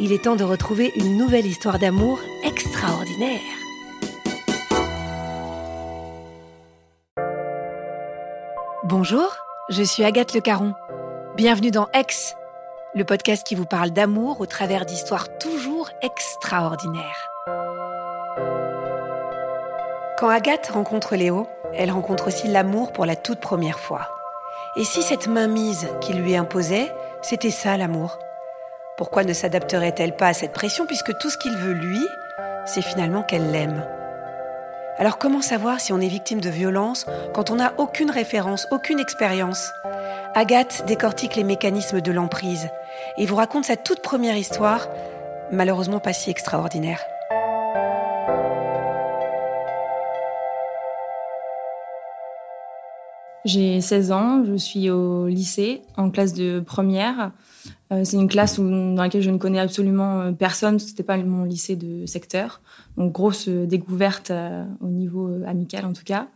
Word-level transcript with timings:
il 0.00 0.12
est 0.12 0.24
temps 0.24 0.36
de 0.36 0.44
retrouver 0.44 0.92
une 0.96 1.16
nouvelle 1.16 1.46
histoire 1.46 1.78
d'amour 1.78 2.20
extraordinaire. 2.44 3.40
Bonjour, 8.84 9.36
je 9.70 9.82
suis 9.82 10.04
Agathe 10.04 10.34
Le 10.34 10.40
Caron. 10.40 10.74
Bienvenue 11.36 11.70
dans 11.70 11.88
Ex, 11.92 12.34
le 12.94 13.04
podcast 13.04 13.46
qui 13.46 13.54
vous 13.54 13.66
parle 13.66 13.90
d'amour 13.90 14.40
au 14.40 14.46
travers 14.46 14.86
d'histoires 14.86 15.36
toujours 15.38 15.90
extraordinaires. 16.02 17.28
Quand 20.16 20.28
Agathe 20.28 20.68
rencontre 20.68 21.16
Léo, 21.16 21.46
elle 21.74 21.90
rencontre 21.90 22.28
aussi 22.28 22.48
l'amour 22.48 22.92
pour 22.92 23.04
la 23.04 23.16
toute 23.16 23.40
première 23.40 23.78
fois. 23.78 24.08
Et 24.76 24.84
si 24.84 25.02
cette 25.02 25.26
mainmise 25.26 25.88
qui 26.00 26.12
lui 26.12 26.36
imposait, 26.36 26.92
c'était 27.20 27.50
ça 27.50 27.76
l'amour? 27.76 28.18
Pourquoi 28.98 29.22
ne 29.22 29.32
s'adapterait-elle 29.32 30.16
pas 30.16 30.26
à 30.26 30.34
cette 30.34 30.52
pression 30.52 30.84
puisque 30.84 31.16
tout 31.18 31.30
ce 31.30 31.38
qu'il 31.38 31.56
veut 31.56 31.72
lui, 31.72 32.04
c'est 32.66 32.82
finalement 32.82 33.22
qu'elle 33.22 33.52
l'aime? 33.52 33.86
Alors 34.98 35.18
comment 35.18 35.40
savoir 35.40 35.78
si 35.78 35.92
on 35.92 36.00
est 36.00 36.08
victime 36.08 36.40
de 36.40 36.50
violence 36.50 37.06
quand 37.32 37.52
on 37.52 37.54
n'a 37.54 37.74
aucune 37.78 38.10
référence, 38.10 38.66
aucune 38.72 38.98
expérience? 38.98 39.70
Agathe 40.34 40.84
décortique 40.88 41.36
les 41.36 41.44
mécanismes 41.44 42.00
de 42.00 42.10
l'emprise 42.10 42.70
et 43.18 43.26
vous 43.26 43.36
raconte 43.36 43.66
sa 43.66 43.76
toute 43.76 44.02
première 44.02 44.36
histoire, 44.36 44.88
malheureusement 45.52 46.00
pas 46.00 46.12
si 46.12 46.30
extraordinaire. 46.30 47.00
J'ai 53.44 53.80
16 53.80 54.10
ans, 54.10 54.42
je 54.44 54.56
suis 54.56 54.90
au 54.90 55.28
lycée, 55.28 55.82
en 55.96 56.10
classe 56.10 56.34
de 56.34 56.58
première. 56.58 57.30
Euh, 57.92 58.02
c'est 58.04 58.16
une 58.16 58.28
classe 58.28 58.60
dans 58.60 58.94
laquelle 58.96 59.22
je 59.22 59.30
ne 59.30 59.38
connais 59.38 59.58
absolument 59.58 60.20
euh, 60.20 60.32
personne, 60.32 60.78
c'était 60.78 61.02
pas 61.02 61.16
mon 61.16 61.44
lycée 61.44 61.76
de 61.76 62.04
secteur. 62.06 62.60
Donc 62.96 63.12
grosse 63.12 63.48
euh, 63.48 63.66
découverte 63.66 64.32
au 64.80 64.88
niveau 64.88 65.30
amical 65.46 65.84
en 65.84 65.92
tout 65.92 66.04
cas. 66.04 66.28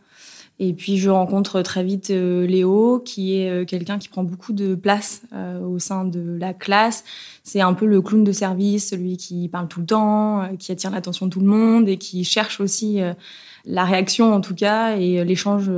Et 0.59 0.73
puis 0.73 0.97
je 0.97 1.09
rencontre 1.09 1.61
très 1.61 1.83
vite 1.83 2.09
Léo, 2.09 3.01
qui 3.03 3.35
est 3.35 3.65
quelqu'un 3.65 3.97
qui 3.97 4.07
prend 4.07 4.23
beaucoup 4.23 4.53
de 4.53 4.75
place 4.75 5.23
au 5.63 5.79
sein 5.79 6.05
de 6.05 6.37
la 6.37 6.53
classe. 6.53 7.03
C'est 7.43 7.59
un 7.59 7.73
peu 7.73 7.87
le 7.87 8.03
clown 8.03 8.23
de 8.23 8.31
service, 8.31 8.89
celui 8.89 9.17
qui 9.17 9.49
parle 9.49 9.67
tout 9.67 9.79
le 9.79 9.87
temps, 9.87 10.47
qui 10.59 10.71
attire 10.71 10.91
l'attention 10.91 11.25
de 11.25 11.31
tout 11.31 11.39
le 11.39 11.47
monde 11.47 11.89
et 11.89 11.97
qui 11.97 12.23
cherche 12.23 12.61
aussi 12.61 12.99
la 13.65 13.83
réaction 13.83 14.31
en 14.31 14.41
tout 14.41 14.53
cas 14.53 14.95
et 14.95 15.25
l'échange 15.25 15.71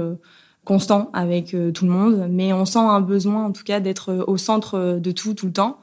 constant 0.66 1.12
avec 1.14 1.53
euh, 1.53 1.72
tout 1.72 1.86
le 1.86 1.92
monde, 1.92 2.28
mais 2.30 2.52
on 2.52 2.66
sent 2.66 2.80
un 2.80 3.00
besoin 3.00 3.46
en 3.46 3.52
tout 3.52 3.64
cas 3.64 3.80
d'être 3.80 4.09
euh, 4.09 4.24
au 4.28 4.36
centre 4.36 4.76
euh, 4.76 5.00
de 5.00 5.12
tout 5.12 5.34
tout 5.34 5.46
le 5.46 5.53
temps. 5.53 5.80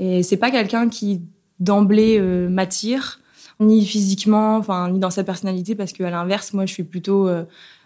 Et 0.00 0.22
c'est 0.22 0.38
pas 0.38 0.50
quelqu'un 0.50 0.88
qui 0.88 1.22
d'emblée 1.60 2.20
m'attire, 2.20 3.20
ni 3.60 3.86
physiquement, 3.86 4.56
enfin 4.56 4.90
ni 4.90 4.98
dans 4.98 5.08
sa 5.08 5.24
personnalité, 5.24 5.74
parce 5.74 5.94
qu'à 5.94 6.10
l'inverse, 6.10 6.52
moi 6.52 6.66
je 6.66 6.74
suis 6.74 6.82
plutôt 6.82 7.30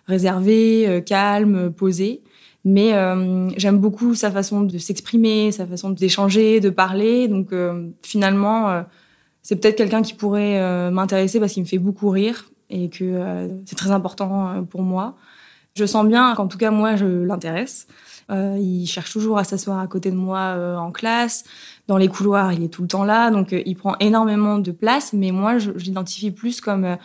réservée, 0.08 1.04
calme, 1.06 1.70
posée. 1.70 2.20
Mais 2.64 2.90
j'aime 3.56 3.78
beaucoup 3.78 4.16
sa 4.16 4.32
façon 4.32 4.62
de 4.62 4.76
s'exprimer, 4.76 5.52
sa 5.52 5.68
façon 5.68 5.90
d'échanger, 5.90 6.58
de 6.58 6.68
parler. 6.68 7.28
Donc 7.28 7.54
finalement, 8.02 8.82
c'est 9.42 9.54
peut-être 9.54 9.76
quelqu'un 9.76 10.02
qui 10.02 10.14
pourrait 10.14 10.90
m'intéresser 10.90 11.38
parce 11.38 11.52
qu'il 11.52 11.62
me 11.62 11.68
fait 11.68 11.78
beaucoup 11.78 12.08
rire 12.08 12.50
et 12.70 12.88
que 12.88 13.48
c'est 13.66 13.76
très 13.76 13.92
important 13.92 14.64
pour 14.68 14.82
moi. 14.82 15.14
Je 15.74 15.84
sens 15.84 16.06
bien 16.06 16.34
qu'en 16.34 16.48
tout 16.48 16.58
cas, 16.58 16.70
moi, 16.70 16.96
je 16.96 17.06
l'intéresse. 17.06 17.86
Euh, 18.30 18.56
il 18.60 18.86
cherche 18.86 19.12
toujours 19.12 19.38
à 19.38 19.44
s'asseoir 19.44 19.78
à 19.80 19.86
côté 19.86 20.10
de 20.10 20.16
moi 20.16 20.38
euh, 20.38 20.76
en 20.76 20.92
classe. 20.92 21.44
Dans 21.88 21.96
les 21.96 22.08
couloirs, 22.08 22.52
il 22.52 22.62
est 22.62 22.68
tout 22.68 22.82
le 22.82 22.88
temps 22.88 23.04
là. 23.04 23.30
Donc, 23.30 23.52
euh, 23.52 23.62
il 23.66 23.76
prend 23.76 23.96
énormément 23.98 24.58
de 24.58 24.70
place. 24.70 25.12
Mais 25.12 25.32
moi, 25.32 25.58
je, 25.58 25.70
l'identifie 25.72 26.30
plus 26.30 26.60
comme 26.60 26.84
euh, 26.84 26.96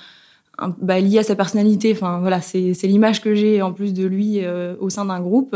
bah, 0.81 1.00
lié 1.00 1.20
à 1.20 1.24
sa 1.24 1.36
personnalité. 1.36 1.94
Enfin, 1.94 2.20
voilà, 2.20 2.42
c'est 2.42 2.59
l'image 2.84 3.22
que 3.22 3.34
j'ai 3.34 3.62
en 3.62 3.74
plus 3.74 3.94
de 3.94 4.06
lui 4.06 4.42
au 4.80 4.90
sein 4.90 5.06
d'un 5.06 5.20
groupe. 5.20 5.56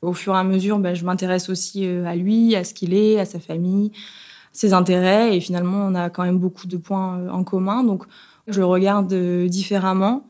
Au 0.00 0.12
fur 0.12 0.34
et 0.34 0.38
à 0.38 0.44
mesure, 0.44 0.78
bah, 0.78 0.94
je 0.94 1.04
m'intéresse 1.04 1.48
aussi 1.48 1.86
à 1.86 2.16
lui, 2.16 2.56
à 2.56 2.64
ce 2.64 2.74
qu'il 2.74 2.92
est, 2.92 3.20
à 3.20 3.24
sa 3.24 3.38
famille, 3.38 3.92
ses 4.52 4.72
intérêts. 4.72 5.36
Et 5.36 5.40
finalement, 5.40 5.86
on 5.86 5.94
a 5.94 6.10
quand 6.10 6.24
même 6.24 6.38
beaucoup 6.38 6.66
de 6.66 6.76
points 6.76 7.28
en 7.30 7.44
commun. 7.44 7.84
Donc, 7.84 8.04
je 8.48 8.58
le 8.58 8.66
regarde 8.66 9.14
différemment. 9.46 10.26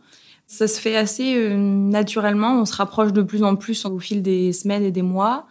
Ça 0.52 0.68
se 0.68 0.78
fait 0.78 0.96
assez 0.96 1.34
euh, 1.34 1.56
naturellement. 1.56 2.60
On 2.60 2.66
se 2.66 2.76
rapproche 2.76 3.14
de 3.14 3.22
plus 3.22 3.42
en 3.42 3.56
plus 3.56 3.86
au 3.86 3.98
fil 3.98 4.20
des 4.20 4.52
semaines 4.52 4.82
et 4.82 4.90
des 4.90 5.00
mois. 5.00 5.46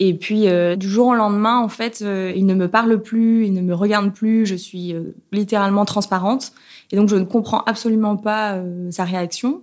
Et 0.00 0.12
puis 0.12 0.48
euh, 0.48 0.74
du 0.74 0.88
jour 0.88 1.06
au 1.06 1.14
lendemain, 1.14 1.60
en 1.60 1.68
fait, 1.68 2.02
euh, 2.02 2.32
il 2.34 2.44
ne 2.44 2.54
me 2.54 2.66
parle 2.66 3.00
plus, 3.00 3.46
il 3.46 3.52
ne 3.52 3.60
me 3.60 3.72
regarde 3.72 4.12
plus. 4.12 4.44
Je 4.44 4.56
suis 4.56 4.92
littéralement 5.30 5.84
transparente, 5.84 6.52
et 6.90 6.96
donc 6.96 7.10
je 7.10 7.14
ne 7.14 7.22
comprends 7.22 7.60
absolument 7.60 8.16
pas 8.16 8.60
sa 8.90 9.04
réaction. 9.04 9.62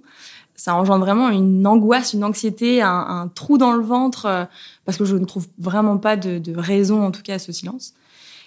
Ça 0.56 0.74
engendre 0.74 1.04
vraiment 1.04 1.28
une 1.28 1.68
angoisse, 1.68 2.14
une 2.14 2.24
anxiété, 2.24 2.82
un, 2.82 3.30
trou 3.36 3.58
dans 3.58 3.74
le 3.74 3.84
ventre, 3.84 4.48
parce 4.86 4.98
que 4.98 5.04
je 5.04 5.18
ne 5.18 5.26
trouve 5.26 5.48
vraiment 5.60 5.98
pas 5.98 6.16
de, 6.16 6.40
de, 6.40 6.56
raison, 6.56 7.04
en 7.04 7.12
tout 7.12 7.24
cas, 7.24 7.34
à 7.34 7.40
ce 7.40 7.52
silence. 7.52 7.94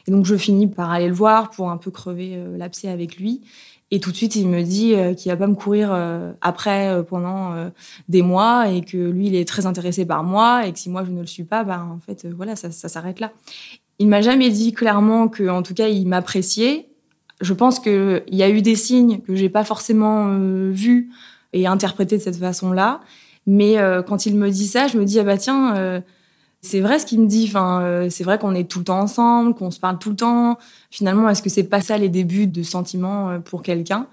Et 0.06 0.10
donc 0.10 0.24
je 0.24 0.36
finis 0.36 0.68
par 0.68 0.90
aller 0.90 1.08
le 1.08 1.14
voir 1.14 1.50
pour 1.50 1.70
un 1.70 1.76
peu 1.76 1.90
crever 1.90 2.42
l'abcès 2.56 2.88
avec 2.88 3.16
lui. 3.18 3.42
Et 3.94 4.00
tout 4.00 4.10
de 4.10 4.16
suite, 4.16 4.34
il 4.34 4.48
me 4.48 4.64
dit 4.64 4.96
euh, 4.96 5.14
qu'il 5.14 5.30
va 5.30 5.36
pas 5.36 5.46
me 5.46 5.54
courir 5.54 5.90
euh, 5.92 6.32
après 6.40 6.88
euh, 6.88 7.04
pendant 7.04 7.54
des 8.08 8.22
mois 8.22 8.68
et 8.68 8.80
que 8.80 8.96
lui, 8.96 9.28
il 9.28 9.36
est 9.36 9.46
très 9.46 9.66
intéressé 9.66 10.04
par 10.04 10.24
moi 10.24 10.66
et 10.66 10.72
que 10.72 10.80
si 10.80 10.90
moi 10.90 11.04
je 11.04 11.12
ne 11.12 11.20
le 11.20 11.28
suis 11.28 11.44
pas, 11.44 11.62
ben 11.62 11.94
en 11.94 12.00
fait, 12.00 12.26
voilà, 12.34 12.56
ça, 12.56 12.72
ça 12.72 12.88
s'arrête 12.88 13.20
là. 13.20 13.30
Il 14.00 14.08
m'a 14.08 14.20
jamais 14.20 14.50
dit 14.50 14.72
clairement 14.72 15.28
que, 15.28 15.48
en 15.48 15.62
tout 15.62 15.74
cas, 15.74 15.86
il 15.86 16.08
m'appréciait. 16.08 16.88
Je 17.40 17.52
pense 17.52 17.78
qu'il 17.78 18.24
y 18.32 18.42
a 18.42 18.50
eu 18.50 18.62
des 18.62 18.74
signes 18.74 19.20
que 19.20 19.36
j'ai 19.36 19.48
pas 19.48 19.62
forcément 19.62 20.38
vus 20.70 21.12
et 21.52 21.68
interprétés 21.68 22.18
de 22.18 22.22
cette 22.22 22.38
façon-là. 22.38 23.00
Mais 23.46 23.76
quand 24.08 24.26
il 24.26 24.34
me 24.34 24.50
dit 24.50 24.66
ça, 24.66 24.88
je 24.88 24.98
me 24.98 25.04
dis 25.04 25.20
ah 25.20 25.24
bah 25.24 25.38
tiens 25.38 26.02
c'est 26.64 26.80
vrai 26.80 26.98
ce 26.98 27.06
qu'il 27.06 27.20
me 27.20 27.26
dit. 27.26 27.44
Enfin, 27.48 27.82
euh, 27.82 28.08
c'est 28.10 28.24
vrai 28.24 28.38
qu'on 28.38 28.54
est 28.54 28.68
tout 28.68 28.80
le 28.80 28.84
temps 28.84 29.00
ensemble, 29.00 29.54
qu'on 29.54 29.70
se 29.70 29.78
parle 29.78 29.98
tout 29.98 30.10
le 30.10 30.16
temps. 30.16 30.58
Finalement, 30.90 31.28
est-ce 31.28 31.42
que 31.42 31.50
c'est 31.50 31.64
pas 31.64 31.80
ça 31.80 31.98
les 31.98 32.08
débuts 32.08 32.46
de 32.46 32.62
sentiments 32.62 33.30
euh, 33.30 33.38
pour 33.38 33.62
quelqu'un? 33.62 34.06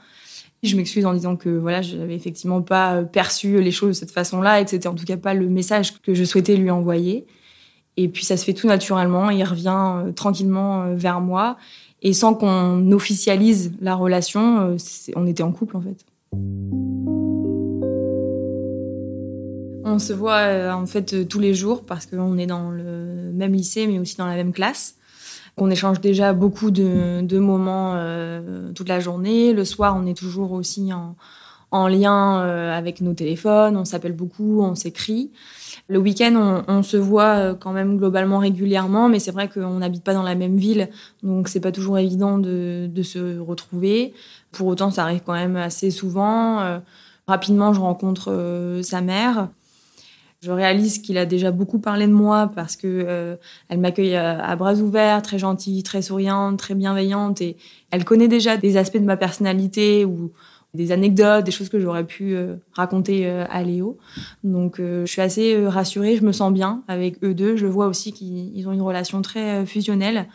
Je 0.64 0.76
m'excuse 0.76 1.06
en 1.08 1.14
disant 1.14 1.36
que 1.36 1.50
voilà, 1.50 1.82
je 1.82 1.96
n'avais 1.98 2.16
effectivement 2.16 2.62
pas 2.62 3.04
perçu 3.04 3.60
les 3.62 3.72
choses 3.72 3.90
de 3.90 3.94
cette 3.94 4.12
façon-là 4.12 4.62
et 4.62 4.64
que 4.64 4.70
c'était 4.70 4.88
en 4.88 4.94
tout 4.94 5.06
cas 5.06 5.18
pas 5.18 5.34
le 5.34 5.50
message 5.50 6.00
que 6.02 6.14
je 6.14 6.24
souhaitais 6.24 6.56
lui 6.56 6.70
envoyer. 6.70 7.26
Et 7.98 8.08
puis 8.08 8.26
ça 8.26 8.38
se 8.38 8.46
fait 8.46 8.54
tout 8.54 8.68
naturellement, 8.68 9.30
il 9.30 9.44
revient 9.44 10.04
euh, 10.06 10.12
tranquillement 10.12 10.84
euh, 10.84 10.96
vers 10.96 11.20
moi 11.20 11.58
et 12.02 12.14
sans 12.14 12.34
qu'on 12.34 12.92
officialise 12.92 13.74
la 13.82 13.96
relation, 13.96 14.62
euh, 14.62 14.78
on 15.16 15.28
était 15.28 15.44
en 15.44 15.52
couple 15.52 15.78
en 15.78 15.82
fait. 15.82 16.06
On 19.84 20.00
se 20.00 20.14
voit 20.14 20.74
en 20.74 20.86
fait 20.86 21.28
tous 21.28 21.40
les 21.40 21.54
jours 21.54 21.86
parce 21.86 22.06
qu'on 22.06 22.38
est 22.38 22.48
dans 22.48 22.70
le 22.70 23.32
même 23.34 23.54
lycée 23.54 23.88
mais 23.88 24.00
aussi 24.00 24.18
dans 24.18 24.28
la 24.28 24.36
même 24.36 24.54
classe. 24.54 24.96
On 25.58 25.70
échange 25.70 26.00
déjà 26.00 26.34
beaucoup 26.34 26.72
de, 26.72 27.38
moments 27.38 27.94
euh, 27.96 28.72
toute 28.74 28.88
la 28.88 29.00
journée. 29.00 29.54
Le 29.54 29.66
soir, 29.66 29.96
on 29.98 30.06
est 30.06 30.18
toujours 30.18 30.54
aussi 30.54 30.92
en, 30.94 31.88
lien 31.88 32.42
euh, 32.42 32.72
avec 32.76 33.02
nos 33.02 33.14
téléphones. 33.14 33.78
On 33.78 33.86
s'appelle 33.86 34.14
beaucoup, 34.14 34.62
on 34.62 34.76
s'écrit. 34.76 35.32
Le 35.88 36.00
week-end, 36.00 36.64
on, 36.68 36.84
se 36.84 36.98
voit 36.98 37.36
euh, 37.36 37.54
quand 37.54 37.74
même 37.74 37.98
globalement 37.98 38.40
régulièrement, 38.40 39.10
mais 39.10 39.20
c'est 39.20 39.32
vrai 39.32 39.50
qu'on 39.50 39.80
n'habite 39.80 40.04
pas 40.04 40.14
dans 40.14 40.24
la 40.24 40.36
même 40.36 40.58
ville, 40.58 40.90
donc 41.22 41.48
c'est 41.48 41.60
pas 41.60 41.72
toujours 41.72 41.98
évident 41.98 42.38
de, 42.38 42.88
de, 42.88 43.04
se 43.04 43.40
retrouver. 43.40 44.14
Pour 44.52 44.68
autant, 44.68 44.90
ça 44.90 45.04
arrive 45.04 45.22
quand 45.26 45.34
même 45.34 45.58
assez 45.58 45.92
souvent. 45.92 46.82
rapidement, 47.28 47.74
je 47.74 47.80
rencontre 47.82 48.80
sa 48.84 49.02
mère. 49.02 49.50
Je 50.44 50.50
réalise 50.50 50.98
qu'il 50.98 51.20
a 51.20 51.28
déjà 51.28 51.52
beaucoup 51.52 51.78
parlé 51.78 52.08
de 52.08 52.14
moi 52.14 52.52
parce 52.56 52.76
que 52.76 52.88
euh, 52.88 53.36
elle 53.70 53.78
m'accueille 53.78 54.16
à, 54.16 54.56
bras 54.56 54.74
ouverts, 54.74 55.22
très 55.22 55.38
gentille, 55.38 55.84
très 55.84 56.02
souriante, 56.02 56.58
très 56.58 56.74
bienveillante 56.74 57.42
et 57.42 57.58
elle 57.92 58.04
connaît 58.06 58.28
déjà 58.28 58.58
des 58.58 58.76
aspects 58.76 58.98
de 58.98 59.06
ma 59.06 59.18
personnalité 59.18 60.04
ou 60.04 60.32
des 60.74 60.92
anecdotes, 60.92 61.46
des 61.46 61.52
choses 61.52 61.70
que 61.70 61.80
j'aurais 61.80 62.06
pu 62.06 62.34
euh, 62.34 62.56
raconter 62.74 63.28
euh, 63.28 63.46
à 63.52 63.62
Léo. 63.62 64.00
Donc 64.44 64.78
je 64.80 65.06
suis 65.06 65.22
assez 65.22 65.64
rassurée, 65.68 66.16
je 66.16 66.24
me 66.24 66.32
sens 66.32 66.52
bien 66.52 66.82
avec 66.88 67.24
eux 67.24 67.36
deux. 67.36 67.56
Je 67.56 67.68
vois 67.68 67.86
aussi 67.86 68.12
qu'ils 68.12 68.68
ont 68.68 68.72
une 68.72 68.82
relation 68.82 69.22
très 69.22 69.64
fusionnelle 69.68 70.28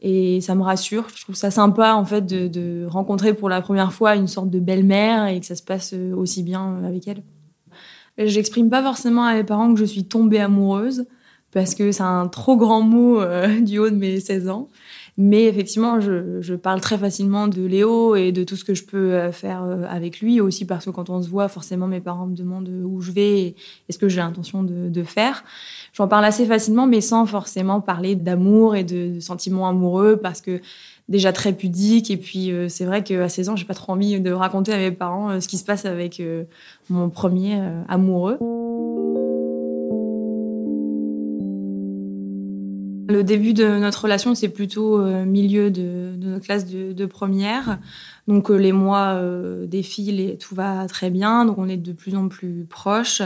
et 0.00 0.40
ça 0.40 0.54
me 0.54 0.62
rassure. 0.62 1.06
Je 1.14 1.22
trouve 1.22 1.34
ça 1.34 1.50
sympa 1.50 1.92
en 1.92 2.06
fait 2.06 2.24
de, 2.24 2.48
de 2.48 2.86
rencontrer 2.86 3.34
pour 3.34 3.50
la 3.50 3.60
première 3.60 3.92
fois 3.92 4.16
une 4.16 4.26
sorte 4.26 4.48
de 4.48 4.58
belle-mère 4.58 5.26
et 5.26 5.38
que 5.38 5.44
ça 5.44 5.54
se 5.54 5.62
passe 5.62 5.92
aussi 5.92 6.42
bien 6.42 6.82
avec 6.82 7.06
elle. 7.08 7.22
J'exprime 8.18 8.68
pas 8.68 8.82
forcément 8.82 9.24
à 9.24 9.34
mes 9.34 9.44
parents 9.44 9.72
que 9.72 9.80
je 9.80 9.84
suis 9.84 10.04
tombée 10.04 10.40
amoureuse 10.40 11.06
parce 11.52 11.74
que 11.74 11.90
c'est 11.92 12.02
un 12.02 12.28
trop 12.28 12.56
grand 12.56 12.82
mot 12.82 13.20
euh, 13.20 13.60
du 13.62 13.78
haut 13.78 13.90
de 13.90 13.96
mes 13.96 14.20
16 14.20 14.48
ans. 14.48 14.68
Mais 15.16 15.44
effectivement, 15.44 16.00
je, 16.00 16.54
parle 16.54 16.80
très 16.80 16.96
facilement 16.96 17.46
de 17.46 17.62
Léo 17.62 18.14
et 18.14 18.32
de 18.32 18.42
tout 18.42 18.56
ce 18.56 18.64
que 18.64 18.74
je 18.74 18.84
peux 18.84 19.12
euh, 19.12 19.32
faire 19.32 19.64
euh, 19.64 19.84
avec 19.88 20.20
lui. 20.20 20.40
Aussi 20.40 20.64
parce 20.64 20.86
que 20.86 20.90
quand 20.90 21.10
on 21.10 21.20
se 21.20 21.28
voit, 21.28 21.48
forcément, 21.48 21.86
mes 21.88 22.00
parents 22.00 22.26
me 22.26 22.34
demandent 22.34 22.68
où 22.68 23.00
je 23.00 23.12
vais 23.12 23.40
et, 23.40 23.56
ce 23.90 23.98
que 23.98 24.08
j'ai 24.08 24.18
l'intention 24.18 24.62
de, 24.62 24.88
de, 24.88 25.02
faire. 25.02 25.44
J'en 25.92 26.08
parle 26.08 26.24
assez 26.24 26.46
facilement, 26.46 26.86
mais 26.86 27.00
sans 27.00 27.26
forcément 27.26 27.80
parler 27.80 28.14
d'amour 28.14 28.76
et 28.76 28.84
de, 28.84 29.14
de, 29.14 29.20
sentiments 29.20 29.68
amoureux 29.68 30.16
parce 30.16 30.40
que 30.40 30.60
déjà 31.10 31.32
très 31.32 31.52
pudique. 31.52 32.10
Et 32.10 32.16
puis, 32.16 32.52
euh, 32.52 32.68
c'est 32.68 32.86
vrai 32.86 33.04
qu'à 33.04 33.28
16 33.28 33.50
ans, 33.50 33.56
j'ai 33.56 33.66
pas 33.66 33.74
trop 33.74 33.92
envie 33.92 34.18
de 34.20 34.30
raconter 34.30 34.72
à 34.72 34.78
mes 34.78 34.92
parents 34.92 35.30
euh, 35.30 35.40
ce 35.40 35.48
qui 35.48 35.58
se 35.58 35.64
passe 35.64 35.84
avec 35.84 36.20
euh, 36.20 36.44
mon 36.88 37.10
premier 37.10 37.60
amoureux. 37.88 38.38
Le 43.08 43.24
début 43.24 43.54
de 43.54 43.66
notre 43.76 44.04
relation, 44.04 44.36
c'est 44.36 44.48
plutôt 44.48 45.04
milieu 45.24 45.72
de, 45.72 46.14
notre 46.16 46.44
classe 46.44 46.66
de, 46.66 47.06
première. 47.06 47.80
Donc 48.28 48.50
les 48.50 48.70
mois 48.70 49.20
défilent 49.66 50.20
et 50.20 50.38
tout 50.38 50.54
va 50.54 50.86
très 50.86 51.10
bien. 51.10 51.44
Donc 51.44 51.58
on 51.58 51.68
est 51.68 51.76
de 51.76 51.92
plus 51.92 52.14
en 52.14 52.28
plus 52.28 52.66
proches. 52.70 53.22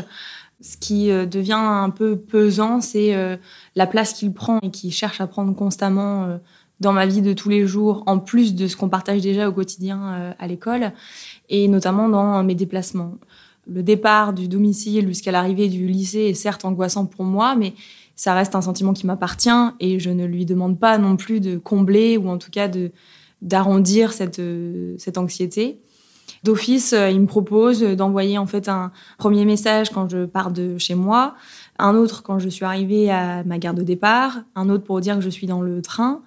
Ce 0.63 0.79
qui 0.79 1.09
devient 1.09 1.53
un 1.53 1.91
peu 1.91 2.17
pesant, 2.17 2.81
c'est 2.81 3.39
la 3.77 3.87
place 3.87 4.15
qu'il 4.15 4.33
prend 4.33 4.59
et 4.63 4.71
qu'il 4.71 4.91
cherche 4.91 5.21
à 5.21 5.27
prendre 5.27 5.55
constamment 5.55 6.39
dans 6.81 6.93
ma 6.93 7.07
vie 7.07 7.23
de 7.23 7.33
tous 7.33 7.49
les 7.49 7.67
jours, 7.67 8.03
en 8.07 8.19
plus 8.19 8.55
de 8.55 8.67
ce 8.67 8.77
qu'on 8.77 8.89
partage 8.89 9.21
déjà 9.21 9.49
au 9.49 9.53
quotidien 9.53 10.01
euh, 10.03 10.33
à 10.39 10.47
l'école, 10.47 10.93
et 11.49 11.69
notamment 11.69 12.09
dans 12.09 12.43
mes 12.43 12.55
déplacements. 12.55 13.15
Le 13.67 13.83
départ 13.83 14.33
du 14.33 14.49
domicile 14.49 15.07
jusqu'à 15.09 15.33
l'arrivée 15.33 15.69
du 15.69 15.87
lycée 15.87 16.21
est 16.21 16.35
certes 16.35 16.65
angoissant 16.65 17.07
pour 17.07 17.25
moi, 17.25 17.57
mais 17.57 17.75
ça 18.17 18.35
reste 18.35 18.55
un 18.55 18.61
sentiment 18.61 18.93
qui 18.93 19.07
m'appartient 19.07 19.49
et 19.81 19.99
je 19.99 20.11
ne 20.11 20.25
lui 20.27 20.45
demande 20.45 20.79
pas 20.79 20.99
non 20.99 21.17
plus 21.17 21.41
de 21.41 21.57
combler 21.57 22.17
ou 22.17 22.29
en 22.29 22.39
tout 22.39 22.51
cas 22.51 22.69
de 22.69 22.91
d'arrondir 23.43 24.15
cette, 24.15 24.39
euh, 24.39 24.95
cette 24.97 25.19
anxiété. 25.19 25.79
D'office, 26.45 26.95
euh, 26.95 27.11
il 27.11 27.21
me 27.21 27.27
propose 27.27 27.83
d'envoyer 27.83 28.39
en 28.39 28.47
fait 28.47 28.69
un 28.69 28.91
premier 29.19 29.45
message 29.45 29.91
quand 29.91 30.09
je 30.09 30.25
pars 30.25 30.51
de 30.51 30.79
chez 30.79 30.95
moi, 30.95 31.35
un 31.79 31.95
autre 31.95 32.23
quand 32.23 32.39
je 32.39 32.49
suis 32.49 32.65
arrivée 32.65 33.11
à 33.11 33.45
ma 33.45 33.59
gare 33.59 33.75
de 33.75 33.83
départ, 33.83 34.41
un 34.55 34.71
autre 34.71 34.85
pour 34.85 35.01
dire 35.01 35.17
que 35.17 35.21
je 35.21 35.29
suis 35.29 35.47
dans 35.47 35.61
le 35.61 35.83
train, 35.83 36.23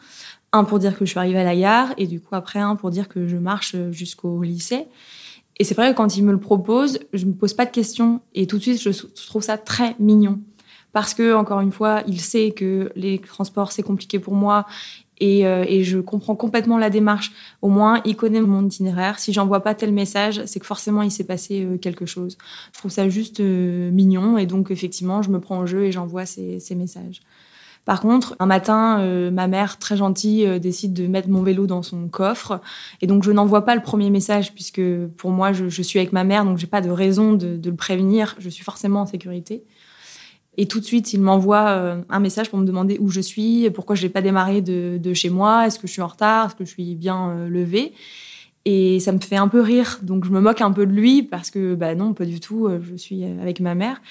un 0.53 0.63
pour 0.63 0.79
dire 0.79 0.97
que 0.97 1.05
je 1.05 1.11
suis 1.11 1.19
arrivée 1.19 1.39
à 1.39 1.43
la 1.43 1.55
gare 1.55 1.93
et 1.97 2.07
du 2.07 2.19
coup 2.19 2.35
après 2.35 2.59
un 2.59 2.75
pour 2.75 2.89
dire 2.89 3.07
que 3.07 3.27
je 3.27 3.37
marche 3.37 3.75
jusqu'au 3.91 4.41
lycée. 4.43 4.85
Et 5.59 5.63
c'est 5.63 5.75
vrai 5.75 5.91
que 5.91 5.97
quand 5.97 6.17
il 6.17 6.23
me 6.23 6.31
le 6.31 6.39
propose, 6.39 6.99
je 7.13 7.25
me 7.25 7.33
pose 7.33 7.53
pas 7.53 7.65
de 7.65 7.71
questions 7.71 8.21
et 8.35 8.47
tout 8.47 8.57
de 8.57 8.61
suite 8.61 8.81
je 8.81 8.91
trouve 9.27 9.43
ça 9.43 9.57
très 9.57 9.95
mignon 9.99 10.39
parce 10.97 11.13
que 11.13 11.35
encore 11.35 11.59
une 11.61 11.71
fois, 11.71 12.01
il 12.07 12.19
sait 12.19 12.49
que 12.51 12.91
les 12.95 13.19
transports 13.19 13.71
c'est 13.71 13.83
compliqué 13.83 14.17
pour 14.17 14.33
moi 14.33 14.65
et, 15.19 15.45
euh, 15.45 15.63
et, 15.67 15.83
je 15.83 15.99
comprends 15.99 16.35
complètement 16.35 16.79
la 16.79 16.89
démarche. 16.89 17.31
Au 17.61 17.69
moins, 17.69 18.01
il 18.05 18.15
connaît 18.15 18.41
mon 18.41 18.65
itinéraire. 18.65 19.19
Si 19.19 19.33
j'envoie 19.33 19.61
pas 19.61 19.75
tel 19.75 19.91
message, 19.91 20.43
c'est 20.45 20.59
que 20.59 20.65
forcément 20.65 21.01
il 21.03 21.11
s'est 21.11 21.23
passé 21.23 21.65
euh, 21.65 21.77
quelque 21.77 22.05
chose. 22.05 22.37
Je 22.73 22.79
trouve 22.79 22.91
ça 22.91 23.09
juste 23.09 23.39
euh, 23.39 23.91
mignon 23.91 24.39
et 24.39 24.47
donc 24.47 24.71
effectivement, 24.71 25.21
je 25.21 25.29
me 25.29 25.39
prends 25.39 25.59
au 25.59 25.65
jeu 25.67 25.85
et 25.85 25.91
j'envoie 25.91 26.25
ces 26.25 26.75
messages. 26.75 27.21
Par 27.87 28.01
contre, 28.01 28.35
un 28.39 28.47
matin, 28.47 28.99
euh, 28.99 29.31
ma 29.31 29.47
mère, 29.47 29.79
très 29.79 29.95
gentille, 29.95 30.45
euh, 30.45 30.59
décide 30.59 30.91
de 30.91 31.07
mettre 31.07 31.29
mon 31.29 31.41
vélo 31.41 31.67
dans 31.67 31.83
son 31.83 32.09
coffre. 32.09 32.59
Et 32.99 33.07
donc, 33.07 33.23
je 33.23 33.31
n'envoie 33.31 33.63
pas 33.63 33.75
le 33.75 33.81
premier 33.81 34.09
message 34.09 34.53
puisque 34.53 34.81
pour 35.15 35.31
moi, 35.31 35.53
je, 35.53 35.81
suis 35.81 35.97
avec 35.97 36.11
ma 36.11 36.25
mère, 36.25 36.43
donc 36.43 36.57
j'ai 36.57 36.67
pas 36.67 36.81
de 36.81 36.89
raison 36.89 37.31
de, 37.31 37.57
le 37.63 37.75
prévenir. 37.77 38.35
Je 38.39 38.49
suis 38.49 38.65
forcément 38.65 39.03
en 39.03 39.05
sécurité. 39.05 39.63
Et 40.57 40.67
tout 40.67 40.81
de 40.81 40.85
suite, 40.85 41.13
il 41.13 41.21
m'envoie 41.21 41.69
euh, 41.69 42.01
un 42.09 42.19
message 42.19 42.49
pour 42.49 42.59
me 42.59 42.65
demander 42.65 42.97
où 42.99 43.07
je 43.07 43.21
suis, 43.21 43.69
pourquoi 43.69 43.95
je 43.95 44.03
n'ai 44.03 44.09
pas 44.09 44.21
démarré 44.21 44.61
de, 44.61 44.97
de 45.01 45.13
chez 45.13 45.29
moi, 45.29 45.65
est-ce 45.65 45.79
que 45.79 45.87
je 45.87 45.93
suis 45.93 46.01
en 46.01 46.07
retard, 46.07 46.47
est-ce 46.47 46.55
que 46.55 46.65
je 46.65 46.71
suis 46.71 46.93
bien 46.93 47.47
levée. 47.47 47.93
Et 48.69 48.99
ça 48.99 49.13
me 49.13 49.19
fait 49.19 49.37
un 49.37 49.47
peu 49.47 49.61
rire. 49.61 49.97
Donc 50.03 50.25
je 50.25 50.29
me 50.29 50.41
moque 50.41 50.59
un 50.59 50.73
peu 50.73 50.85
de 50.85 50.91
lui 50.91 51.23
parce 51.23 51.51
que, 51.51 51.73
bah 51.73 51.95
non, 51.95 52.13
pas 52.13 52.25
du 52.25 52.41
tout, 52.41 52.67
euh, 52.67 52.81
je 52.83 52.97
suis 52.97 53.23
avec 53.23 53.61
ma 53.61 53.75
mère. 53.75 54.01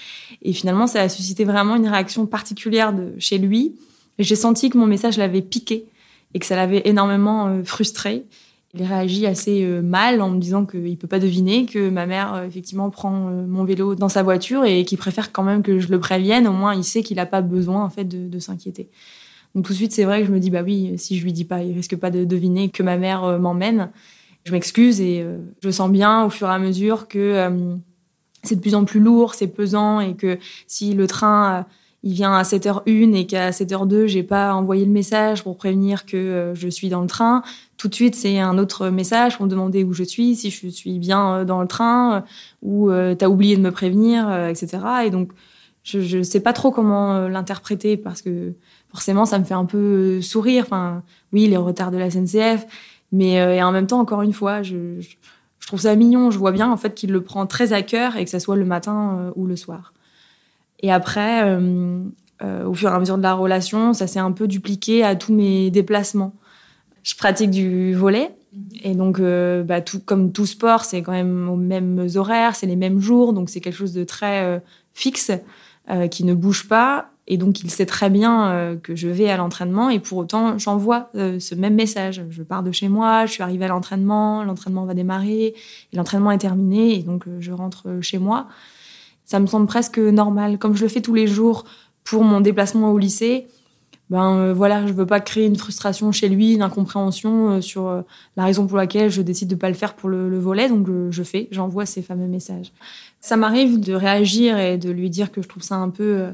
Et 0.41 0.55
finalement, 0.55 0.87
ça 0.87 1.03
a 1.03 1.11
suscité 1.11 1.45
vraiment 1.45 1.77
une 1.77 1.87
réaction 1.87 2.25
particulière 2.25 2.95
de, 2.95 3.13
chez 3.19 3.37
lui. 3.37 3.75
J'ai 4.19 4.35
senti 4.35 4.71
que 4.71 4.79
mon 4.79 4.87
message 4.87 5.19
l'avait 5.19 5.43
piqué 5.43 5.85
et 6.33 6.39
que 6.39 6.47
ça 6.47 6.57
l'avait 6.57 6.81
énormément 6.87 7.49
euh, 7.49 7.65
frustré. 7.65 8.25
Il 8.73 8.83
réagit 8.83 9.27
assez 9.27 9.63
euh, 9.63 9.83
mal 9.83 10.23
en 10.23 10.31
me 10.31 10.41
disant 10.41 10.65
qu'il 10.65 10.97
peut 10.97 11.07
pas 11.07 11.19
deviner 11.19 11.67
que 11.67 11.91
ma 11.91 12.07
mère, 12.07 12.43
effectivement, 12.49 12.89
prend 12.89 13.13
mon 13.13 13.65
vélo 13.65 13.95
dans 13.95 14.09
sa 14.09 14.23
voiture 14.23 14.65
et 14.65 14.87
qu'il 14.87 14.97
préfère 14.97 15.33
quand 15.33 15.43
même 15.43 15.63
que 15.63 15.81
je 15.81 15.89
le 15.89 16.01
prévienne. 16.01 16.49
Au 16.49 16.53
moins, 16.53 16.75
il 16.75 16.85
sait 16.85 17.03
qu'il 17.03 17.19
n'a 17.19 17.27
pas 17.27 17.43
besoin, 17.43 17.85
en 17.85 17.91
fait, 17.91 18.05
de, 18.05 18.27
de 18.27 18.39
s'inquiéter. 18.39 18.89
Donc 19.55 19.67
tout 19.67 19.73
de 19.73 19.77
suite, 19.77 19.93
c'est 19.93 20.05
vrai 20.05 20.23
que 20.23 20.29
je 20.29 20.33
me 20.33 20.41
dis, 20.41 20.49
bah 20.49 20.63
oui, 20.63 20.95
si 20.97 21.19
je 21.19 21.25
lui 21.25 21.35
dis 21.35 21.45
pas, 21.45 21.63
il 21.63 21.75
risque 21.75 21.97
pas 21.97 22.11
de 22.11 22.25
deviner 22.25 22.71
que 22.71 22.83
ma 22.83 22.97
mère 22.97 23.39
m'emmène 23.39 23.91
je 24.47 24.53
m'excuse 24.53 25.01
et 25.01 25.23
euh, 25.23 25.39
je 25.63 25.71
sens 25.71 25.91
bien 25.91 26.25
au 26.25 26.31
fur 26.31 26.49
et 26.49 26.53
à 26.53 26.59
mesure 26.59 27.09
que 27.09 27.19
euh, 27.19 27.75
c'est 28.45 28.55
de 28.55 28.61
plus 28.61 28.77
en 28.77 28.85
plus 28.85 29.01
lourd, 29.01 29.35
c'est 29.35 29.49
pesant 29.49 29.99
et 29.99 30.15
que 30.15 30.39
si 30.69 30.95
le 30.95 31.09
train 31.09 31.53
euh, 31.53 31.63
il 32.05 32.13
vient 32.13 32.33
à 32.33 32.43
7h01 32.43 33.15
et 33.17 33.27
qu'à 33.27 33.51
7h02 33.51 34.07
j'ai 34.07 34.23
pas 34.23 34.55
envoyé 34.55 34.85
le 34.85 34.93
message 34.93 35.43
pour 35.43 35.57
prévenir 35.57 36.07
que 36.07 36.53
je 36.55 36.69
suis 36.69 36.89
dans 36.89 37.01
le 37.01 37.09
train, 37.09 37.43
tout 37.77 37.89
de 37.89 37.95
suite 37.95 38.15
c'est 38.15 38.39
un 38.39 38.57
autre 38.59 38.91
message 38.91 39.37
pour 39.37 39.47
me 39.47 39.51
demander 39.51 39.83
où 39.83 39.93
je 39.93 40.05
suis, 40.05 40.37
si 40.37 40.51
je 40.51 40.69
suis 40.69 41.01
bien 41.01 41.45
dans 41.45 41.61
le 41.61 41.67
train 41.67 42.25
ou 42.63 42.91
tu 42.91 43.25
as 43.25 43.29
oublié 43.29 43.57
de 43.57 43.63
me 43.63 43.73
prévenir, 43.73 44.31
etc. 44.47 44.79
Et 45.05 45.11
donc 45.11 45.33
je 45.83 46.19
ne 46.19 46.23
sais 46.23 46.39
pas 46.39 46.53
trop 46.53 46.71
comment 46.71 47.27
l'interpréter 47.27 47.97
parce 47.97 48.23
que 48.23 48.53
forcément 48.89 49.25
ça 49.25 49.41
me 49.41 49.45
fait 49.45 49.55
un 49.55 49.65
peu 49.65 50.23
sourire. 50.23 50.63
Enfin 50.67 51.03
oui 51.33 51.49
les 51.49 51.57
retards 51.57 51.91
de 51.91 51.99
la 51.99 52.09
SNCF 52.09 52.67
mais 53.17 53.41
euh, 53.41 53.55
et 53.55 53.63
en 53.63 53.73
même 53.73 53.87
temps, 53.87 53.99
encore 53.99 54.21
une 54.21 54.35
fois, 54.35 54.63
je, 54.63 55.01
trouve 55.67 55.81
ça 55.81 55.97
mignon. 55.97 56.31
Je 56.31 56.39
vois 56.39 56.53
bien 56.53 56.71
en 56.71 56.77
fait 56.77 56.95
qu'il 56.95 57.11
le 57.11 57.23
prend 57.23 57.47
très 57.47 57.73
à 57.73 57.83
cœur 57.83 58.17
et 58.17 58.25
que 58.25 58.31
ça 58.31 58.39
soit 58.39 58.57
le 58.57 58.67
matin 58.67 59.19
euh, 59.19 59.31
ou 59.35 59.47
le 59.47 59.57
soir. 59.57 59.95
Et 60.81 60.93
après, 60.93 61.43
euh, 61.45 62.05
au 62.67 62.75
fur 62.75 62.91
et 62.91 62.93
à 62.93 63.01
mesure 63.01 63.17
de 63.17 63.23
la 63.23 63.33
relation, 63.33 63.95
ça 63.95 64.07
s'est 64.07 64.19
un 64.19 64.33
peu 64.33 64.47
dupliqué 64.47 65.03
à 65.03 65.17
tous 65.17 65.33
mes 65.33 65.71
déplacements. 65.71 66.35
Je 67.03 67.17
pratique 67.17 67.51
du 67.51 67.95
volet. 67.95 68.35
Et 68.85 68.95
donc, 68.95 69.21
bah, 69.21 69.81
comme 70.05 70.33
tout 70.33 70.47
sport, 70.47 70.85
c'est 70.85 71.03
quand 71.03 71.13
même 71.13 71.49
aux 71.49 71.57
mêmes 71.57 72.07
horaires, 72.15 72.55
c'est 72.55 72.67
les 72.67 72.77
mêmes 72.77 73.01
jours, 73.01 73.33
donc 73.33 73.51
c'est 73.51 73.61
quelque 73.61 73.77
chose 73.77 73.93
de 73.93 74.05
très 74.05 74.63
fixe. 74.93 75.31
Qui 76.11 76.25
ne 76.25 76.35
bouge 76.35 76.69
pas. 76.69 77.11
Et 77.29 77.39
donc, 77.39 77.61
il 77.61 77.71
sait 77.71 77.87
très 77.87 78.09
bien 78.09 78.79
que 78.83 78.95
je 78.95 79.09
vais 79.09 79.29
à 79.29 79.37
l'entraînement 79.37 79.91
et 79.91 79.99
pour 79.99 80.19
autant, 80.19 80.59
j'envoie 80.59 81.11
ce 81.15 81.55
même 81.55 81.75
message. 81.75 82.25
Je 82.31 82.43
pars 82.43 82.63
de 82.63 82.71
chez 82.71 82.89
moi, 82.89 83.27
je 83.27 83.33
suis 83.33 83.43
arrivée 83.43 83.65
à 83.65 83.69
l'entraînement, 83.69 84.45
l'entraînement 84.45 84.85
va 84.85 84.95
démarrer 84.95 85.55
l'entraînement 85.93 86.31
est 86.31 86.39
terminé 86.39 86.97
et 86.99 87.03
donc 87.03 87.25
je 87.41 87.51
rentre 87.51 87.99
chez 88.01 88.19
moi. 88.19 88.47
Ça 89.25 89.41
me 89.41 89.47
semble 89.47 89.67
presque 89.67 89.99
normal. 89.99 90.59
Comme 90.59 90.77
je 90.77 90.83
le 90.83 90.89
fais 90.89 91.01
tous 91.01 91.15
les 91.15 91.27
jours 91.27 91.65
pour 92.05 92.23
mon 92.23 92.41
déplacement 92.41 92.93
au 92.93 92.99
lycée, 92.99 93.49
ben 94.09 94.39
euh, 94.39 94.55
voilà, 94.55 94.87
je 94.87 94.93
veux 94.93 95.07
pas 95.07 95.21
créer 95.21 95.47
une 95.47 95.57
frustration 95.57 96.13
chez 96.13 96.29
lui, 96.29 96.55
une 96.55 96.63
incompréhension 96.63 97.51
euh, 97.51 97.61
sur 97.61 97.89
euh, 97.89 98.03
la 98.37 98.45
raison 98.45 98.67
pour 98.67 98.77
laquelle 98.77 99.11
je 99.11 99.21
décide 99.21 99.49
de 99.49 99.57
pas 99.57 99.69
le 99.69 99.75
faire 99.75 99.95
pour 99.95 100.09
le, 100.09 100.39
volet, 100.39 100.69
donc 100.69 100.87
je, 101.11 101.23
fais, 101.25 101.49
j'envoie 101.51 101.87
ces 101.87 102.03
fameux 102.03 102.29
messages. 102.29 102.73
Ça 103.21 103.37
m'arrive 103.37 103.81
de 103.81 103.95
réagir 103.95 104.59
et 104.59 104.79
de 104.79 104.91
lui 104.91 105.11
dire 105.11 105.33
que 105.33 105.43
je 105.43 105.49
trouve 105.49 105.65
ça 105.65 105.77
un 105.77 105.91
peu 105.91 106.27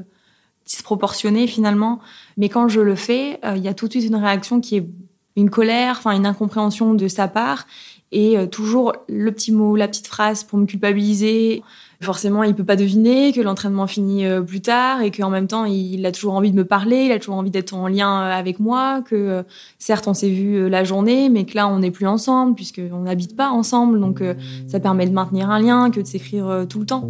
disproportionné 0.65 1.47
finalement, 1.47 1.99
mais 2.37 2.47
quand 2.47 2.67
je 2.67 2.79
le 2.79 2.95
fais, 2.95 3.39
il 3.55 3.61
y 3.61 3.67
a 3.67 3.73
tout 3.73 3.87
de 3.87 3.93
suite 3.93 4.05
une 4.05 4.15
réaction 4.15 4.61
qui 4.61 4.77
est 4.77 4.87
une 5.35 5.49
colère, 5.49 5.95
enfin 5.97 6.11
une 6.11 6.27
incompréhension 6.27 6.93
de 6.93 7.07
sa 7.07 7.27
part, 7.27 7.65
et 8.11 8.35
toujours 8.51 8.93
le 9.09 9.31
petit 9.31 9.51
mot, 9.51 9.75
la 9.75 9.87
petite 9.87 10.07
phrase 10.07 10.43
pour 10.43 10.59
me 10.59 10.65
culpabiliser 10.65 11.63
forcément, 12.03 12.43
il 12.43 12.53
peut 12.53 12.63
pas 12.63 12.75
deviner 12.75 13.31
que 13.33 13.41
l'entraînement 13.41 13.87
finit 13.87 14.25
euh, 14.25 14.41
plus 14.41 14.61
tard 14.61 15.01
et 15.01 15.09
qu'en 15.09 15.29
même 15.29 15.47
temps, 15.47 15.65
il 15.65 16.05
a 16.05 16.11
toujours 16.11 16.33
envie 16.33 16.51
de 16.51 16.55
me 16.55 16.65
parler, 16.65 17.05
il 17.05 17.11
a 17.11 17.17
toujours 17.17 17.35
envie 17.35 17.49
d'être 17.49 17.73
en 17.73 17.87
lien 17.87 18.21
euh, 18.21 18.31
avec 18.31 18.59
moi, 18.59 19.01
que 19.01 19.15
euh, 19.15 19.43
certes, 19.79 20.07
on 20.07 20.13
s'est 20.13 20.29
vu 20.29 20.69
la 20.69 20.83
journée, 20.83 21.29
mais 21.29 21.45
que 21.45 21.55
là, 21.55 21.67
on 21.67 21.79
n'est 21.79 21.91
plus 21.91 22.05
ensemble 22.05 22.53
puisqu'on 22.53 22.99
n'habite 22.99 23.35
pas 23.35 23.49
ensemble. 23.49 23.99
Donc, 23.99 24.21
ça 24.67 24.79
permet 24.79 25.07
de 25.07 25.13
maintenir 25.13 25.49
un 25.49 25.59
lien 25.59 25.89
que 25.89 25.99
de 25.99 26.05
s'écrire 26.05 26.65
tout 26.69 26.79
le 26.79 26.85
temps. 26.85 27.09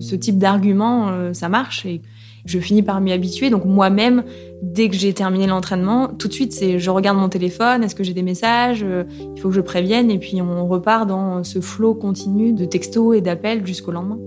Ce 0.00 0.14
type 0.14 0.38
d'argument, 0.38 1.32
ça 1.32 1.48
marche 1.48 1.86
je 2.44 2.58
finis 2.58 2.82
par 2.82 3.00
m'y 3.00 3.12
habituer. 3.12 3.50
Donc, 3.50 3.64
moi-même, 3.64 4.24
dès 4.62 4.88
que 4.88 4.94
j'ai 4.94 5.12
terminé 5.12 5.46
l'entraînement, 5.46 6.08
tout 6.08 6.28
de 6.28 6.32
suite, 6.32 6.52
c'est 6.52 6.78
je 6.78 6.90
regarde 6.90 7.18
mon 7.18 7.28
téléphone, 7.28 7.82
est-ce 7.82 7.94
que 7.94 8.04
j'ai 8.04 8.14
des 8.14 8.22
messages, 8.22 8.84
il 9.34 9.40
faut 9.40 9.48
que 9.48 9.54
je 9.54 9.60
prévienne 9.60 10.10
et 10.10 10.18
puis 10.18 10.40
on 10.42 10.66
repart 10.66 11.06
dans 11.06 11.44
ce 11.44 11.60
flot 11.60 11.94
continu 11.94 12.52
de 12.52 12.64
textos 12.64 13.16
et 13.16 13.20
d'appels 13.20 13.66
jusqu'au 13.66 13.92
lendemain. 13.92 14.18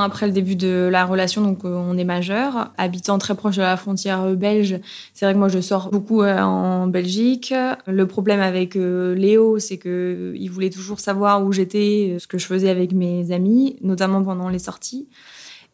Après 0.00 0.26
le 0.26 0.32
début 0.32 0.56
de 0.56 0.88
la 0.90 1.04
relation, 1.04 1.42
donc 1.42 1.64
euh, 1.64 1.74
on 1.74 1.96
est 1.96 2.04
majeur, 2.04 2.72
habitant 2.76 3.18
très 3.18 3.34
proche 3.34 3.56
de 3.56 3.62
la 3.62 3.76
frontière 3.76 4.22
euh, 4.22 4.34
belge. 4.34 4.78
C'est 5.14 5.26
vrai 5.26 5.34
que 5.34 5.38
moi 5.38 5.48
je 5.48 5.60
sors 5.60 5.90
beaucoup 5.90 6.22
euh, 6.22 6.38
en 6.40 6.86
Belgique. 6.86 7.52
Le 7.86 8.06
problème 8.06 8.40
avec 8.40 8.74
Léo, 8.74 9.58
c'est 9.58 9.76
que 9.76 10.34
il 10.36 10.48
voulait 10.48 10.70
toujours 10.70 11.00
savoir 11.00 11.44
où 11.44 11.52
j'étais, 11.52 12.16
ce 12.18 12.26
que 12.26 12.38
je 12.38 12.46
faisais 12.46 12.68
avec 12.68 12.92
mes 12.92 13.32
amis, 13.32 13.76
notamment 13.82 14.22
pendant 14.22 14.48
les 14.48 14.58
sorties. 14.58 15.08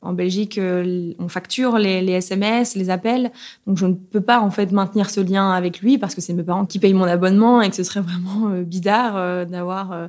En 0.00 0.12
Belgique, 0.12 0.58
on 0.60 1.28
facture 1.28 1.78
les, 1.78 2.02
les, 2.02 2.14
SMS, 2.14 2.74
les 2.74 2.90
appels, 2.90 3.30
donc 3.68 3.78
je 3.78 3.86
ne 3.86 3.94
peux 3.94 4.20
pas 4.20 4.40
en 4.40 4.50
fait 4.50 4.72
maintenir 4.72 5.08
ce 5.10 5.20
lien 5.20 5.52
avec 5.52 5.80
lui 5.80 5.96
parce 5.96 6.16
que 6.16 6.20
c'est 6.20 6.32
mes 6.32 6.42
parents 6.42 6.66
qui 6.66 6.80
payent 6.80 6.92
mon 6.92 7.04
abonnement 7.04 7.62
et 7.62 7.70
que 7.70 7.76
ce 7.76 7.84
serait 7.84 8.00
vraiment 8.00 8.48
bizarre 8.62 9.46
d'avoir 9.46 10.08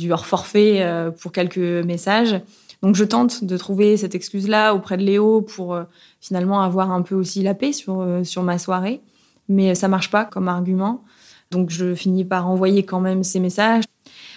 du 0.00 0.10
hors 0.12 0.26
forfait 0.26 0.84
pour 1.20 1.30
quelques 1.30 1.58
messages. 1.58 2.40
Donc 2.82 2.96
je 2.96 3.04
tente 3.04 3.44
de 3.44 3.56
trouver 3.56 3.96
cette 3.96 4.16
excuse-là 4.16 4.74
auprès 4.74 4.96
de 4.96 5.04
Léo 5.04 5.40
pour 5.40 5.74
euh, 5.74 5.84
finalement 6.20 6.62
avoir 6.62 6.90
un 6.90 7.02
peu 7.02 7.14
aussi 7.14 7.42
la 7.42 7.54
paix 7.54 7.72
sur, 7.72 8.00
euh, 8.00 8.24
sur 8.24 8.42
ma 8.42 8.58
soirée. 8.58 9.00
Mais 9.48 9.74
ça 9.74 9.86
marche 9.86 10.10
pas 10.10 10.24
comme 10.24 10.48
argument. 10.48 11.04
Donc 11.52 11.70
je 11.70 11.94
finis 11.94 12.24
par 12.24 12.48
envoyer 12.48 12.84
quand 12.84 13.00
même 13.00 13.22
ces 13.22 13.38
messages. 13.38 13.84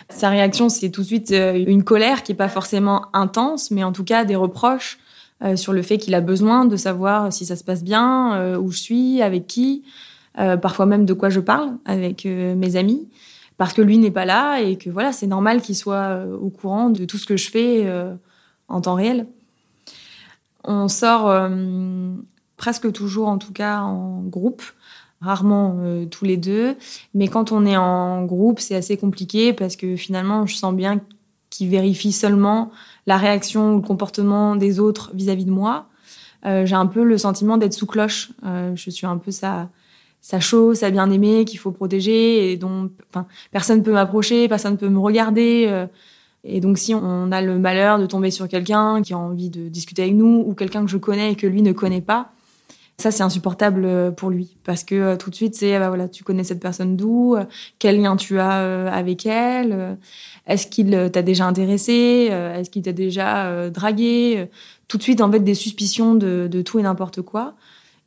Sa 0.10 0.30
réaction, 0.30 0.70
c'est 0.70 0.92
tout 0.92 1.02
de 1.02 1.08
suite 1.08 1.32
euh, 1.32 1.64
une 1.66 1.84
colère 1.84 2.22
qui 2.22 2.34
est 2.34 2.36
pas 2.36 2.50
forcément 2.50 3.08
intense, 3.14 3.72
mais 3.72 3.84
en 3.84 3.92
tout 3.92 4.04
cas 4.04 4.26
des 4.26 4.36
reproches 4.36 5.00
sur 5.56 5.74
le 5.74 5.82
fait 5.82 5.98
qu'il 5.98 6.16
a 6.16 6.22
besoin 6.22 6.64
de 6.64 6.78
savoir 6.78 7.32
si 7.32 7.46
ça 7.46 7.58
se 7.58 7.64
passe 7.66 7.84
bien, 7.84 8.58
où 8.58 8.72
je 8.72 8.78
suis, 8.78 9.22
avec 9.22 9.48
qui, 9.48 9.84
parfois 10.34 10.86
même 10.86 11.06
de 11.06 11.12
quoi 11.12 11.30
je 11.30 11.42
parle 11.42 11.74
avec 11.84 12.24
mes 12.24 12.78
amis, 12.78 13.10
parce 13.58 13.74
que 13.74 13.82
lui 13.82 13.98
n'est 13.98 14.12
pas 14.12 14.24
là 14.24 14.62
et 14.62 14.78
que 14.78 14.90
voilà, 14.90 15.12
c'est 15.12 15.28
normal 15.28 15.62
qu'il 15.62 15.76
soit 15.76 16.24
au 16.42 16.50
courant 16.50 16.90
de 16.90 17.04
tout 17.04 17.18
ce 17.18 17.26
que 17.26 17.36
je 17.36 17.52
fais 17.52 17.86
en 18.68 18.82
temps 18.82 18.96
réel. 18.96 19.28
On 20.64 20.88
sort 20.88 21.30
euh, 21.30 22.14
presque 22.58 22.92
toujours, 22.92 23.28
en 23.28 23.38
tout 23.38 23.54
cas, 23.54 23.82
en 23.82 24.22
groupe, 24.22 24.64
rarement 25.22 25.78
euh, 25.80 26.06
tous 26.06 26.26
les 26.26 26.38
deux. 26.38 26.76
Mais 27.14 27.28
quand 27.28 27.52
on 27.52 27.66
est 27.66 27.78
en 27.78 28.26
groupe, 28.26 28.60
c'est 28.60 28.76
assez 28.76 28.98
compliqué 28.98 29.54
parce 29.54 29.76
que 29.76 29.96
finalement, 29.96 30.46
je 30.46 30.56
sens 30.56 30.74
bien 30.74 31.02
qu'il 31.50 31.70
vérifie 31.70 32.12
seulement 32.12 32.72
la 33.06 33.18
réaction 33.18 33.74
ou 33.74 33.76
le 33.78 33.82
comportement 33.82 34.56
des 34.56 34.80
autres 34.80 35.12
vis-à-vis 35.14 35.46
de 35.46 35.52
moi. 35.52 35.88
Euh, 36.46 36.66
j'ai 36.66 36.76
un 36.76 36.88
peu 36.88 37.04
le 37.04 37.18
sentiment 37.18 37.58
d'être 37.58 37.74
sous 37.74 37.88
cloche. 37.88 38.32
je 38.44 38.90
suis 38.90 39.08
un 39.08 39.18
peu 39.18 39.32
sa, 39.32 39.70
chose, 40.40 40.80
sa 40.80 40.90
bien-aimée 40.90 41.46
qu'il 41.46 41.60
faut 41.60 41.72
protéger 41.72 42.52
et 42.52 42.58
dont 42.58 42.92
personne 43.52 43.80
ne 43.80 43.84
peut 43.84 43.94
m'approcher, 43.94 44.48
personne 44.48 44.74
ne 44.74 44.78
peut 44.78 44.90
me 44.90 45.00
regarder. 45.00 45.88
Et 46.46 46.62
donc, 46.62 46.78
si 46.78 46.94
on 46.94 47.32
a 47.32 47.42
le 47.42 47.58
malheur 47.58 47.98
de 47.98 48.06
tomber 48.06 48.30
sur 48.30 48.48
quelqu'un 48.48 49.02
qui 49.02 49.14
a 49.14 49.18
envie 49.18 49.50
de 49.50 49.68
discuter 49.68 50.04
avec 50.04 50.14
nous 50.14 50.44
ou 50.46 50.54
quelqu'un 50.54 50.86
que 50.86 50.92
je 50.92 50.98
connais 50.98 51.32
et 51.32 51.36
que 51.36 51.48
lui 51.48 51.64
ne 51.64 51.72
connaît 51.72 52.02
pas, 52.02 52.32
ça, 52.98 53.12
c'est 53.12 53.24
insupportable 53.24 53.84
euh, 53.84 54.12
pour 54.12 54.30
lui 54.30 54.56
parce 54.64 54.84
que 54.86 54.96
euh, 54.96 55.18
tout 55.18 55.30
de 55.30 55.36
suite, 55.36 55.56
c'est 55.56 55.78
bah 55.80 55.90
voilà, 55.90 56.08
tu 56.08 56.24
connais 56.24 56.46
cette 56.46 56.62
personne 56.62 56.96
d'où, 56.96 57.36
euh, 57.36 57.44
quel 57.78 58.02
lien 58.02 58.16
tu 58.16 58.40
as 58.40 58.88
avec 58.94 59.26
elle, 59.26 59.98
est-ce 60.48 60.68
qu'il 60.68 61.10
t'a 61.12 61.22
déjà 61.22 61.46
intéressé, 61.46 62.30
est-ce 62.32 62.70
qu'il 62.70 62.84
t'a 62.84 62.94
déjà 62.94 63.70
dragué, 63.70 64.50
tout 64.88 64.98
de 64.98 65.04
suite 65.04 65.22
en 65.22 65.32
fait 65.32 65.42
des 65.42 65.56
suspicions 65.56 66.16
de, 66.16 66.48
de 66.50 66.62
tout 66.62 66.80
et 66.80 66.84
n'importe 66.84 67.22
quoi. 67.22 67.56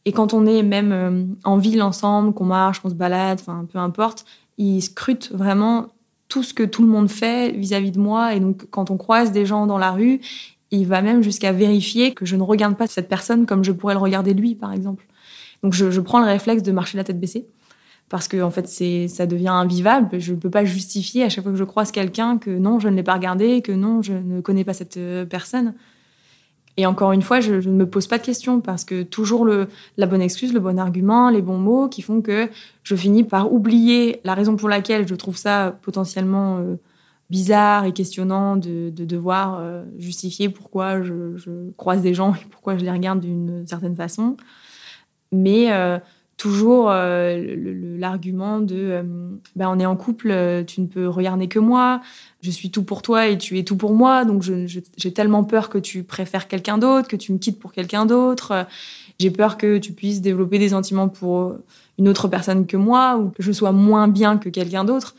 Et 0.05 0.13
quand 0.13 0.33
on 0.33 0.47
est 0.47 0.63
même 0.63 1.37
en 1.45 1.59
ville 1.59 1.83
ensemble, 1.83 2.33
qu'on 2.33 2.47
marche, 2.47 2.81
qu'on 2.81 2.89
se 2.89 2.95
balade, 2.95 3.41
enfin 3.41 3.67
peu 3.71 3.79
importe, 3.79 4.25
il 4.57 4.81
scrute 4.81 5.31
vraiment 5.33 5.89
tout 6.29 6.43
ce 6.43 6.55
que 6.55 6.63
tout 6.63 6.83
le 6.83 6.89
monde 6.89 7.11
fait 7.11 7.53
vis-à-vis 7.53 7.91
de 7.91 7.99
moi. 7.99 8.35
Et 8.35 8.41
donc, 8.41 8.67
quand 8.71 8.91
on 8.91 8.97
croise 8.97 9.33
des 9.33 9.47
gens 9.47 9.67
dans 9.67 9.79
la 9.79 9.91
rue, 9.91 10.21
il 10.71 10.87
va 10.87 11.03
même 11.03 11.23
jusqu'à 11.23 11.53
vérifier 11.53 12.13
que 12.13 12.27
je 12.27 12.37
ne 12.37 12.43
regarde 12.43 12.77
pas 12.77 12.87
cette 12.87 13.09
personne 13.09 13.47
comme 13.47 13.65
je 13.65 13.73
pourrais 13.73 13.95
le 13.95 14.01
regarder 14.01 14.35
lui, 14.35 14.55
par 14.55 14.73
exemple. 14.73 15.07
Donc, 15.63 15.73
je, 15.73 16.01
prends 16.01 16.21
le 16.21 16.27
réflexe 16.27 16.63
de 16.63 16.71
marcher 16.71 16.99
la 16.99 17.05
tête 17.05 17.19
baissée. 17.19 17.47
Parce 18.09 18.29
que, 18.29 18.41
en 18.41 18.51
fait, 18.51 18.67
ça 19.09 19.27
devient 19.27 19.49
invivable. 19.49 20.19
Je 20.19 20.33
ne 20.33 20.39
peux 20.39 20.51
pas 20.51 20.65
justifier 20.65 21.25
à 21.25 21.29
chaque 21.29 21.45
fois 21.45 21.53
que 21.53 21.59
je 21.59 21.65
croise 21.65 21.91
quelqu'un 21.91 22.39
que 22.39 22.51
non, 22.51 22.79
je 22.79 22.89
ne 22.89 22.97
l'ai 22.97 23.03
pas 23.03 23.15
regardé, 23.15 23.61
que 23.61 23.73
non, 23.73 24.03
je 24.03 24.15
ne 24.15 24.41
connais 24.41 24.65
pas 24.65 24.73
cette 24.73 24.97
euh, 24.97 25.27
personne. 25.27 25.75
Et 26.79 26.87
encore 26.87 27.11
une 27.11 27.23
fois, 27.23 27.41
je, 27.41 27.55
ne 27.55 27.75
me 27.75 27.91
pose 27.91 28.07
pas 28.07 28.19
de 28.19 28.23
questions 28.23 28.61
parce 28.61 28.85
que 28.85 29.03
toujours 29.03 29.45
la 29.97 30.07
bonne 30.07 30.23
excuse, 30.23 30.55
le 30.55 30.61
bon 30.61 30.79
argument, 30.79 31.29
les 31.29 31.43
bons 31.43 31.59
mots 31.59 31.89
qui 31.89 32.03
font 32.03 32.23
que 32.23 32.49
je 32.85 32.95
finis 32.95 33.25
par 33.25 33.53
oublier 33.53 34.21
la 34.23 34.35
raison 34.35 34.55
pour 34.55 34.69
laquelle 34.69 35.07
je 35.07 35.17
trouve 35.17 35.37
ça 35.37 35.77
potentiellement 35.83 36.59
euh, 36.59 36.77
bizarre 37.31 37.85
et 37.85 37.93
questionnant 37.93 38.57
de, 38.57 38.91
devoir 38.91 39.59
euh, 39.59 39.83
justifier 39.99 40.49
pourquoi 40.51 41.03
je, 41.03 41.73
croise 41.77 42.01
des 42.01 42.15
gens 42.15 42.35
et 42.35 42.47
pourquoi 42.49 42.79
je 42.79 42.85
les 42.85 42.93
regarde 42.93 43.19
d'une 43.19 43.67
certaine 43.67 43.97
façon. 43.97 44.37
Mais 45.33 45.73
euh, 45.73 45.99
toujours 46.39 46.89
euh, 46.89 47.57
l'argument 47.99 48.61
de 48.61 48.77
euh, 48.77 49.03
ben 49.57 49.69
on 49.69 49.79
est 49.79 49.85
en 49.85 49.97
couple, 49.97 50.31
euh, 50.31 50.63
tu 50.63 50.81
ne 50.81 50.87
peux 50.87 51.09
regarder 51.09 51.49
que 51.49 51.59
moi, 51.59 52.01
je 52.43 52.51
suis 52.51 52.71
tout 52.71 52.85
pour 52.85 53.03
toi 53.03 53.27
et 53.27 53.37
tu 53.37 53.59
es 53.59 53.65
tout 53.65 53.77
pour 53.77 53.93
moi, 53.93 54.25
donc 54.25 54.43
j'ai 54.43 55.13
tellement 55.13 55.45
peur 55.45 55.69
que 55.69 55.79
tu 55.79 56.05
préfères 56.05 56.47
quelqu'un 56.49 56.79
d'autre, 56.79 57.09
que 57.09 57.17
tu 57.17 57.33
me 57.33 57.39
quittes 57.39 57.59
pour 57.59 57.73
quelqu'un 57.73 58.07
d'autre. 58.07 58.67
J'ai 59.19 59.33
peur 59.33 59.59
que 59.59 59.79
tu 59.79 59.93
puisses 59.93 60.21
développer 60.21 60.61
des 60.61 60.69
sentiments 60.69 61.09
pour 61.09 61.57
une 61.99 62.09
autre 62.09 62.29
personne 62.29 62.67
que 62.67 62.77
moi 62.77 63.19
ou 63.19 63.31
que 63.31 63.43
je 63.43 63.51
sois 63.51 63.73
moins 63.73 64.07
bien 64.07 64.39
que 64.39 64.49
quelqu'un 64.49 64.85
d'autre. 64.85 65.17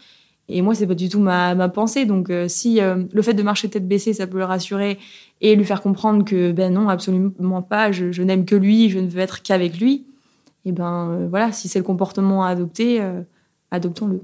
Et 0.48 0.62
moi, 0.62 0.74
c'est 0.74 0.88
pas 0.88 0.96
du 0.96 1.10
tout 1.10 1.20
ma, 1.20 1.54
ma 1.54 1.68
pensée. 1.68 2.06
Donc, 2.06 2.32
si 2.48 2.80
le 2.80 3.22
fait 3.22 3.34
de 3.34 3.44
marcher 3.44 3.70
tête 3.70 3.88
baissée, 3.88 4.14
ça 4.14 4.26
peut 4.26 4.38
le 4.38 4.46
rassurer 4.46 4.98
et 5.42 5.56
lui 5.58 5.66
faire 5.66 5.82
comprendre 5.82 6.24
que 6.24 6.54
ben 6.54 6.74
non, 6.74 6.88
absolument 6.88 7.62
pas, 7.62 7.92
je, 7.92 8.14
je 8.14 8.24
n'aime 8.24 8.46
que 8.46 8.56
lui, 8.56 8.90
je 8.90 9.00
ne 9.00 9.08
veux 9.08 9.20
être 9.20 9.44
qu'avec 9.44 9.78
lui 9.78 10.06
et 10.66 10.72
ben 10.72 11.10
euh, 11.10 11.28
voilà, 11.30 11.52
si 11.52 11.68
c'est 11.68 11.80
le 11.80 11.86
comportement 11.86 12.44
à 12.44 12.50
adopter, 12.50 13.02
euh, 13.02 13.22
adoptons-le. 13.72 14.22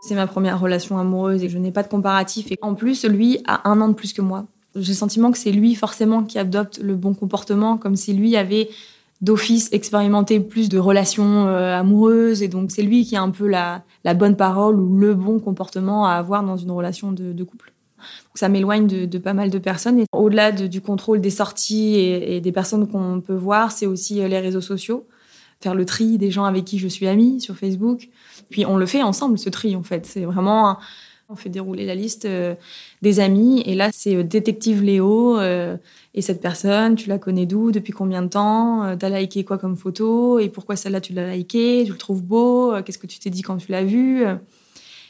C'est 0.00 0.14
ma 0.14 0.26
première 0.26 0.60
relation 0.60 0.98
amoureuse 0.98 1.42
et 1.42 1.48
je 1.48 1.58
n'ai 1.58 1.72
pas 1.72 1.82
de 1.82 1.88
comparatif. 1.88 2.50
Et 2.52 2.58
en 2.62 2.74
plus, 2.74 3.04
lui 3.04 3.40
a 3.46 3.68
un 3.68 3.80
an 3.80 3.88
de 3.88 3.94
plus 3.94 4.12
que 4.12 4.22
moi. 4.22 4.46
J'ai 4.76 4.92
le 4.92 4.96
sentiment 4.96 5.32
que 5.32 5.38
c'est 5.38 5.50
lui 5.50 5.74
forcément 5.74 6.22
qui 6.22 6.38
adopte 6.38 6.78
le 6.78 6.94
bon 6.94 7.14
comportement, 7.14 7.76
comme 7.76 7.96
si 7.96 8.12
lui 8.14 8.36
avait 8.36 8.68
d'office 9.20 9.68
expérimenté 9.72 10.38
plus 10.38 10.68
de 10.68 10.78
relations 10.78 11.48
amoureuses 11.48 12.44
et 12.44 12.46
donc 12.46 12.70
c'est 12.70 12.82
lui 12.82 13.04
qui 13.04 13.16
a 13.16 13.22
un 13.22 13.30
peu 13.30 13.48
la, 13.48 13.82
la 14.04 14.14
bonne 14.14 14.36
parole 14.36 14.78
ou 14.78 14.96
le 14.96 15.14
bon 15.14 15.40
comportement 15.40 16.06
à 16.06 16.12
avoir 16.12 16.44
dans 16.44 16.56
une 16.56 16.70
relation 16.70 17.10
de 17.10 17.42
couple 17.42 17.72
ça 18.34 18.48
m'éloigne 18.48 18.86
de, 18.86 19.18
pas 19.18 19.34
mal 19.34 19.50
de 19.50 19.58
personnes. 19.58 19.98
Et 19.98 20.06
au-delà 20.12 20.52
du 20.52 20.80
contrôle 20.80 21.20
des 21.20 21.30
sorties 21.30 21.96
et, 21.96 22.40
des 22.40 22.52
personnes 22.52 22.88
qu'on 22.88 23.20
peut 23.20 23.34
voir, 23.34 23.72
c'est 23.72 23.86
aussi 23.86 24.20
euh, 24.20 24.28
les 24.28 24.38
réseaux 24.38 24.60
sociaux. 24.60 25.06
Faire 25.60 25.74
le 25.74 25.84
tri 25.84 26.18
des 26.18 26.30
gens 26.30 26.44
avec 26.44 26.64
qui 26.64 26.78
je 26.78 26.86
suis 26.86 27.08
amie 27.08 27.40
sur 27.40 27.56
Facebook. 27.56 28.08
Puis 28.48 28.64
on 28.64 28.76
le 28.76 28.86
fait 28.86 29.02
ensemble, 29.02 29.38
ce 29.38 29.50
tri, 29.50 29.74
en 29.74 29.82
fait. 29.82 30.06
C'est 30.06 30.24
vraiment. 30.24 30.78
On 31.30 31.36
fait 31.36 31.50
dérouler 31.50 31.84
la 31.84 31.94
liste 31.94 32.24
euh, 32.24 32.54
des 33.02 33.20
amis. 33.20 33.62
Et 33.66 33.74
là, 33.74 33.90
c'est 33.92 34.14
euh, 34.16 34.22
détective 34.22 34.82
Léo. 34.82 35.38
et 35.40 36.22
cette 36.22 36.40
personne, 36.40 36.94
tu 36.94 37.08
la 37.08 37.18
connais 37.18 37.44
d'où 37.44 37.70
Depuis 37.70 37.92
combien 37.92 38.22
de 38.22 38.28
temps 38.28 38.96
T'as 38.96 39.10
liké 39.10 39.44
quoi 39.44 39.58
comme 39.58 39.76
photo 39.76 40.38
Et 40.38 40.48
pourquoi 40.48 40.76
celle-là, 40.76 41.00
tu 41.00 41.12
l'as 41.12 41.34
liké 41.34 41.82
Tu 41.84 41.92
le 41.92 41.98
trouves 41.98 42.22
beau 42.22 42.72
Qu'est-ce 42.82 42.98
que 42.98 43.06
tu 43.06 43.18
t'es 43.18 43.30
dit 43.30 43.42
quand 43.42 43.58
tu 43.58 43.72
l'as 43.72 43.84
vu 43.84 44.24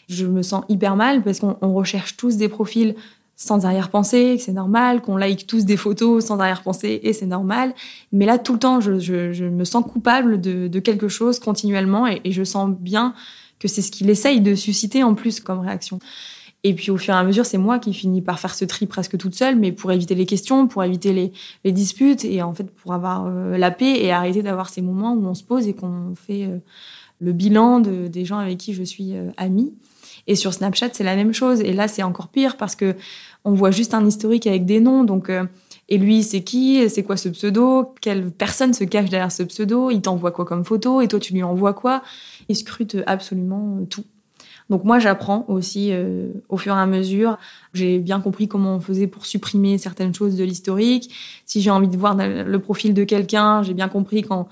je 0.09 0.27
me 0.27 0.43
sens 0.43 0.65
hyper 0.69 0.97
mal 0.97 1.23
parce 1.23 1.41
qu'on 1.41 1.73
recherche 1.73 2.17
tous 2.17 2.37
des 2.37 2.49
profils 2.49 2.95
sans 3.41 3.65
arrière-pensée, 3.65 4.37
c'est 4.39 4.53
normal, 4.53 5.01
qu'on 5.01 5.17
like 5.17 5.47
tous 5.47 5.65
des 5.65 5.77
photos 5.77 6.27
sans 6.27 6.41
arrière-pensée, 6.41 6.99
et 7.05 7.13
c'est 7.13 7.27
normal. 7.27 7.73
Mais 8.11 8.27
là, 8.27 8.37
tout 8.37 8.55
le 8.55 8.59
temps, 8.59 8.81
je, 8.81 9.45
me 9.45 9.65
sens 9.65 9.85
coupable 9.85 10.41
de, 10.41 10.79
quelque 10.81 11.07
chose 11.07 11.39
continuellement, 11.39 12.09
et, 12.09 12.21
je 12.33 12.43
sens 12.43 12.71
bien 12.71 13.15
que 13.61 13.69
c'est 13.69 13.81
ce 13.81 13.93
qu'il 13.93 14.11
essaye 14.11 14.41
de 14.41 14.57
susciter 14.57 15.05
en 15.05 15.15
plus 15.15 15.39
comme 15.39 15.61
réaction. 15.61 16.01
Et 16.65 16.75
puis 16.75 16.91
au 16.91 16.97
fur 16.97 17.15
et 17.15 17.17
à 17.17 17.23
mesure, 17.23 17.47
c'est 17.47 17.59
moi 17.59 17.79
qui 17.79 17.95
finis 17.95 18.23
par 18.23 18.41
faire 18.41 18.57
ce 18.57 18.65
tri 18.65 18.87
presque 18.87 19.17
toute 19.17 19.37
seule, 19.37 19.55
mais 19.55 19.71
pour 19.71 19.93
éviter 19.93 20.17
les 20.17 20.27
questions, 20.27 20.67
pour 20.67 20.83
éviter 20.83 21.13
les, 21.65 21.73
disputes, 21.73 22.25
et 22.25 22.43
en 22.43 22.53
fait 22.53 22.69
pour 22.75 22.93
avoir 22.93 23.27
euh, 23.27 23.57
la 23.57 23.71
paix 23.71 24.03
et 24.03 24.11
arrêter 24.11 24.43
d'avoir 24.43 24.69
ces 24.69 24.83
moments 24.83 25.13
où 25.13 25.25
on 25.25 25.35
se 25.35 25.45
pose 25.45 25.69
et 25.69 25.75
qu'on 25.75 26.15
fait 26.17 26.47
euh, 26.47 26.59
le 27.21 27.33
bilan 27.33 27.79
des 27.79 28.25
gens 28.25 28.39
avec 28.39 28.59
qui 28.59 28.75
je 28.75 28.83
suis 28.83 29.15
euh, 29.15 29.31
amie. 29.37 29.73
Et 30.29 30.37
sur 30.37 30.55
Snapchat, 30.55 30.91
c'est 30.93 31.03
la 31.03 31.17
même 31.17 31.33
chose. 31.33 31.61
Et 31.63 31.73
là, 31.73 31.89
c'est 31.89 32.05
encore 32.05 32.29
pire 32.29 32.57
parce 32.57 32.77
que 32.77 32.95
on 33.45 33.53
voit 33.55 33.73
juste 33.73 33.95
un 33.95 34.07
historique 34.07 34.47
avec 34.47 34.67
des 34.67 34.79
noms. 34.79 35.03
Donc, 35.03 35.31
euh, 35.31 35.45
et 35.89 35.97
lui, 35.97 36.23
c'est 36.23 36.43
qui? 36.43 36.89
C'est 36.91 37.03
quoi 37.03 37.17
ce 37.17 37.31
pseudo? 37.31 37.95
Quelle 38.01 38.31
personne 38.31 38.75
se 38.75 38.85
cache 38.85 39.09
derrière 39.09 39.33
ce 39.33 39.43
pseudo? 39.43 39.91
Il 39.91 40.03
t'envoie 40.03 40.31
quoi 40.31 40.45
comme 40.45 40.65
photo? 40.65 41.01
Et 41.01 41.09
toi, 41.09 41.19
tu 41.19 41.33
lui 41.33 41.43
envoies 41.43 41.73
quoi? 41.73 42.03
Il 42.49 42.57
scrute 42.57 42.99
absolument 43.07 43.85
tout. 43.89 44.05
Donc 44.69 44.85
moi, 44.85 44.99
j'apprends 44.99 45.47
aussi 45.49 45.93
euh, 45.93 46.29
au 46.51 46.59
fur 46.59 46.75
et 46.77 46.79
à 46.79 46.85
mesure. 46.85 47.39
J'ai 47.73 47.99
bien 47.99 48.21
compris 48.21 48.49
comment 48.49 48.77
on 48.77 48.81
faisait 48.81 49.07
pour 49.07 49.25
supprimer 49.25 49.79
certaines 49.79 50.15
choses 50.15 50.37
de 50.37 50.45
l'historique. 50.45 51.11
Si 51.47 51.63
j'ai 51.63 51.71
envie 51.71 51.89
de 51.89 51.97
voir 51.97 52.15
le 52.15 52.59
profil 52.59 52.93
de 52.93 53.05
quelqu'un, 53.05 53.63
j'ai 53.63 53.73
bien 53.73 53.89
compris 53.89 54.21
quand 54.21 54.47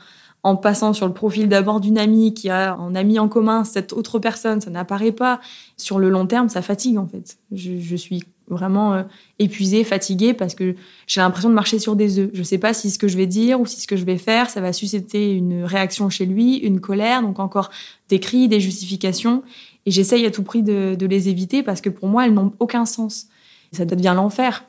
en 0.47 0.55
passant 0.55 0.93
sur 0.93 1.09
le 1.09 1.13
profil 1.13 1.49
d'abord 1.49 1.81
d'une 1.81 1.99
amie 1.99 2.33
qui 2.33 2.51
a 2.51 2.77
un 2.77 2.95
ami 2.95 3.19
en 3.19 3.27
commun, 3.27 3.65
cette 3.65 3.93
autre 3.93 4.21
personne, 4.21 4.61
ça 4.61 4.71
n'apparaît 4.71 5.11
pas. 5.11 5.41
Sur 5.77 5.99
le 5.99 6.09
long 6.09 6.25
terme, 6.25 6.49
ça 6.49 6.63
fatigue 6.63 6.99
en 6.99 7.07
fait. 7.09 7.37
Je, 7.51 7.97
suis 7.97 8.23
vraiment 8.47 8.95
euh, 8.95 9.03
épuisée, 9.41 9.83
fatiguée 9.83 10.35
parce 10.35 10.55
que 10.55 10.77
j'ai 11.09 11.21
l'impression 11.21 11.49
de 11.49 11.55
marcher 11.55 11.81
sur 11.81 11.97
des 11.97 12.21
œufs. 12.21 12.31
Je 12.33 12.39
ne 12.39 12.45
sais 12.45 12.59
pas 12.59 12.73
si 12.75 12.91
ce 12.93 12.99
que 13.01 13.09
je 13.09 13.17
vais 13.17 13.27
dire 13.27 13.61
ou 13.61 13.67
si 13.67 13.81
ce 13.81 13.89
que 13.89 13.97
je 13.97 14.05
vais 14.05 14.19
faire, 14.19 14.49
ça 14.49 14.61
va 14.61 14.73
susciter 14.73 15.33
une 15.33 15.65
réaction 15.65 16.11
chez 16.11 16.27
lui, 16.27 16.59
une 16.59 16.81
colère, 16.81 17.23
donc 17.23 17.41
encore 17.41 17.71
des 18.09 18.21
cris, 18.21 18.47
des 18.47 18.61
justifications. 18.61 19.43
Et 19.85 19.91
j'essaye 19.91 20.25
à 20.27 20.31
tout 20.31 20.45
prix 20.45 20.63
de, 20.63 20.95
de 20.95 21.07
les 21.07 21.29
éviter 21.29 21.65
parce 21.65 21.81
que 21.81 21.91
pour 21.91 22.07
moi, 22.07 22.25
elles 22.25 22.35
n'ont 22.35 22.53
aucun 22.61 22.85
sens. 22.85 23.27
Ça 23.73 23.85
devient 23.85 24.13
l'enfer. 24.15 24.63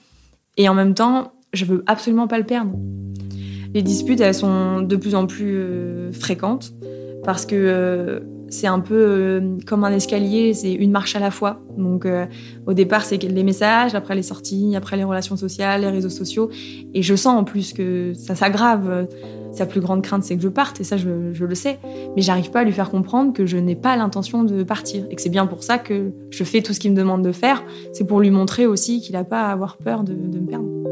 Et 0.58 0.68
en 0.70 0.74
même 0.74 0.96
temps, 0.96 1.34
je 1.54 1.66
veux 1.66 1.84
absolument 1.86 2.28
pas 2.28 2.40
le 2.40 2.46
perdre. 2.46 2.72
Les 3.78 3.84
disputes, 3.84 4.22
elles 4.22 4.34
sont 4.34 4.82
de 4.82 4.96
plus 4.96 5.14
en 5.14 5.28
plus 5.28 5.56
euh, 5.56 6.12
fréquentes 6.12 6.74
parce 7.24 7.46
que 7.46 7.54
euh, 7.56 8.22
c'est 8.50 8.66
un 8.66 8.80
peu 8.80 8.96
euh, 8.96 9.58
comme 9.68 9.84
un 9.84 9.92
escalier, 9.92 10.56
c'est 10.56 10.74
une 10.74 10.90
marche 10.90 11.16
à 11.16 11.20
la 11.20 11.30
fois. 11.30 11.62
Donc 11.78 12.08
au 12.66 12.74
départ, 12.74 13.06
c'est 13.06 13.22
les 13.22 13.44
messages, 13.44 13.94
après 13.94 14.16
les 14.16 14.24
sorties, 14.24 14.76
après 14.76 14.98
les 14.98 15.04
relations 15.04 15.36
sociales, 15.36 15.82
les 15.82 15.90
réseaux 15.90 16.10
sociaux. 16.10 16.50
Et 16.96 17.04
je 17.04 17.14
sens 17.16 17.40
en 17.40 17.44
plus 17.44 17.74
que 17.74 18.14
ça 18.16 18.34
s'aggrave. 18.34 19.08
Sa 19.52 19.68
plus 19.68 19.80
grande 19.80 20.02
crainte, 20.02 20.24
c'est 20.24 20.36
que 20.36 20.42
je 20.42 20.50
parte, 20.50 20.82
et 20.82 20.84
ça, 20.84 20.98
je, 20.98 21.10
le 21.44 21.56
sais. 21.56 21.78
Mais 22.16 22.24
j'arrive 22.24 22.50
pas 22.50 22.62
à 22.62 22.64
lui 22.64 22.72
faire 22.72 22.90
comprendre 22.90 23.32
que 23.32 23.46
je 23.46 23.58
n'ai 23.58 23.76
pas 23.76 23.96
l'intention 23.96 24.44
de 24.44 24.64
partir. 24.64 25.06
Et 25.12 25.16
que 25.16 25.22
c'est 25.22 25.30
bien 25.30 25.46
pour 25.46 25.62
ça 25.62 25.78
que 25.78 26.14
je 26.32 26.44
fais 26.44 26.64
tout 26.64 26.74
ce 26.74 26.80
qu'il 26.80 26.92
me 26.92 26.98
demande 26.98 27.24
de 27.24 27.32
faire. 27.32 27.64
C'est 27.94 28.06
pour 28.06 28.22
lui 28.22 28.32
montrer 28.32 28.66
aussi 28.66 29.02
qu'il 29.02 29.14
n'a 29.14 29.24
pas 29.24 29.44
à 29.44 29.52
avoir 29.52 29.78
peur 29.78 30.04
de 30.04 30.14
me 30.14 30.46
perdre. 30.48 30.87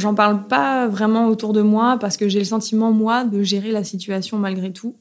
J'en 0.00 0.14
parle 0.14 0.46
pas 0.46 0.88
vraiment 0.88 1.28
autour 1.28 1.52
de 1.52 1.60
moi 1.60 1.98
parce 2.00 2.16
que 2.16 2.26
j'ai 2.26 2.38
le 2.38 2.46
sentiment, 2.46 2.90
moi, 2.90 3.24
de 3.24 3.42
gérer 3.42 3.70
la 3.70 3.84
situation 3.84 4.38
malgré 4.38 4.72
tout 4.72 4.96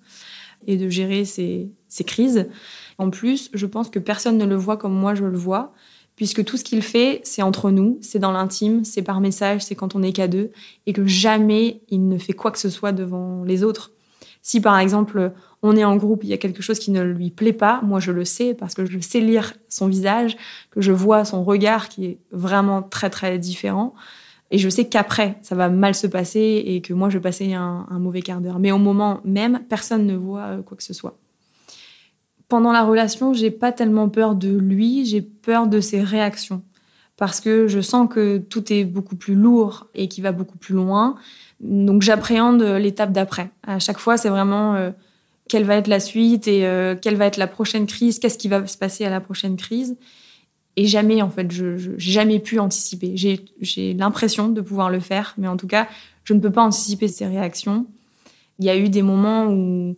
et 0.67 0.75
de 0.75 0.89
gérer 0.89 1.23
ces, 1.23 1.71
crises. 2.05 2.49
En 2.97 3.09
plus, 3.09 3.49
je 3.53 3.65
pense 3.65 3.89
que 3.89 3.97
personne 3.97 4.38
ne 4.38 4.45
le 4.45 4.57
voit 4.57 4.75
comme 4.75 4.93
moi 4.93 5.15
je 5.15 5.23
le 5.23 5.38
vois, 5.38 5.73
puisque 6.17 6.43
tout 6.43 6.57
ce 6.57 6.65
qu'il 6.65 6.81
fait, 6.81 7.21
c'est 7.23 7.41
entre 7.41 7.71
nous, 7.71 7.97
c'est 8.01 8.19
dans 8.19 8.33
l'intime, 8.33 8.83
c'est 8.83 9.01
par 9.01 9.21
message, 9.21 9.62
c'est 9.63 9.75
quand 9.75 9.95
on 9.95 10.03
est 10.03 10.12
qu'à 10.12 10.27
deux, 10.27 10.51
et 10.85 10.91
que 10.91 11.07
jamais 11.07 11.81
il 11.88 12.09
ne 12.09 12.17
fait 12.17 12.33
quoi 12.33 12.51
que 12.51 12.59
ce 12.59 12.69
soit 12.69 12.91
devant 12.91 13.45
les 13.45 13.63
autres. 13.63 13.93
Si 14.41 14.59
par 14.59 14.77
exemple 14.79 15.31
on 15.62 15.77
est 15.77 15.83
en 15.85 15.95
groupe, 15.95 16.23
il 16.23 16.29
y 16.29 16.33
a 16.33 16.38
quelque 16.38 16.62
chose 16.62 16.79
qui 16.79 16.91
ne 16.91 17.03
lui 17.03 17.29
plaît 17.29 17.53
pas, 17.53 17.79
moi 17.83 18.01
je 18.01 18.12
le 18.12 18.25
sais 18.25 18.53
parce 18.53 18.73
que 18.73 18.85
je 18.85 18.99
sais 18.99 19.21
lire 19.21 19.53
son 19.69 19.88
visage, 19.88 20.35
que 20.71 20.81
je 20.81 20.91
vois 20.91 21.23
son 21.23 21.43
regard 21.43 21.88
qui 21.88 22.05
est 22.05 22.19
vraiment 22.31 22.81
très 22.81 23.09
très 23.09 23.39
différent. 23.39 23.93
Et 24.51 24.57
je 24.57 24.69
sais 24.69 24.88
qu'après, 24.88 25.38
ça 25.41 25.55
va 25.55 25.69
mal 25.69 25.93
se 25.93 26.07
passer 26.07 26.63
et 26.65 26.81
que 26.81 26.93
moi, 26.93 27.09
je 27.09 27.17
vais 27.17 27.21
passer 27.21 27.53
un, 27.53 27.85
mauvais 27.91 28.21
quart 28.21 28.41
d'heure. 28.41 28.59
Mais 28.59 28.71
au 28.71 28.77
moment 28.77 29.21
même, 29.23 29.62
personne 29.69 30.05
ne 30.05 30.15
voit 30.15 30.45
euh, 30.45 30.62
quoi 30.62 30.75
que 30.75 30.83
ce 30.83 30.93
soit. 30.93 31.17
Pendant 32.47 32.71
la 32.71 32.83
relation, 32.83 33.33
j'ai 33.33 33.51
pas 33.51 33.71
tellement 33.71 34.09
peur 34.09 34.33
de 34.33 34.49
lui, 34.49 35.05
j'ai 35.05 35.21
peur 35.21 35.67
de 35.67 35.79
ses 35.79 36.01
réactions. 36.01 36.63
Parce 37.15 37.41
que 37.41 37.67
je 37.67 37.79
sens 37.79 38.09
que 38.09 38.38
tout 38.38 38.73
est 38.73 38.85
beaucoup 38.85 39.15
plus 39.15 39.35
lourd 39.35 39.88
et 39.93 40.07
qu'il 40.07 40.23
va 40.23 40.31
beaucoup 40.31 40.57
plus 40.57 40.73
loin. 40.73 41.15
Donc 41.59 42.01
j'appréhende 42.01 42.63
l'étape 42.63 43.12
d'après. 43.12 43.51
À 43.67 43.77
chaque 43.77 43.99
fois, 43.99 44.17
c'est 44.17 44.29
vraiment 44.29 44.75
euh, 44.75 44.91
quelle 45.49 45.65
va 45.65 45.75
être 45.75 45.88
la 45.88 45.99
suite 45.99 46.47
et 46.47 46.65
euh, 46.65 46.95
quelle 46.95 47.17
va 47.17 47.25
être 47.25 47.38
la 47.38 47.47
prochaine 47.47 47.88
crise, 47.88 48.19
qu'est-ce 48.19 48.38
qui 48.38 48.47
va 48.47 48.65
se 48.65 48.77
passer 48.77 49.03
à 49.03 49.09
la 49.09 49.19
prochaine 49.19 49.57
crise. 49.57 49.97
Et 50.75 50.86
jamais, 50.86 51.21
en 51.21 51.29
fait, 51.29 51.51
je 51.51 51.65
n'ai 51.65 51.99
jamais 51.99 52.39
pu 52.39 52.60
anticiper. 52.60 53.13
J'ai 53.15 53.93
l'impression 53.93 54.49
de 54.49 54.62
pouvoir 54.62 54.89
le 54.89 54.99
faire, 54.99 55.34
mais 55.38 55.47
en 55.47 55.58
tout 55.58 55.67
cas, 55.67 55.88
je 56.23 56.34
ne 56.34 56.39
peux 56.39 56.51
pas 56.51 56.63
anticiper 56.63 57.08
ses 57.08 57.25
réactions. 57.25 57.86
Il 58.60 58.65
y 58.65 58.69
a 58.69 58.77
eu 58.77 58.89
des 58.89 59.01
moments 59.01 59.47
où 59.47 59.95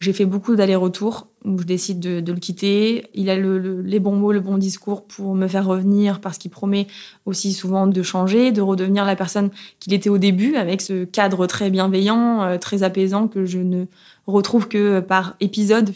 j'ai 0.00 0.14
fait 0.14 0.24
beaucoup 0.24 0.56
d'allers-retours, 0.56 1.28
où 1.44 1.58
je 1.58 1.64
décide 1.64 2.00
de, 2.00 2.32
le 2.32 2.38
quitter. 2.38 3.06
Il 3.12 3.28
a 3.28 3.36
les 3.36 4.00
bons 4.00 4.16
mots, 4.16 4.32
le 4.32 4.40
bon 4.40 4.56
discours 4.56 5.04
pour 5.04 5.34
me 5.34 5.46
faire 5.46 5.66
revenir, 5.66 6.20
parce 6.20 6.38
qu'il 6.38 6.50
promet 6.50 6.86
aussi 7.26 7.52
souvent 7.52 7.86
de 7.86 8.02
changer, 8.02 8.50
de 8.50 8.62
redevenir 8.62 9.04
la 9.04 9.14
personne 9.14 9.50
qu'il 9.78 9.92
était 9.92 10.08
au 10.08 10.16
début, 10.16 10.56
avec 10.56 10.80
ce 10.80 11.04
cadre 11.04 11.46
très 11.46 11.68
bienveillant, 11.70 12.42
euh, 12.42 12.56
très 12.56 12.82
apaisant, 12.82 13.28
que 13.28 13.44
je 13.44 13.58
ne 13.58 13.84
retrouve 14.26 14.68
que 14.68 15.00
par 15.00 15.36
épisode. 15.40 15.92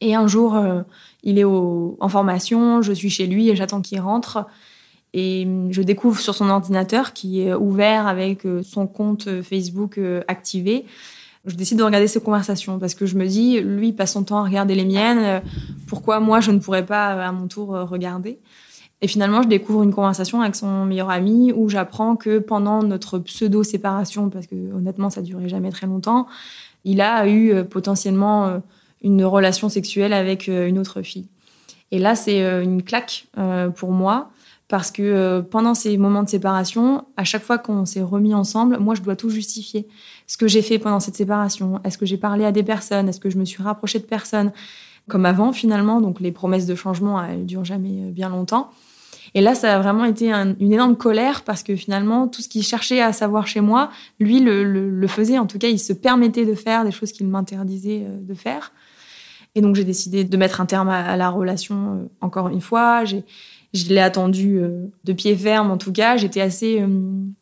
Et 0.00 0.16
un 0.16 0.26
jour, 0.26 0.56
euh, 0.56 0.82
il 1.22 1.38
est 1.38 1.44
en 1.44 2.08
formation, 2.08 2.82
je 2.82 2.92
suis 2.92 3.10
chez 3.10 3.26
lui 3.26 3.48
et 3.48 3.56
j'attends 3.56 3.80
qu'il 3.80 4.00
rentre. 4.00 4.46
Et 5.14 5.44
hum, 5.46 5.72
je 5.72 5.82
découvre 5.82 6.20
sur 6.20 6.34
son 6.34 6.48
ordinateur 6.48 7.12
qui 7.12 7.40
est 7.40 7.54
ouvert 7.54 8.06
avec 8.06 8.44
euh, 8.44 8.62
son 8.62 8.86
compte 8.86 9.26
euh, 9.26 9.42
Facebook 9.42 9.98
activé. 10.28 10.84
Je 11.46 11.54
décide 11.54 11.78
de 11.78 11.82
regarder 11.82 12.08
ses 12.08 12.20
conversations 12.20 12.78
parce 12.78 12.94
que 12.94 13.06
je 13.06 13.16
me 13.16 13.26
dis, 13.26 13.60
lui 13.60 13.92
passe 13.92 14.12
son 14.12 14.24
temps 14.24 14.38
à 14.38 14.42
regarder 14.44 14.74
les 14.74 14.84
miennes, 14.84 15.40
pourquoi 15.86 16.20
moi 16.20 16.40
je 16.40 16.50
ne 16.50 16.58
pourrais 16.58 16.84
pas 16.84 17.12
à 17.26 17.32
mon 17.32 17.46
tour 17.46 17.68
regarder? 17.68 18.38
Et 19.00 19.08
finalement, 19.08 19.40
je 19.40 19.48
découvre 19.48 19.82
une 19.82 19.94
conversation 19.94 20.42
avec 20.42 20.56
son 20.56 20.84
meilleur 20.84 21.08
ami 21.08 21.52
où 21.52 21.70
j'apprends 21.70 22.16
que 22.16 22.38
pendant 22.38 22.82
notre 22.82 23.18
pseudo-séparation, 23.18 24.28
parce 24.28 24.46
que 24.46 24.56
honnêtement 24.74 25.08
ça 25.08 25.22
durait 25.22 25.48
jamais 25.48 25.70
très 25.70 25.86
longtemps, 25.86 26.26
il 26.84 27.00
a 27.00 27.26
eu 27.28 27.64
potentiellement 27.64 28.60
une 29.02 29.24
relation 29.24 29.68
sexuelle 29.68 30.12
avec 30.12 30.48
euh, 30.48 30.66
une 30.66 30.78
autre 30.78 31.02
fille. 31.02 31.26
Et 31.90 31.98
là, 31.98 32.14
c'est 32.14 32.42
euh, 32.42 32.62
une 32.62 32.82
claque 32.82 33.26
euh, 33.38 33.70
pour 33.70 33.92
moi 33.92 34.30
parce 34.68 34.90
que 34.90 35.40
pendant 35.50 35.72
ces 35.72 35.96
moments 35.96 36.22
de 36.22 36.28
séparation, 36.28 37.06
à 37.16 37.24
chaque 37.24 37.42
fois 37.42 37.56
qu'on 37.56 37.86
s'est 37.86 38.02
remis 38.02 38.34
ensemble, 38.34 38.76
moi, 38.78 38.94
je 38.94 39.00
dois 39.00 39.16
tout 39.16 39.30
justifier. 39.30 39.88
Ce 40.26 40.36
que 40.36 40.46
j'ai 40.46 40.60
fait 40.60 40.78
pendant 40.78 41.00
cette 41.00 41.16
séparation, 41.16 41.80
est-ce 41.84 41.96
que 41.96 42.04
j'ai 42.04 42.18
parlé 42.18 42.44
à 42.44 42.52
des 42.52 42.62
personnes, 42.62 43.08
est-ce 43.08 43.18
que 43.18 43.30
je 43.30 43.38
me 43.38 43.46
suis 43.46 43.62
rapprochée 43.62 43.98
de 43.98 44.04
personnes, 44.04 44.52
comme 45.08 45.24
avant 45.24 45.54
finalement. 45.54 46.02
Donc 46.02 46.20
les 46.20 46.32
promesses 46.32 46.66
de 46.66 46.74
changement, 46.74 47.24
elles 47.24 47.46
durent 47.46 47.64
jamais 47.64 48.10
bien 48.10 48.28
longtemps. 48.28 48.70
Et 49.34 49.40
là, 49.40 49.54
ça 49.54 49.74
a 49.74 49.78
vraiment 49.80 50.04
été 50.04 50.32
une 50.32 50.72
énorme 50.72 50.96
colère 50.96 51.44
parce 51.44 51.62
que 51.62 51.74
finalement, 51.74 52.28
tout 52.28 52.42
ce 52.42 52.48
qu'il 52.48 52.62
cherchait 52.62 53.00
à 53.00 53.14
savoir 53.14 53.46
chez 53.46 53.62
moi, 53.62 53.90
lui 54.20 54.40
le, 54.40 54.64
le, 54.64 55.06
faisait. 55.06 55.38
En 55.38 55.46
tout 55.46 55.58
cas, 55.58 55.68
il 55.68 55.78
se 55.78 55.94
permettait 55.94 56.44
de 56.44 56.54
faire 56.54 56.84
des 56.84 56.92
choses 56.92 57.12
qu'il 57.12 57.26
m'interdisait 57.26 58.06
de 58.06 58.34
faire. 58.34 58.72
Et 59.58 59.60
donc 59.60 59.74
j'ai 59.74 59.84
décidé 59.84 60.24
de 60.24 60.36
mettre 60.36 60.60
un 60.60 60.66
terme 60.66 60.88
à, 60.88 61.16
la 61.16 61.30
relation 61.30 62.08
encore 62.20 62.48
une 62.48 62.60
fois. 62.60 63.04
J'ai 63.04 63.24
je 63.74 63.88
l'ai 63.88 64.00
attendu 64.00 64.62
de 65.04 65.12
pied 65.12 65.36
ferme, 65.36 65.70
en 65.70 65.76
tout 65.76 65.92
cas. 65.92 66.16
J'étais 66.16 66.40
assez 66.40 66.82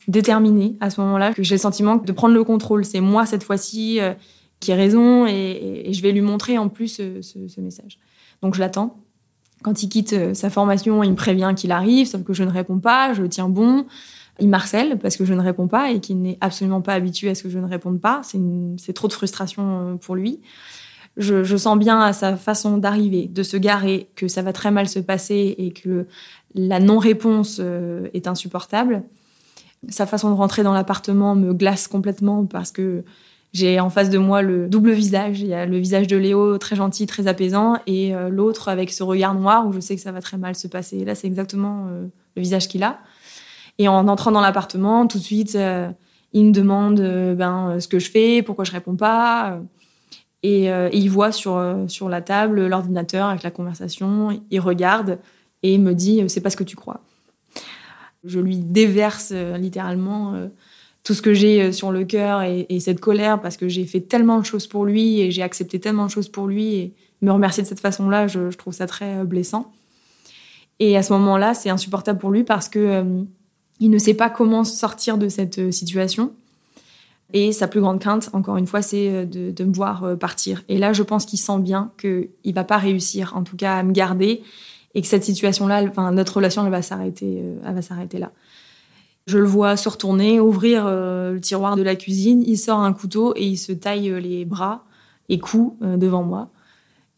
déterminée 0.09 0.77
à 0.81 0.91
ce 0.91 1.01
moment-là. 1.01 1.33
que 1.33 1.45
J'ai 1.45 1.55
le 1.55 1.61
sentiment 1.61 1.97
de 1.97 2.13
prendre 2.13 2.35
le 2.35 2.43
contrôle. 2.43 2.85
C'est 2.85 3.01
moi, 3.01 3.27
cette 3.27 3.45
fois-ci, 3.45 4.01
qui 4.59 4.73
ai 4.73 4.75
raison 4.75 5.25
et, 5.27 5.89
je 5.93 6.03
vais 6.03 6.11
lui 6.11 6.23
montrer 6.23 6.59
en 6.59 6.69
plus 6.69 7.01
ce 7.21 7.61
message. 7.61 8.01
Donc 8.43 8.57
je 8.57 8.61
l'attends. 8.61 8.97
Quand 9.63 9.83
il 9.83 9.89
quitte 9.89 10.13
euh, 10.13 10.35
sa 10.35 10.51
formation, 10.51 11.03
il 11.03 11.11
me 11.11 11.17
prévient 11.17 11.53
qu'il 11.57 11.73
arrive, 11.73 12.07
sauf 12.07 12.23
que 12.23 12.33
je 12.33 12.45
ne 12.45 12.51
réponds 12.51 12.79
pas, 12.79 13.15
je 13.15 13.25
tiens 13.25 13.49
bon. 13.49 13.87
Il 14.39 14.49
marcelle 14.49 14.99
parce 14.99 15.17
que 15.17 15.25
je 15.25 15.33
ne 15.33 15.41
réponds 15.41 15.67
pas 15.67 15.91
et 15.91 16.01
qu'il 16.01 16.21
n'est 16.21 16.37
absolument 16.43 16.83
pas 16.83 16.93
habitué 16.93 17.31
à 17.31 17.35
ce 17.35 17.43
que 17.43 17.49
je 17.49 17.59
ne 17.59 17.67
réponde 17.67 18.01
pas. 18.01 18.21
C'est 18.23 18.93
trop 18.93 19.09
de 19.09 19.13
frustration 19.15 19.63
euh, 19.65 19.95
pour 19.95 20.15
lui. 20.15 20.41
Je, 21.17 21.57
sens 21.57 21.79
bien 21.79 21.99
à 22.01 22.13
sa 22.13 22.37
façon 22.37 22.77
d'arriver, 22.77 23.27
de 23.27 23.43
se 23.43 23.57
garer, 23.57 24.11
que 24.17 24.29
ça 24.29 24.43
va 24.43 24.53
très 24.53 24.71
mal 24.71 24.87
se 24.87 24.99
passer 24.99 25.55
et 25.57 25.71
que 25.71 26.07
la 26.55 26.79
non-réponse 26.79 27.57
euh, 27.61 28.09
est 28.13 28.27
insupportable. 28.27 29.03
Sa 29.89 30.05
façon 30.05 30.29
de 30.31 30.35
rentrer 30.35 30.63
dans 30.63 30.75
l'appartement 30.75 31.35
me 31.35 31.55
glace 31.55 31.89
complètement 31.89 32.45
parce 32.45 32.71
que 32.71 33.03
j'ai 33.55 33.81
en 33.81 33.89
face 33.89 34.11
de 34.11 34.19
moi 34.19 34.43
le 34.43 34.69
double 34.69 34.93
visage. 34.93 35.41
Il 35.41 35.47
y 35.47 35.55
a 35.55 35.65
le 35.65 35.79
visage 35.79 36.07
de 36.07 36.19
Léo, 36.19 36.59
très 36.59 36.77
gentil, 36.77 37.07
très 37.07 37.29
apaisant, 37.29 37.79
et 37.87 38.15
euh, 38.15 38.29
l'autre 38.29 38.69
avec 38.69 38.93
ce 38.93 39.03
regard 39.03 39.35
noir 39.35 39.67
où 39.67 39.73
je 39.73 39.81
sais 39.81 39.97
que 39.97 40.03
ça 40.03 40.13
va 40.13 40.21
très 40.21 40.37
mal 40.37 40.55
se 40.55 40.69
passer. 40.69 41.03
là, 41.07 41.15
c'est 41.15 41.27
exactement 41.27 41.87
euh, 41.89 42.07
le 42.37 42.43
visage 42.43 42.69
qu'il 42.69 42.83
a. 42.83 42.99
Et 43.79 43.89
en 43.89 44.07
entrant 44.09 44.33
dans 44.33 44.43
l'appartement, 44.43 45.07
tout 45.07 45.19
de 45.19 45.23
suite, 45.23 45.57
il 46.33 46.45
me 46.47 46.51
demande 46.51 46.99
ben, 47.37 47.79
ce 47.79 47.89
que 47.89 47.99
je 47.99 48.11
fais, 48.11 48.43
pourquoi 48.43 48.65
je 48.65 48.73
réponds 48.73 48.97
pas. 48.97 49.61
Et, 50.43 50.69
il 50.93 51.09
voit 51.09 51.33
sur, 51.33 51.61
sur 51.89 52.09
la 52.09 52.23
table 52.23 52.67
l'ordinateur 52.67 53.27
avec 53.27 53.43
la 53.43 53.51
conversation. 53.51 54.41
Il 54.51 54.61
regarde 54.61 55.19
et 55.63 55.77
me 55.79 55.93
dit 55.93 56.23
C'est 56.29 56.41
pas 56.41 56.51
ce 56.51 56.57
que 56.57 56.65
tu 56.65 56.77
crois. 56.77 57.01
Je 58.23 58.39
lui 58.39 58.59
déverse 58.59 59.33
littéralement 59.33 60.49
tout 61.07 61.15
ce 61.15 61.23
que 61.23 61.33
j'ai 61.33 61.63
euh, 61.63 61.73
sur 61.73 61.93
le 61.93 62.05
cœur 62.05 62.43
et, 62.43 62.81
cette 62.81 62.99
colère 62.99 63.41
parce 63.41 63.57
que 63.57 63.69
j'ai 63.69 63.87
fait 63.87 64.01
tellement 64.01 64.41
de 64.41 64.45
choses 64.45 64.67
pour 64.67 64.85
lui 64.85 65.21
et 65.21 65.31
j'ai 65.31 65.43
accepté 65.43 65.79
tellement 65.79 66.07
de 66.07 66.11
choses 66.11 66.29
pour 66.29 66.49
lui 66.49 66.75
et 66.75 66.93
me 67.23 67.31
remercier 67.31 67.63
de 67.63 67.69
cette 67.69 67.81
façon-là, 67.81 68.27
je, 68.27 68.49
trouve 68.51 68.75
ça 68.75 68.89
très 68.89 69.19
euh, 69.19 69.25
blessant. 69.25 69.73
Et 70.81 70.97
à 70.97 71.05
ce 71.05 71.13
moment-là, 71.13 71.55
c'est 71.55 71.71
insupportable 71.71 72.19
pour 72.19 72.33
lui 72.33 72.43
parce 72.43 72.69
que 72.69 72.79
euh, 72.81 73.23
il 73.79 73.91
ne 73.91 73.99
sait 73.99 74.15
pas 74.15 74.29
comment 74.29 74.65
sortir 74.65 75.17
de 75.17 75.29
cette 75.29 75.73
situation. 75.73 76.33
Et 77.37 77.53
sa 77.53 77.69
plus 77.69 77.81
grande 77.81 78.01
crainte, 78.01 78.31
encore 78.33 78.57
une 78.57 78.67
fois, 78.67 78.81
c'est 78.81 79.27
de, 79.27 79.65
me 79.65 79.73
voir 79.73 80.17
partir. 80.19 80.63
Et 80.71 80.79
là, 80.79 80.95
je 80.95 81.03
pense 81.03 81.27
qu'il 81.27 81.39
sent 81.39 81.59
bien 81.59 81.91
qu'il 82.01 82.31
ne 82.47 82.53
va 82.53 82.65
pas 82.65 82.79
réussir, 82.79 83.37
en 83.37 83.43
tout 83.43 83.57
cas, 83.57 83.77
à 83.77 83.83
me 83.83 83.93
garder, 83.93 84.43
et 84.95 85.03
que 85.03 85.07
cette 85.07 85.25
situation-là, 85.25 85.83
enfin, 85.87 86.13
notre 86.13 86.37
relation, 86.37 86.65
elle 86.65 86.71
va 86.71 86.81
s'arrêter, 86.81 87.43
elle 87.67 87.75
va 87.75 87.83
s'arrêter 87.83 88.19
là. 88.19 88.33
Je 89.27 89.39
le 89.39 89.47
vois 89.47 89.77
se 89.77 89.89
retourner, 89.89 90.39
ouvrir 90.39 90.85
euh, 90.87 91.33
le 91.33 91.41
tiroir 91.41 91.75
de 91.75 91.83
la 91.83 91.97
cuisine, 91.97 92.45
il 92.47 92.57
sort 92.57 92.79
un 92.79 92.93
couteau 92.93 93.33
et 93.35 93.45
il 93.45 93.57
se 93.57 93.73
taille 93.73 94.11
euh, 94.11 94.21
les 94.21 94.45
bras 94.45 94.85
et 95.29 95.41
cou 95.41 95.77
euh, 95.83 95.97
devant 95.97 96.23
moi. 96.23 96.49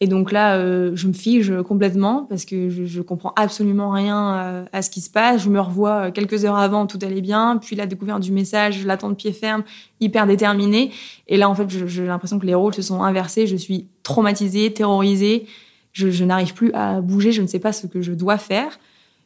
Et 0.01 0.07
donc 0.07 0.31
là, 0.31 0.57
je 0.95 1.07
me 1.07 1.13
fige 1.13 1.53
complètement 1.67 2.25
parce 2.29 2.45
que 2.45 2.69
je, 2.69 2.85
je 2.85 3.01
comprends 3.01 3.33
absolument 3.35 3.91
rien 3.91 4.65
à 4.71 4.81
ce 4.81 4.89
qui 4.89 5.01
se 5.01 5.09
passe. 5.09 5.43
Je 5.43 5.49
me 5.49 5.59
revois 5.59 6.11
quelques 6.11 6.45
heures 6.45 6.57
avant, 6.57 6.87
tout 6.87 6.99
allait 7.01 7.19
bien. 7.19 7.57
Puis 7.57 7.75
la 7.75 7.85
découverte 7.85 8.21
du 8.21 8.31
message, 8.31 8.85
de 8.85 9.13
pied 9.13 9.33
ferme, 9.33 9.63
hyper 9.99 10.25
déterminée. 10.25 10.91
Et 11.27 11.35
là, 11.35 11.49
en 11.49 11.55
fait, 11.55 11.69
j'ai 11.69 12.05
l'impression 12.05 12.39
que 12.39 12.45
les 12.45 12.53
rôles 12.53 12.73
se 12.73 12.81
sont 12.81 13.03
inversés. 13.03 13.45
Je 13.45 13.57
suis 13.57 13.87
traumatisée, 14.03 14.71
terrorisée. 14.71 15.47
Je, 15.91 16.09
je 16.09 16.23
n'arrive 16.23 16.53
plus 16.53 16.71
à 16.73 17.01
bouger. 17.01 17.33
Je 17.33 17.41
ne 17.41 17.47
sais 17.47 17.59
pas 17.59 17.73
ce 17.73 17.85
que 17.85 18.01
je 18.01 18.13
dois 18.13 18.37
faire. 18.37 18.79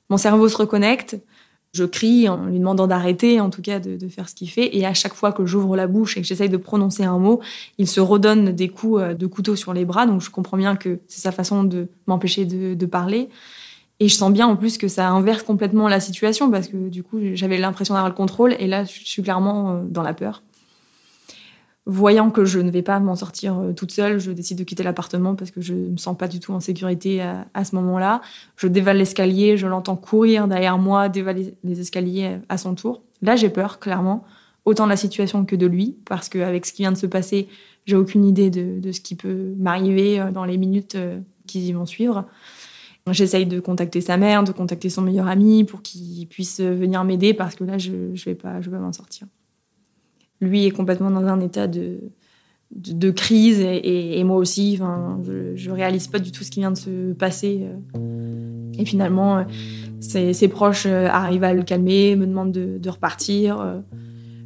Mon 0.09 0.17
cerveau 0.17 0.47
se 0.49 0.57
reconnecte 0.57 1.17
je 1.73 1.83
crie 1.85 2.29
en 2.29 2.45
lui 2.45 2.59
demandant 2.59 2.85
d'arrêter, 2.85 3.39
en 3.39 3.49
tout 3.49 3.63
cas 3.63 3.79
de, 3.79 4.07
faire 4.07 4.29
ce 4.29 4.35
qu'il 4.35 4.49
fait. 4.49 4.77
Et 4.77 4.85
à 4.85 4.93
chaque 4.93 5.15
fois 5.15 5.31
que 5.31 5.45
j'ouvre 5.45 5.75
la 5.75 5.87
bouche 5.87 6.17
et 6.17 6.21
que 6.21 6.27
j'essaye 6.27 6.49
de 6.49 6.57
prononcer 6.57 7.03
un 7.03 7.17
mot, 7.17 7.41
il 7.79 7.87
se 7.87 7.99
redonne 7.99 8.51
des 8.51 8.69
coups 8.69 9.01
euh, 9.01 9.13
de 9.15 9.25
couteau 9.25 9.55
sur 9.55 9.73
les 9.73 9.83
bras. 9.83 10.05
Donc 10.05 10.21
je 10.21 10.29
comprends 10.29 10.57
bien 10.57 10.75
que 10.75 10.99
c'est 11.07 11.21
sa 11.21 11.31
façon 11.31 11.63
de 11.63 11.87
m'empêcher 12.05 12.45
de, 12.45 12.85
parler. 12.85 13.29
Et 13.99 14.07
je 14.07 14.13
sens 14.13 14.31
bien 14.31 14.45
en 14.45 14.55
plus 14.55 14.77
que 14.77 14.87
ça 14.87 15.09
inverse 15.09 15.41
complètement 15.41 15.87
la 15.87 15.99
situation 15.99 16.51
parce 16.51 16.67
que 16.67 16.89
du 16.89 17.01
coup 17.01 17.17
j'avais 17.33 17.57
l'impression 17.57 17.95
d'avoir 17.95 18.09
le 18.09 18.15
contrôle 18.15 18.55
et 18.59 18.67
là 18.67 18.83
je 18.83 18.99
suis 19.03 19.23
clairement 19.23 19.71
euh, 19.71 19.81
dans 19.89 20.03
la 20.03 20.13
peur. 20.13 20.43
Voyant 21.85 22.31
que 22.31 22.45
je 22.45 22.59
ne 22.59 22.71
vais 22.71 22.81
pas 22.81 22.99
m'en 23.01 23.15
sortir 23.15 23.59
euh, 23.59 23.73
toute 23.73 23.91
seule, 23.91 24.17
je 24.17 24.31
décide 24.31 24.57
de 24.57 24.63
quitter 24.63 24.83
l'appartement 24.83 25.35
parce 25.35 25.51
que 25.51 25.59
je 25.59 25.73
ne 25.73 25.89
me 25.89 25.97
sens 25.97 26.17
pas 26.17 26.29
du 26.29 26.39
tout 26.39 26.53
en 26.53 26.61
sécurité 26.61 27.21
à, 27.21 27.65
ce 27.65 27.75
moment-là. 27.75 28.21
Je 28.55 28.67
dévale 28.67 28.97
l'escalier, 28.97 29.57
je 29.57 29.67
l'entends 29.67 29.97
courir 29.97 30.47
derrière 30.47 30.77
moi, 30.77 31.09
dévaler 31.09 31.55
les 31.63 31.81
escaliers 31.81 32.37
à 32.47 32.57
son 32.57 32.73
tour. 32.75 33.01
Là, 33.21 33.35
j'ai 33.35 33.49
peur, 33.49 33.79
clairement, 33.79 34.23
autant 34.65 34.85
de 34.85 34.89
la 34.89 34.97
situation 34.97 35.43
que 35.43 35.57
de 35.57 35.65
lui, 35.65 35.97
parce 36.05 36.29
qu'avec 36.29 36.65
ce 36.65 36.73
qui 36.73 36.83
vient 36.83 36.91
de 36.91 36.97
se 36.97 37.05
passer, 37.05 37.49
j'ai 37.85 37.95
aucune 37.95 38.25
idée 38.25 38.49
de, 38.49 38.91
ce 38.91 39.01
qui 39.01 39.15
peut 39.15 39.53
m'arriver 39.57 40.19
euh, 40.19 40.31
dans 40.31 40.45
les 40.45 40.57
minutes 40.57 40.95
euh, 40.95 41.19
qui 41.47 41.73
vont 41.73 41.85
suivre. 41.85 42.25
J'essaye 43.11 43.45
de 43.45 43.59
contacter 43.59 43.99
sa 43.99 44.15
mère, 44.15 44.45
de 44.45 44.53
contacter 44.53 44.89
son 44.89 45.01
meilleur 45.01 45.27
ami 45.27 45.65
pour 45.65 45.81
qu'il 45.81 46.25
puisse 46.27 46.61
venir 46.61 47.03
m'aider 47.03 47.33
parce 47.33 47.55
que 47.55 47.65
là, 47.65 47.77
je 47.77 47.91
ne 47.91 48.15
vais 48.15 48.35
pas, 48.35 48.61
je 48.61 48.69
vais 48.69 48.79
m'en 48.79 48.93
sortir 48.93 49.27
lui 50.43 50.65
est 50.65 50.71
complètement 50.71 51.11
dans 51.11 51.25
un 51.25 51.39
état 51.39 51.67
de, 51.67 51.99
de, 52.75 53.11
crise 53.11 53.59
et, 53.61 54.23
moi 54.23 54.37
aussi. 54.37 54.77
Enfin, 54.79 55.19
je, 55.55 55.69
ne 55.69 55.75
réalise 55.75 56.07
pas 56.07 56.19
du 56.19 56.31
tout 56.31 56.43
ce 56.43 56.51
qui 56.51 56.59
vient 56.59 56.71
de 56.71 56.77
se 56.77 57.13
passer. 57.13 57.61
Euh. 57.95 58.71
Et 58.77 58.85
finalement, 58.85 59.37
euh, 59.37 59.43
ses, 60.33 60.47
proches 60.47 60.85
euh, 60.87 61.07
arrivent 61.07 61.43
à 61.43 61.53
le 61.53 61.63
calmer, 61.63 62.15
me 62.15 62.25
demandent 62.25 62.51
de, 62.51 62.89
repartir, 62.89 63.81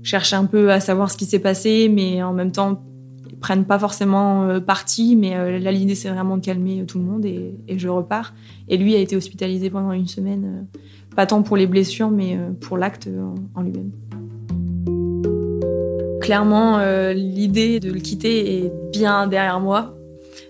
cherchent 0.03 0.33
un 0.33 0.45
peu 0.45 0.71
à 0.71 0.79
savoir 0.79 1.11
ce 1.11 1.17
qui 1.17 1.25
s'est 1.25 1.39
passé, 1.39 1.89
mais 1.93 2.21
en 2.23 2.33
même 2.33 2.51
temps 2.51 2.81
ils 3.29 3.37
prennent 3.37 3.65
pas 3.65 3.79
forcément 3.79 4.59
parti. 4.61 5.15
Mais 5.15 5.59
là, 5.59 5.71
l'idée 5.71 5.95
c'est 5.95 6.09
vraiment 6.09 6.37
de 6.37 6.45
calmer 6.45 6.85
tout 6.85 6.99
le 6.99 7.05
monde 7.05 7.25
et, 7.25 7.55
je 7.75 7.87
repars. 7.87 8.33
Et 8.67 8.77
lui 8.77 8.95
a 8.95 8.99
été 8.99 9.15
hospitalisé 9.15 9.69
pendant 9.69 9.91
une 9.91 10.07
semaine, 10.07 10.67
pas 11.15 11.25
tant 11.25 11.41
pour 11.41 11.57
les 11.57 11.67
blessures, 11.67 12.09
mais 12.09 12.37
pour 12.59 12.77
l'acte 12.77 13.09
en 13.55 13.61
lui-même 13.61 13.91
clairement, 16.27 16.79
euh, 16.79 17.13
l'idée 17.13 17.79
de 17.79 17.89
le 17.89 18.01
quitter 18.01 18.57
est 18.57 18.73
bien 18.91 19.27
derrière 19.27 19.61
moi. 19.61 19.95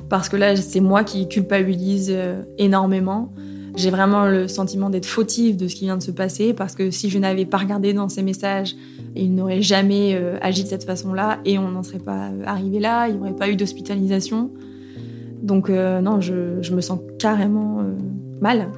Parce 0.09 0.27
que 0.27 0.35
là, 0.35 0.55
c'est 0.55 0.79
moi 0.79 1.03
qui 1.03 1.27
culpabilise 1.27 2.11
euh, 2.11 2.41
énormément. 2.57 3.31
J'ai 3.75 3.91
vraiment 3.91 4.25
le 4.25 4.47
sentiment 4.47 4.89
d'être 4.89 5.05
fautive 5.05 5.55
de 5.55 5.67
ce 5.67 5.75
qui 5.75 5.83
vient 5.83 5.97
de 5.97 6.01
se 6.01 6.09
passer. 6.09 6.55
Parce 6.55 6.73
que 6.73 6.89
si 6.89 7.11
je 7.11 7.19
n'avais 7.19 7.45
pas 7.45 7.57
regardé 7.57 7.93
dans 7.93 8.09
ces 8.09 8.23
messages, 8.23 8.75
il 9.15 9.35
n'aurait 9.35 9.61
jamais 9.61 10.15
euh, 10.15 10.39
agi 10.41 10.63
de 10.63 10.67
cette 10.67 10.83
façon-là. 10.83 11.41
Et 11.45 11.59
on 11.59 11.69
n'en 11.69 11.83
serait 11.83 11.99
pas 11.99 12.31
arrivé 12.47 12.79
là. 12.79 13.07
Il 13.07 13.17
n'y 13.17 13.21
aurait 13.21 13.35
pas 13.35 13.47
eu 13.47 13.55
d'hospitalisation. 13.55 14.49
Donc, 15.43 15.69
non, 15.69 16.19
je, 16.21 16.59
je, 16.61 16.73
me 16.73 16.81
sens 16.81 16.99
carrément 17.19 17.83
mal. 18.41 18.71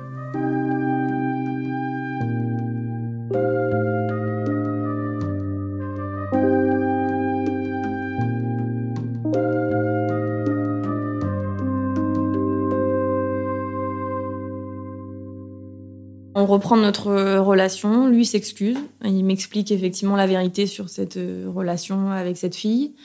Reprend 16.49 16.77
notre 16.77 17.38
relation, 17.38 18.07
lui 18.07 18.25
s'excuse, 18.25 18.77
il 19.05 19.23
m'explique 19.23 19.71
effectivement 19.71 20.15
la 20.15 20.27
vérité 20.27 20.67
sur 20.67 20.89
cette 20.89 21.17
euh, 21.17 21.45
relation 21.47 22.12
avec 22.12 22.38
cette 22.38 22.55
fille. 22.55 22.95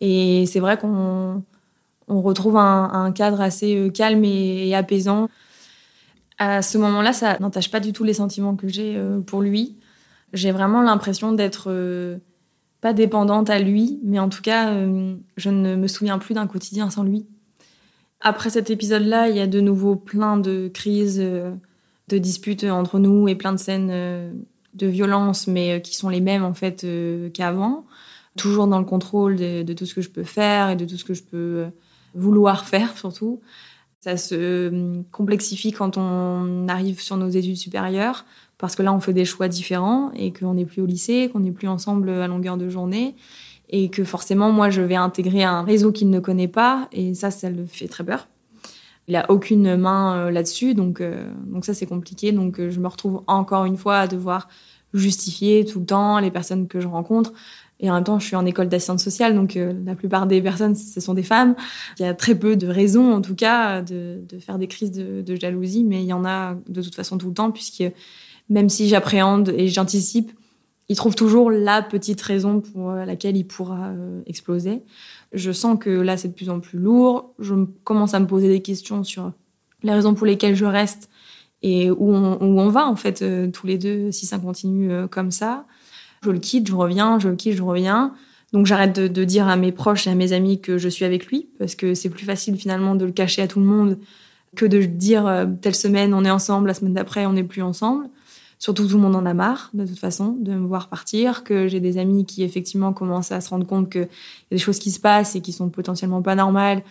Et 0.00 0.44
c'est 0.46 0.60
vrai 0.60 0.76
qu'on 0.78 1.42
retrouve 2.08 2.56
un, 2.56 3.12
cadre 3.12 3.40
assez 3.40 3.76
euh, 3.76 3.90
calme 3.90 4.24
et, 4.24 4.74
apaisant. 4.74 5.28
À 6.38 6.62
ce 6.62 6.76
moment-là, 6.78 7.12
ça 7.12 7.38
n'entache 7.40 7.70
pas 7.70 7.80
du 7.80 7.92
tout 7.92 8.04
les 8.04 8.14
sentiments 8.14 8.56
que 8.56 8.68
j'ai 8.68 8.96
euh, 8.96 9.20
pour 9.20 9.42
lui. 9.42 9.76
J'ai 10.32 10.50
vraiment 10.50 10.82
l'impression 10.82 11.32
d'être 11.32 11.70
pas 12.80 12.92
dépendante 12.92 13.48
à 13.48 13.58
lui, 13.58 14.00
mais 14.02 14.18
en 14.18 14.28
tout 14.28 14.42
cas, 14.42 14.74
je 15.36 15.50
ne 15.50 15.76
me 15.76 15.86
souviens 15.86 16.18
plus 16.18 16.34
d'un 16.34 16.48
quotidien 16.48 16.90
sans 16.90 17.04
lui. 17.04 17.26
Après 18.20 18.50
cet 18.50 18.68
épisode-là, 18.68 19.28
il 19.28 19.36
y 19.36 19.40
a 19.40 19.46
de 19.46 19.60
nouveau 19.60 19.94
plein 19.94 20.36
de 20.36 20.68
crises 20.74 21.24
de 22.08 22.18
disputes 22.18 22.64
entre 22.64 22.98
nous 22.98 23.28
et 23.28 23.34
plein 23.34 23.52
de 23.52 23.58
scènes 23.58 23.90
euh, 23.90 24.32
de 24.74 24.86
violence, 24.86 25.46
mais 25.46 25.72
euh, 25.72 25.78
qui 25.80 25.96
sont 25.96 26.08
les 26.08 26.20
mêmes 26.20 26.44
en 26.44 26.54
fait 26.54 26.84
euh, 26.84 27.30
qu'avant. 27.30 27.84
Toujours 28.36 28.66
dans 28.66 28.78
le 28.78 28.84
contrôle 28.84 29.36
de, 29.36 29.72
tout 29.72 29.86
ce 29.86 29.94
que 29.94 30.02
je 30.02 30.10
peux 30.10 30.24
faire 30.24 30.70
et 30.70 30.76
de 30.76 30.84
tout 30.84 30.98
ce 30.98 31.04
que 31.04 31.14
je 31.14 31.22
peux 31.22 31.66
vouloir 32.14 32.66
faire 32.66 32.96
surtout. 32.98 33.40
Ça 34.00 34.16
se 34.16 35.02
complexifie 35.10 35.72
quand 35.72 35.96
on 35.96 36.68
arrive 36.68 37.00
sur 37.00 37.16
nos 37.16 37.28
études 37.28 37.56
supérieures, 37.56 38.24
parce 38.58 38.76
que 38.76 38.82
là 38.82 38.92
on 38.92 39.00
fait 39.00 39.14
des 39.14 39.24
choix 39.24 39.48
différents 39.48 40.12
et 40.12 40.32
qu'on 40.32 40.54
n'est 40.54 40.66
plus 40.66 40.82
au 40.82 40.86
lycée, 40.86 41.30
qu'on 41.32 41.40
n'est 41.40 41.50
plus 41.50 41.66
ensemble 41.66 42.10
à 42.10 42.28
longueur 42.28 42.56
de 42.56 42.68
journée 42.68 43.16
et 43.68 43.88
que 43.90 44.04
forcément, 44.04 44.52
moi, 44.52 44.70
je 44.70 44.82
vais 44.82 44.94
intégrer 44.94 45.42
un 45.42 45.62
réseau 45.62 45.92
qu'il 45.92 46.10
ne 46.10 46.20
connaît 46.20 46.48
pas, 46.48 46.88
et 46.92 47.14
ça, 47.14 47.30
ça 47.30 47.50
le 47.50 47.66
fait 47.66 47.88
très 47.88 48.04
peur. 48.04 48.28
Il 49.08 49.16
a 49.16 49.30
aucune 49.30 49.76
main 49.76 50.16
euh, 50.16 50.30
là-dessus, 50.30 50.74
donc, 50.74 51.00
euh, 51.00 51.30
donc 51.46 51.64
ça, 51.64 51.74
c'est 51.74 51.86
compliqué. 51.86 52.32
Donc, 52.32 52.58
euh, 52.58 52.70
je 52.70 52.80
me 52.80 52.88
retrouve 52.88 53.22
encore 53.26 53.64
une 53.64 53.76
fois 53.76 53.98
à 53.98 54.06
devoir 54.08 54.48
justifier 54.94 55.64
tout 55.64 55.80
le 55.80 55.86
temps 55.86 56.18
les 56.18 56.30
personnes 56.30 56.66
que 56.66 56.80
je 56.80 56.88
rencontre. 56.88 57.32
Et 57.78 57.90
en 57.90 57.94
même 57.94 58.04
temps, 58.04 58.18
je 58.18 58.26
suis 58.26 58.36
en 58.36 58.46
école 58.46 58.68
d'assistante 58.68 59.00
sociale, 59.00 59.34
donc 59.34 59.58
la 59.84 59.94
plupart 59.94 60.26
des 60.26 60.40
personnes, 60.40 60.74
ce 60.74 60.98
sont 60.98 61.12
des 61.12 61.22
femmes. 61.22 61.54
Il 61.98 62.02
y 62.04 62.06
a 62.06 62.14
très 62.14 62.34
peu 62.34 62.56
de 62.56 62.66
raisons, 62.66 63.12
en 63.12 63.20
tout 63.20 63.34
cas, 63.34 63.82
de, 63.82 64.22
faire 64.40 64.56
des 64.56 64.66
crises 64.66 64.92
de, 64.92 65.36
jalousie, 65.36 65.84
mais 65.84 66.02
il 66.02 66.06
y 66.06 66.14
en 66.14 66.24
a 66.24 66.56
de 66.68 66.80
toute 66.80 66.94
façon 66.94 67.18
tout 67.18 67.28
le 67.28 67.34
temps, 67.34 67.50
puisque 67.50 67.84
même 68.48 68.70
si 68.70 68.88
j'appréhende 68.88 69.52
et 69.54 69.68
j'anticipe, 69.68 70.32
il 70.88 70.96
trouve 70.96 71.14
toujours 71.14 71.50
la 71.50 71.82
petite 71.82 72.22
raison 72.22 72.62
pour 72.62 72.92
laquelle 72.92 73.36
il 73.36 73.44
pourra 73.46 73.92
exploser. 74.24 74.82
Je 75.32 75.52
sens 75.52 75.78
que 75.78 75.90
là, 75.90 76.16
c'est 76.16 76.28
de 76.28 76.34
plus 76.34 76.50
en 76.50 76.60
plus 76.60 76.78
lourd. 76.78 77.34
Je 77.38 77.54
commence 77.84 78.14
à 78.14 78.20
me 78.20 78.26
poser 78.26 78.48
des 78.48 78.62
questions 78.62 79.04
sur 79.04 79.32
les 79.82 79.92
raisons 79.92 80.14
pour 80.14 80.26
lesquelles 80.26 80.54
je 80.56 80.64
reste 80.64 81.10
et 81.62 81.90
où 81.90 82.14
on, 82.14 82.68
va, 82.68 82.86
en 82.86 82.96
fait, 82.96 83.22
euh, 83.22 83.50
tous 83.50 83.66
les 83.66 83.78
deux, 83.78 84.12
si 84.12 84.26
ça 84.26 84.38
continue 84.38 84.92
euh, 84.92 85.08
comme 85.08 85.30
ça. 85.30 85.64
Je 86.22 86.30
le 86.30 86.38
quitte, 86.38 86.68
je 86.68 86.74
reviens, 86.74 87.18
je 87.18 87.28
le 87.28 87.36
quitte, 87.36 87.56
je 87.56 87.62
reviens. 87.62 88.14
Donc 88.52 88.66
j'arrête 88.66 88.98
de, 88.98 89.24
dire 89.24 89.48
à 89.48 89.56
mes 89.56 89.72
proches 89.72 90.06
et 90.06 90.10
à 90.10 90.14
mes 90.14 90.32
amis 90.32 90.60
que 90.60 90.78
je 90.78 90.88
suis 90.88 91.04
avec 91.04 91.26
lui, 91.26 91.48
parce 91.58 91.74
que 91.74 91.94
c'est 91.94 92.08
plus 92.08 92.24
facile 92.24 92.56
finalement 92.56 92.94
de 92.94 93.04
le 93.04 93.12
cacher 93.12 93.42
à 93.42 93.48
tout 93.48 93.58
le 93.58 93.66
monde 93.66 93.98
que 94.54 94.64
de 94.64 94.82
dire 94.82 95.26
euh, 95.26 95.46
telle 95.60 95.74
semaine 95.74 96.14
on 96.14 96.24
est 96.24 96.30
ensemble, 96.30 96.68
la 96.68 96.74
semaine 96.74 96.94
d'après 96.94 97.26
on 97.26 97.32
n'est 97.32 97.44
plus 97.44 97.62
ensemble. 97.62 98.08
Surtout, 98.58 98.86
tout 98.86 98.96
le 98.96 99.02
monde 99.02 99.16
en 99.16 99.26
a 99.26 99.34
marre, 99.34 99.70
de 99.74 99.84
toute 99.84 99.98
façon, 99.98 100.34
de 100.40 100.52
me 100.52 100.66
voir 100.66 100.88
partir, 100.88 101.44
que 101.44 101.68
j'ai 101.68 101.80
des 101.80 101.98
amis 101.98 102.24
qui, 102.24 102.42
effectivement, 102.42 102.92
commencent 102.92 103.32
à 103.32 103.40
se 103.40 103.50
rendre 103.50 103.66
compte 103.66 103.90
qu'il 103.90 104.02
y 104.02 104.04
a 104.04 104.08
des 104.50 104.58
choses 104.58 104.78
qui 104.78 104.90
se 104.90 104.98
passent 104.98 105.36
et 105.36 105.42
qui 105.42 105.52
sont 105.52 105.68
potentiellement 105.68 106.22
pas 106.22 106.34
normales. 106.34 106.82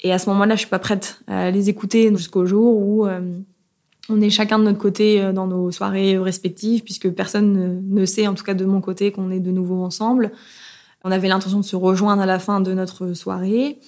Et 0.00 0.12
à 0.12 0.18
ce 0.18 0.28
moment-là, 0.30 0.54
je 0.54 0.60
suis 0.60 0.68
pas 0.68 0.78
prête 0.78 1.20
à 1.26 1.50
les 1.50 1.68
écouter 1.68 2.14
jusqu'au 2.14 2.46
jour 2.46 2.76
où 2.76 3.06
euh, 3.06 3.20
on 4.08 4.20
est 4.20 4.30
chacun 4.30 4.58
de 4.58 4.64
notre 4.64 4.78
côté 4.78 5.20
euh, 5.20 5.32
dans 5.32 5.48
nos 5.48 5.72
soirées 5.72 6.16
respectives, 6.16 6.84
puisque 6.84 7.10
personne 7.10 7.82
ne, 7.88 8.04
sait, 8.04 8.28
en 8.28 8.34
tout 8.34 8.44
cas 8.44 8.54
de 8.54 8.64
mon 8.64 8.80
côté, 8.80 9.10
qu'on 9.10 9.30
est 9.30 9.40
de 9.40 9.50
nouveau 9.50 9.82
ensemble. 9.82 10.30
On 11.02 11.10
avait 11.10 11.28
l'intention 11.28 11.58
de 11.58 11.64
se 11.64 11.74
rejoindre 11.74 12.22
à 12.22 12.26
la 12.26 12.38
fin 12.38 12.60
de 12.60 12.72
notre 12.72 13.14
soirée. 13.14 13.78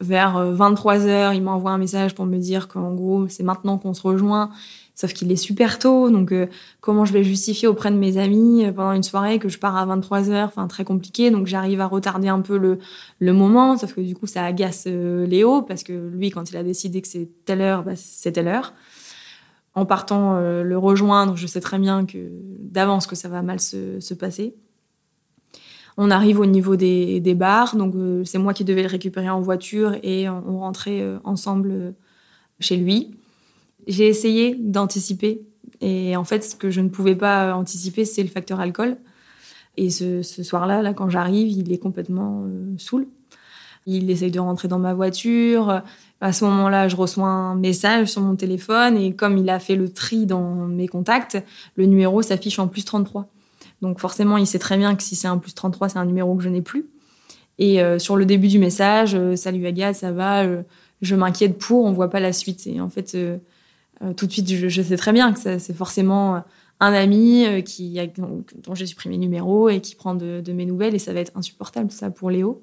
Vers 0.00 0.38
23 0.52 1.06
euh, 1.06 1.34
il 1.34 1.42
m'envoie 1.42 1.70
un 1.70 1.78
message 1.78 2.14
pour 2.14 2.26
me 2.26 2.38
dire 2.38 2.66
qu'en 2.66 2.94
gros, 2.94 3.28
c'est 3.28 3.42
maintenant 3.42 3.78
qu'on 3.78 3.94
se 3.94 4.02
rejoint 4.02 4.50
Sauf 5.00 5.12
qu'il 5.12 5.30
est 5.30 5.36
super 5.36 5.78
tôt, 5.78 6.10
donc 6.10 6.32
euh, 6.32 6.48
comment 6.80 7.04
je 7.04 7.12
vais 7.12 7.22
justifier 7.22 7.68
auprès 7.68 7.92
de 7.92 7.96
mes 7.96 8.18
amis 8.18 8.64
euh, 8.64 8.72
pendant 8.72 8.90
une 8.90 9.04
soirée 9.04 9.38
que 9.38 9.48
je 9.48 9.56
pars 9.56 9.76
à 9.76 9.86
23 9.86 10.28
heures, 10.30 10.48
enfin 10.48 10.66
très 10.66 10.82
compliqué. 10.82 11.30
Donc 11.30 11.46
j'arrive 11.46 11.80
à 11.80 11.86
retarder 11.86 12.26
un 12.26 12.40
peu 12.40 12.58
le, 12.58 12.80
le 13.20 13.32
moment, 13.32 13.78
sauf 13.78 13.94
que 13.94 14.00
du 14.00 14.16
coup 14.16 14.26
ça 14.26 14.44
agace 14.44 14.86
euh, 14.88 15.24
Léo 15.24 15.62
parce 15.62 15.84
que 15.84 15.92
lui 15.92 16.30
quand 16.30 16.50
il 16.50 16.56
a 16.56 16.64
décidé 16.64 17.00
que 17.00 17.06
c'est 17.06 17.28
telle 17.44 17.60
heure, 17.60 17.84
bah, 17.84 17.92
c'est 17.94 18.32
telle 18.32 18.48
heure. 18.48 18.74
En 19.76 19.86
partant 19.86 20.40
le 20.40 20.76
rejoindre, 20.76 21.36
je 21.36 21.46
sais 21.46 21.60
très 21.60 21.78
bien 21.78 22.04
que 22.04 22.18
d'avance 22.58 23.06
que 23.06 23.14
ça 23.14 23.28
va 23.28 23.42
mal 23.42 23.60
se, 23.60 24.00
se 24.00 24.14
passer. 24.14 24.56
On 25.96 26.10
arrive 26.10 26.40
au 26.40 26.46
niveau 26.46 26.74
des, 26.74 27.20
des 27.20 27.36
bars, 27.36 27.76
donc 27.76 27.94
c'est 28.24 28.38
moi 28.38 28.52
qui 28.52 28.64
devais 28.64 28.82
le 28.82 28.88
récupérer 28.88 29.30
en 29.30 29.40
voiture 29.40 29.94
et 30.02 30.28
on, 30.28 30.42
on 30.48 30.58
rentrait 30.58 31.06
ensemble 31.22 31.94
chez 32.58 32.76
lui 32.76 33.12
j'ai 33.88 34.06
essayé 34.06 34.54
d'anticiper. 34.54 35.42
Et 35.80 36.16
en 36.16 36.24
fait, 36.24 36.44
ce 36.44 36.54
que 36.54 36.70
je 36.70 36.80
ne 36.80 36.88
pouvais 36.88 37.16
pas 37.16 37.54
anticiper, 37.54 38.04
c'est 38.04 38.22
le 38.22 38.28
facteur 38.28 38.60
alcool. 38.60 38.96
Et 39.76 39.90
ce, 39.90 40.22
soir-là, 40.22 40.82
là, 40.82 40.92
quand 40.92 41.08
j'arrive, 41.08 41.48
il 41.48 41.72
est 41.72 41.78
complètement 41.78 42.44
euh, 42.46 42.74
saoul. 42.78 43.06
Il 43.86 44.10
essaye 44.10 44.30
de 44.30 44.40
rentrer 44.40 44.68
dans 44.68 44.78
ma 44.78 44.92
voiture. 44.92 45.82
À 46.20 46.32
ce 46.32 46.44
moment-là, 46.44 46.88
je 46.88 46.96
reçois 46.96 47.28
un 47.28 47.54
message 47.54 48.08
sur 48.08 48.20
mon 48.20 48.36
téléphone 48.36 48.96
et 48.98 49.14
comme 49.14 49.38
il 49.38 49.48
a 49.48 49.58
fait 49.60 49.76
le 49.76 49.88
tri 49.88 50.26
dans 50.26 50.66
mes 50.66 50.88
contacts, 50.88 51.42
le 51.76 51.86
numéro 51.86 52.20
s'affiche 52.20 52.58
en 52.58 52.68
plus 52.68 52.84
33. 52.84 53.28
Donc 53.80 54.00
forcément, 54.00 54.36
il 54.36 54.46
sait 54.46 54.58
très 54.58 54.76
bien 54.76 54.94
que 54.96 55.02
si 55.02 55.14
c'est 55.14 55.28
un 55.28 55.38
plus 55.38 55.54
33, 55.54 55.90
c'est 55.90 55.98
un 55.98 56.04
numéro 56.04 56.34
que 56.34 56.42
je 56.42 56.48
n'ai 56.48 56.60
plus. 56.60 56.86
Et 57.58 57.80
euh, 57.80 57.98
sur 57.98 58.16
le 58.16 58.26
début 58.26 58.48
du 58.48 58.58
message, 58.58 59.14
euh, 59.14 59.36
salut 59.36 59.64
Agathe, 59.66 59.94
ça 59.94 60.12
va, 60.12 60.44
je 61.02 61.14
m'inquiète 61.14 61.58
pour, 61.58 61.84
on 61.84 61.92
voit 61.92 62.10
pas 62.10 62.20
la 62.20 62.32
suite. 62.32 62.66
Et 62.66 62.80
en 62.80 62.88
fait, 62.88 63.14
euh, 63.14 63.38
tout 64.16 64.26
de 64.26 64.32
suite, 64.32 64.48
je, 64.48 64.82
sais 64.82 64.96
très 64.96 65.12
bien 65.12 65.32
que 65.32 65.58
c'est 65.58 65.74
forcément 65.74 66.36
euh, 66.36 66.40
un 66.80 66.92
ami 66.92 67.44
euh, 67.46 67.60
qui 67.60 67.98
dont, 68.16 68.74
j'ai 68.74 68.86
supprimé 68.86 69.16
le 69.16 69.20
numéro 69.20 69.68
et 69.68 69.80
qui 69.80 69.94
prend 69.94 70.14
de, 70.14 70.42
mes 70.52 70.66
nouvelles 70.66 70.94
et 70.94 70.98
ça 70.98 71.12
va 71.12 71.20
être 71.20 71.36
insupportable 71.36 71.90
ça 71.90 72.10
pour 72.10 72.30
Léo. 72.30 72.62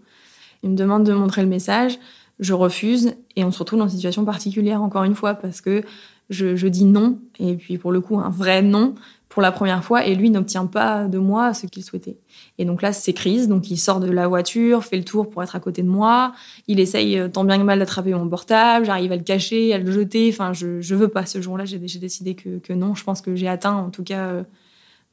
Il 0.64 0.72
me 0.72 0.76
demande 0.76 1.04
de 1.04 1.14
montrer 1.14 1.42
le 1.42 1.50
message, 1.50 2.00
je 2.40 2.54
refuse 2.54 3.16
et 3.36 3.44
on 3.44 3.52
se 3.52 3.60
retrouve 3.60 3.80
dans 3.80 3.88
une 3.88 3.96
situation 3.96 4.26
particulière 4.26 4.82
encore 4.82 5.04
une 5.04 5.16
fois 5.16 5.36
parce 5.36 5.62
que 5.62 5.84
je 6.30 6.68
dis 6.68 6.86
non 6.86 7.20
et 7.40 7.56
puis 7.56 7.78
pour 7.78 7.92
le 7.92 8.02
coup 8.02 8.20
un 8.20 8.30
vrai 8.30 8.62
non 8.62 8.96
pour 9.36 9.42
la 9.42 9.52
première 9.52 9.84
fois 9.84 10.06
et 10.06 10.16
lui 10.16 10.30
n'obtient 10.30 10.66
pas 10.66 11.10
de 11.10 11.18
moi 11.18 11.54
ce 11.54 11.68
qu'il 11.68 11.84
souhaitait. 11.84 12.16
Et 12.58 12.64
donc 12.64 12.82
là, 12.82 12.94
c'est 12.94 13.12
crise. 13.12 13.50
Donc 13.50 13.70
il 13.70 13.76
sort 13.76 14.00
de 14.00 14.10
la 14.10 14.30
voiture, 14.30 14.86
fait 14.86 14.96
le 14.96 15.04
tour 15.04 15.30
pour 15.30 15.44
être 15.44 15.58
à 15.58 15.60
côté 15.60 15.84
de 15.84 15.90
moi. 15.90 16.32
Il 16.70 16.80
essaye 16.80 17.20
euh, 17.20 17.28
tant 17.28 17.44
bien 17.44 17.58
que 17.58 17.64
mal 17.64 17.80
d'attraper 17.80 18.14
mon 18.14 18.30
portable. 18.30 18.86
J'arrive 18.86 19.12
à 19.12 19.18
le 19.18 19.24
cacher, 19.24 19.74
à 19.74 19.78
le 19.78 19.92
jeter. 19.92 20.30
Enfin, 20.32 20.54
je, 20.54 20.96
veux 20.96 21.10
pas. 21.10 21.26
Ce 21.26 21.42
jour-là, 21.42 21.66
j'ai 21.66 21.80
décidé 21.80 22.34
que, 22.34 22.72
non. 22.72 22.96
Je 22.96 23.04
pense 23.04 23.20
que 23.20 23.36
j'ai 23.36 23.50
atteint, 23.50 23.76
en 23.76 23.90
tout 23.90 24.06
cas, 24.06 24.28
euh, 24.28 24.44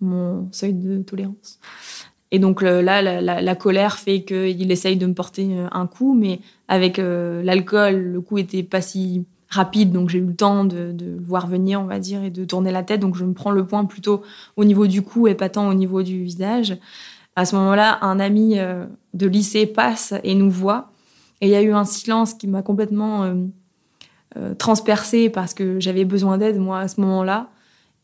mon 0.00 0.48
seuil 0.52 0.74
de 0.74 0.98
tolérance. 1.02 1.58
Et 2.30 2.38
donc 2.38 2.62
là, 2.62 3.02
la 3.02 3.54
colère 3.56 3.98
fait 3.98 4.22
qu'il 4.22 4.70
essaye 4.70 4.96
de 4.96 5.06
me 5.06 5.14
porter 5.14 5.48
euh, 5.50 5.66
un 5.72 5.88
coup, 5.88 6.14
mais 6.14 6.38
avec 6.68 6.98
l'alcool, 6.98 7.96
le 7.96 8.20
coup 8.20 8.38
était 8.38 8.62
pas 8.62 8.80
si 8.80 9.26
rapide, 9.52 9.92
donc 9.92 10.08
j'ai 10.08 10.18
eu 10.18 10.26
le 10.26 10.34
temps 10.34 10.64
de, 10.64 10.94
le 10.98 11.22
voir 11.22 11.46
venir, 11.46 11.80
on 11.80 11.84
va 11.84 11.98
dire, 11.98 12.24
et 12.24 12.30
de 12.30 12.44
tourner 12.44 12.72
la 12.72 12.82
tête. 12.82 13.00
Donc 13.00 13.16
je 13.16 13.24
me 13.24 13.34
prends 13.34 13.50
le 13.50 13.66
point 13.66 13.84
plutôt 13.84 14.22
au 14.56 14.64
niveau 14.64 14.86
du 14.86 15.02
cou 15.02 15.28
et 15.28 15.34
pas 15.34 15.50
tant 15.50 15.68
au 15.68 15.74
niveau 15.74 16.02
du 16.02 16.24
visage. 16.24 16.78
À 17.36 17.44
ce 17.44 17.54
moment-là, 17.56 17.98
un 18.00 18.18
ami 18.18 18.58
euh, 18.58 18.86
de 19.12 19.26
lycée 19.26 19.66
passe 19.66 20.14
et 20.24 20.34
nous 20.34 20.50
voit. 20.50 20.90
Et 21.42 21.48
il 21.48 21.50
y 21.50 21.54
a 21.54 21.62
eu 21.62 21.72
un 21.72 21.84
silence 21.84 22.34
qui 22.34 22.46
m'a 22.46 22.62
complètement 22.62 23.24
euh, 23.24 23.34
euh 24.36 24.54
transpercée 24.54 25.28
parce 25.28 25.52
que 25.52 25.80
j'avais 25.80 26.06
besoin 26.06 26.38
d'aide, 26.38 26.58
moi, 26.58 26.80
à 26.80 26.88
ce 26.88 27.00
moment-là. 27.02 27.50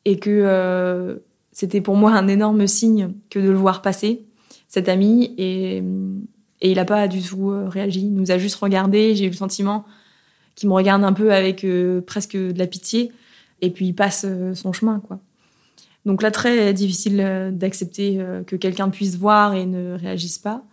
Et 0.05 0.19
que 0.19 0.31
euh, 0.31 1.17
c'était 1.53 1.81
pour 1.81 1.97
moi 1.97 2.13
un 2.13 2.29
énorme 2.29 2.67
signe 2.67 3.13
que 3.31 3.39
de 3.39 3.49
le 3.49 3.57
voir 3.57 3.81
passer, 3.81 4.27
cet 4.69 4.89
ami. 4.91 5.35
Et, 5.39 5.79
et 6.61 6.71
il 6.71 6.77
n'a 6.77 6.85
pas 6.85 7.09
du 7.09 7.23
tout 7.23 7.53
réagi. 7.69 8.01
Il 8.01 8.15
nous 8.15 8.31
a 8.31 8.37
juste 8.37 8.57
regardé. 8.57 9.15
J'ai 9.15 9.25
eu 9.25 9.31
le 9.31 9.35
sentiment 9.35 9.87
qui 10.59 10.67
me 10.67 10.73
regarde 10.73 11.05
un 11.05 11.13
peu 11.13 11.33
avec 11.33 11.63
euh, 11.63 12.01
presque 12.01 12.37
de 12.37 12.59
la 12.59 12.67
pitié, 12.67 13.13
et 13.61 13.71
puis 13.71 13.87
il 13.87 13.95
passe 13.95 14.27
euh, 14.29 14.55
son 14.55 14.73
chemin, 14.73 14.99
quoi. 14.99 15.21
Donc 16.05 16.21
là, 16.21 16.33
très 16.33 16.73
difficile 16.73 17.21
euh, 17.21 17.53
d'accepter 17.53 18.21
que 18.45 18.57
quelqu'un 18.57 18.89
puisse 18.89 19.17
voir 19.17 19.55
et 19.55 19.67
ne 19.67 19.97
réagisse 19.97 20.39
pas. 20.39 20.65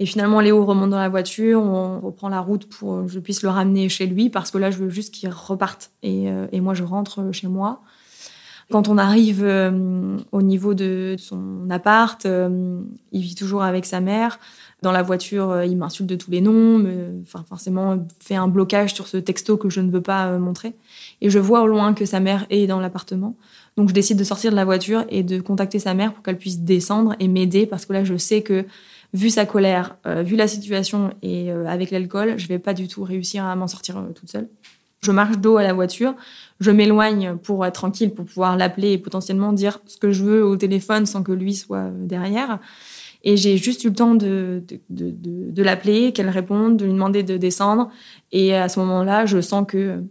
Et 0.00 0.06
finalement, 0.06 0.40
Léo 0.40 0.64
remonte 0.64 0.90
dans 0.90 0.98
la 0.98 1.08
voiture, 1.08 1.62
on 1.62 2.00
reprend 2.00 2.28
la 2.28 2.40
route 2.40 2.68
pour 2.68 3.04
que 3.04 3.08
je 3.08 3.20
puisse 3.20 3.44
le 3.44 3.50
ramener 3.50 3.88
chez 3.88 4.06
lui, 4.06 4.30
parce 4.30 4.50
que 4.50 4.58
là, 4.58 4.72
je 4.72 4.78
veux 4.78 4.90
juste 4.90 5.14
qu'il 5.14 5.28
reparte. 5.28 5.92
Et, 6.02 6.26
et, 6.52 6.60
moi, 6.60 6.74
je 6.74 6.82
rentre 6.82 7.32
chez 7.32 7.46
moi. 7.46 7.80
Quand 8.70 8.88
on 8.88 8.98
arrive 8.98 9.44
au 10.32 10.42
niveau 10.42 10.74
de 10.74 11.14
son 11.18 11.70
appart, 11.70 12.26
il 12.26 13.20
vit 13.20 13.34
toujours 13.34 13.62
avec 13.62 13.86
sa 13.86 14.00
mère. 14.00 14.38
Dans 14.82 14.92
la 14.92 15.02
voiture, 15.02 15.50
euh, 15.50 15.64
il 15.64 15.76
m'insulte 15.76 16.08
de 16.08 16.16
tous 16.16 16.30
les 16.30 16.42
noms, 16.42 16.84
enfin 17.22 17.44
forcément 17.48 18.06
fait 18.20 18.34
un 18.34 18.46
blocage 18.46 18.92
sur 18.92 19.08
ce 19.08 19.16
texto 19.16 19.56
que 19.56 19.70
je 19.70 19.80
ne 19.80 19.90
veux 19.90 20.02
pas 20.02 20.26
euh, 20.26 20.38
montrer. 20.38 20.74
Et 21.22 21.30
je 21.30 21.38
vois 21.38 21.62
au 21.62 21.66
loin 21.66 21.94
que 21.94 22.04
sa 22.04 22.20
mère 22.20 22.46
est 22.50 22.66
dans 22.66 22.78
l'appartement. 22.78 23.36
Donc 23.78 23.88
je 23.88 23.94
décide 23.94 24.18
de 24.18 24.24
sortir 24.24 24.50
de 24.50 24.56
la 24.56 24.66
voiture 24.66 25.04
et 25.08 25.22
de 25.22 25.40
contacter 25.40 25.78
sa 25.78 25.94
mère 25.94 26.12
pour 26.12 26.22
qu'elle 26.22 26.36
puisse 26.36 26.60
descendre 26.60 27.16
et 27.20 27.28
m'aider 27.28 27.66
parce 27.66 27.86
que 27.86 27.94
là 27.94 28.04
je 28.04 28.16
sais 28.16 28.42
que 28.42 28.66
vu 29.14 29.30
sa 29.30 29.46
colère, 29.46 29.96
euh, 30.06 30.22
vu 30.22 30.36
la 30.36 30.46
situation 30.46 31.10
et 31.22 31.50
avec 31.50 31.90
l'alcool, 31.90 32.34
je 32.36 32.46
vais 32.46 32.58
pas 32.58 32.74
du 32.74 32.86
tout 32.86 33.02
réussir 33.02 33.44
à 33.44 33.56
m'en 33.56 33.68
sortir 33.68 34.04
toute 34.14 34.30
seule. 34.30 34.48
Je 35.06 35.12
marche 35.12 35.38
dos 35.38 35.56
à 35.56 35.62
la 35.62 35.72
voiture, 35.72 36.14
je 36.58 36.72
m'éloigne 36.72 37.36
pour 37.36 37.64
être 37.64 37.74
tranquille, 37.74 38.12
pour 38.12 38.24
pouvoir 38.24 38.56
l'appeler 38.56 38.92
et 38.92 38.98
potentiellement 38.98 39.52
dire 39.52 39.78
ce 39.86 39.98
que 39.98 40.10
je 40.10 40.24
veux 40.24 40.44
au 40.44 40.56
téléphone 40.56 41.06
sans 41.06 41.22
que 41.22 41.30
lui 41.30 41.54
soit 41.54 41.90
derrière. 41.94 42.58
Et 43.22 43.36
j'ai 43.36 43.56
juste 43.56 43.84
eu 43.84 43.88
le 43.88 43.94
temps 43.94 44.16
de, 44.16 44.64
de, 44.90 45.14
de, 45.50 45.62
l'appeler, 45.62 46.12
qu'elle 46.12 46.28
réponde, 46.28 46.76
de 46.76 46.84
lui 46.84 46.92
demander 46.92 47.22
de 47.22 47.36
descendre. 47.36 47.88
Et 48.32 48.54
à 48.56 48.68
ce 48.68 48.80
moment-là, 48.80 49.26
je 49.26 49.40
sens 49.40 49.64
que 49.66 50.02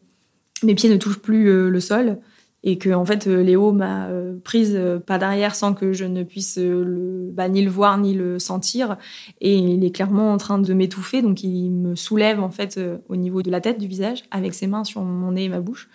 mes 0.63 0.75
pieds 0.75 0.89
ne 0.89 0.95
touchent 0.95 1.19
plus 1.19 1.49
euh, 1.49 1.69
le 1.69 1.79
sol 1.81 2.17
et 2.65 2.77
que 2.77 2.89
en 2.89 3.05
fait 3.05 3.27
euh, 3.27 3.41
Léo 3.41 3.71
m'a 3.71 4.07
euh, 4.07 4.35
prise 4.43 4.77
pas 5.05 5.17
derrière 5.17 5.55
sans 5.55 5.73
que 5.73 5.93
je 5.93 6.03
ne 6.03 6.23
puisse 6.23 6.59
bah, 6.59 7.47
ni 7.47 7.61
le 7.61 7.69
voir 7.69 7.97
ni 7.97 8.13
le 8.13 8.39
sentir 8.39 8.97
et 9.39 9.55
il 9.55 9.85
est 9.85 9.91
clairement 9.91 10.33
en 10.33 10.37
train 10.37 10.57
de 10.57 10.73
m'étouffer 10.73 11.21
donc 11.21 11.43
il 11.43 11.69
me 11.71 11.95
soulève 11.95 12.41
en 12.41 12.49
fait 12.49 12.79
au 13.07 13.15
niveau 13.15 13.41
de 13.41 13.51
la 13.51 13.61
tête 13.61 13.79
du 13.79 13.87
visage 13.87 14.23
avec 14.31 14.53
ses 14.53 14.67
mains 14.67 14.83
sur 14.83 15.01
mon 15.03 15.31
nez 15.31 15.45
et 15.45 15.49
ma 15.49 15.61
bouche 15.61 15.87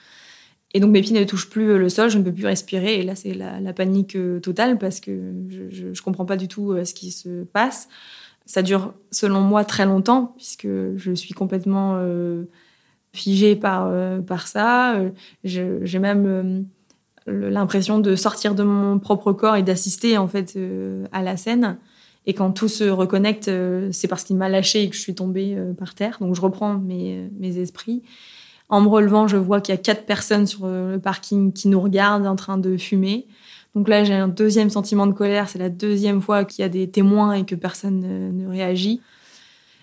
Et 0.72 0.80
donc 0.80 0.92
mes 0.92 1.02
pieds 1.02 1.18
ne 1.18 1.24
touchent 1.24 1.50
plus 1.50 1.76
le 1.76 1.88
sol, 1.88 2.08
je 2.08 2.18
ne 2.18 2.22
peux 2.22 2.32
plus 2.32 2.46
respirer. 2.46 3.00
Et 3.00 3.02
là, 3.02 3.16
c'est 3.16 3.34
la, 3.34 3.72
panique 3.72 4.16
totale 4.40 4.78
parce 4.78 5.00
que 5.00 5.32
je 5.48 5.88
ne 5.88 6.02
comprends 6.02 6.26
pas 6.26 6.36
du 6.36 6.46
tout 6.46 6.76
ce 6.84 6.94
qui 6.94 7.10
se 7.10 7.42
passe. 7.42 7.88
Ça 8.46 8.62
dure, 8.62 8.94
selon 9.10 9.40
moi, 9.40 9.64
très 9.64 9.84
longtemps 9.84 10.32
puisque 10.36 10.68
je 10.96 11.12
suis 11.12 11.34
complètement 11.34 11.98
figée 13.12 13.56
par, 13.56 13.92
par 14.24 14.46
ça. 14.46 14.96
J'ai 15.44 15.98
même 15.98 16.66
l'impression 17.30 17.98
de 17.98 18.16
sortir 18.16 18.54
de 18.54 18.62
mon 18.62 18.98
propre 18.98 19.32
corps 19.32 19.56
et 19.56 19.62
d'assister 19.62 20.18
en 20.18 20.28
fait 20.28 20.54
euh, 20.56 21.04
à 21.12 21.22
la 21.22 21.36
scène. 21.36 21.78
Et 22.26 22.34
quand 22.34 22.50
tout 22.50 22.68
se 22.68 22.84
reconnecte, 22.84 23.48
euh, 23.48 23.88
c'est 23.92 24.08
parce 24.08 24.24
qu'il 24.24 24.36
m'a 24.36 24.48
lâché 24.48 24.82
et 24.82 24.90
que 24.90 24.96
je 24.96 25.00
suis 25.00 25.14
tombée 25.14 25.54
euh, 25.56 25.72
par 25.72 25.94
terre. 25.94 26.18
Donc 26.20 26.34
je 26.34 26.40
reprends 26.40 26.74
mes, 26.74 27.28
mes 27.38 27.58
esprits. 27.58 28.02
En 28.68 28.80
me 28.80 28.88
relevant, 28.88 29.26
je 29.26 29.36
vois 29.36 29.60
qu'il 29.60 29.74
y 29.74 29.78
a 29.78 29.80
quatre 29.80 30.06
personnes 30.06 30.46
sur 30.46 30.66
le 30.68 30.98
parking 30.98 31.52
qui 31.52 31.66
nous 31.66 31.80
regardent 31.80 32.26
en 32.26 32.36
train 32.36 32.56
de 32.56 32.76
fumer. 32.76 33.26
Donc 33.74 33.88
là, 33.88 34.04
j'ai 34.04 34.14
un 34.14 34.28
deuxième 34.28 34.70
sentiment 34.70 35.08
de 35.08 35.12
colère. 35.12 35.48
C'est 35.48 35.58
la 35.58 35.70
deuxième 35.70 36.20
fois 36.20 36.44
qu'il 36.44 36.62
y 36.62 36.64
a 36.64 36.68
des 36.68 36.88
témoins 36.88 37.32
et 37.32 37.44
que 37.44 37.56
personne 37.56 37.98
ne, 37.98 38.30
ne 38.30 38.48
réagit. 38.48 39.00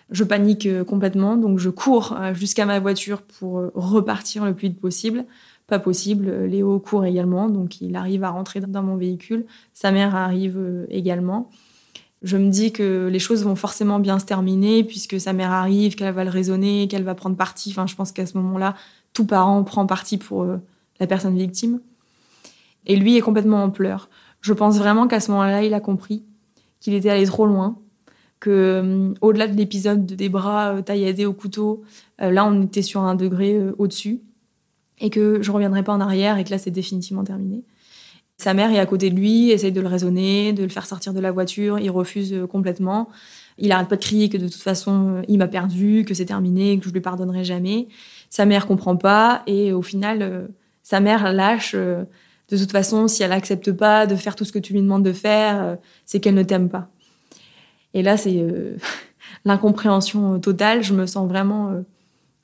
Je 0.09 0.23
panique 0.23 0.67
complètement, 0.85 1.35
donc 1.35 1.59
je 1.59 1.69
cours 1.69 2.17
jusqu'à 2.33 2.65
ma 2.65 2.79
voiture 2.79 3.21
pour 3.21 3.61
repartir 3.75 4.45
le 4.45 4.53
plus 4.53 4.69
vite 4.69 4.79
possible. 4.79 5.25
Pas 5.67 5.79
possible. 5.79 6.45
Léo 6.45 6.79
court 6.79 7.03
également, 7.03 7.49
donc 7.49 7.81
il 7.81 7.97
arrive 7.97 8.23
à 8.23 8.29
rentrer 8.29 8.61
dans 8.61 8.83
mon 8.83 8.95
véhicule. 8.95 9.45
Sa 9.73 9.91
mère 9.91 10.15
arrive 10.15 10.57
euh, 10.57 10.85
également. 10.89 11.49
Je 12.23 12.37
me 12.37 12.49
dis 12.49 12.71
que 12.71 13.09
les 13.11 13.19
choses 13.19 13.43
vont 13.43 13.55
forcément 13.55 13.99
bien 13.99 14.17
se 14.17 14.25
terminer 14.25 14.85
puisque 14.85 15.19
sa 15.19 15.33
mère 15.33 15.51
arrive, 15.51 15.95
qu'elle 15.95 16.13
va 16.13 16.23
le 16.23 16.29
raisonner, 16.29 16.87
qu'elle 16.87 17.03
va 17.03 17.15
prendre 17.15 17.35
parti. 17.35 17.71
Enfin, 17.71 17.85
je 17.85 17.95
pense 17.95 18.13
qu'à 18.13 18.25
ce 18.25 18.37
moment-là, 18.37 18.75
tout 19.11 19.25
parent 19.25 19.61
prend 19.65 19.85
parti 19.85 20.17
pour 20.17 20.43
euh, 20.43 20.57
la 21.01 21.05
personne 21.05 21.37
victime. 21.37 21.81
Et 22.85 22.95
lui 22.95 23.17
est 23.17 23.21
complètement 23.21 23.61
en 23.61 23.69
pleurs. 23.69 24.09
Je 24.39 24.53
pense 24.53 24.77
vraiment 24.77 25.07
qu'à 25.07 25.19
ce 25.19 25.31
moment-là, 25.31 25.63
il 25.63 25.73
a 25.73 25.81
compris 25.81 26.23
qu'il 26.79 26.93
était 26.93 27.09
allé 27.09 27.25
trop 27.25 27.45
loin, 27.45 27.77
que 28.39 28.49
euh, 28.49 29.13
au-delà 29.21 29.47
de 29.47 29.55
l'épisode 29.55 30.05
des 30.05 30.29
bras 30.29 30.81
tailladés 30.83 31.25
au 31.25 31.33
couteau, 31.33 31.83
là, 32.19 32.45
on 32.45 32.63
était 32.63 32.81
sur 32.81 33.01
un 33.01 33.15
degré 33.15 33.59
au-dessus 33.77 34.21
et 34.99 35.09
que 35.09 35.41
je 35.41 35.51
reviendrai 35.51 35.83
pas 35.83 35.93
en 35.93 36.01
arrière 36.01 36.37
et 36.37 36.43
que 36.43 36.49
là 36.49 36.57
c'est 36.57 36.71
définitivement 36.71 37.23
terminé. 37.23 37.63
Sa 38.37 38.53
mère 38.53 38.71
est 38.71 38.79
à 38.79 38.85
côté 38.85 39.09
de 39.09 39.15
lui, 39.15 39.49
essaye 39.49 39.71
de 39.71 39.81
le 39.81 39.87
raisonner, 39.87 40.53
de 40.53 40.61
le 40.61 40.69
faire 40.69 40.85
sortir 40.85 41.13
de 41.13 41.19
la 41.19 41.31
voiture, 41.31 41.79
il 41.79 41.89
refuse 41.89 42.33
euh, 42.33 42.45
complètement. 42.45 43.09
Il 43.57 43.71
arrête 43.71 43.87
pas 43.87 43.95
de 43.95 44.01
crier 44.01 44.29
que 44.29 44.37
de 44.37 44.47
toute 44.47 44.61
façon 44.61 45.17
euh, 45.17 45.21
il 45.27 45.39
m'a 45.39 45.47
perdu, 45.47 46.05
que 46.05 46.13
c'est 46.13 46.25
terminé, 46.25 46.77
que 46.77 46.85
je 46.85 46.93
lui 46.93 47.01
pardonnerai 47.01 47.43
jamais. 47.43 47.87
Sa 48.29 48.45
mère 48.45 48.67
comprend 48.67 48.95
pas 48.95 49.41
et 49.47 49.73
au 49.73 49.81
final 49.81 50.21
euh, 50.21 50.47
sa 50.83 50.99
mère 50.99 51.33
lâche. 51.33 51.73
de 51.73 52.05
toute 52.49 52.71
façon, 52.71 53.07
si 53.07 53.23
elle 53.23 53.31
accepte 53.33 53.71
pas 53.71 54.05
de 54.05 54.15
faire 54.15 54.35
tout 54.35 54.45
ce 54.45 54.51
que 54.51 54.59
tu 54.59 54.71
lui 54.71 54.81
demandes 54.81 55.03
de 55.03 55.11
faire, 55.11 55.77
c'est 56.05 56.21
qu'elle 56.21 56.35
ne 56.35 56.43
t'aime 56.43 56.69
pas. 56.69 56.89
Et 57.97 58.03
là 58.03 58.15
c'est 58.15 58.45
l'incompréhension 59.45 60.39
totale. 60.39 60.83
Je 60.83 60.93
me 60.93 61.05
sens 61.05 61.27
vraiment 61.27 61.83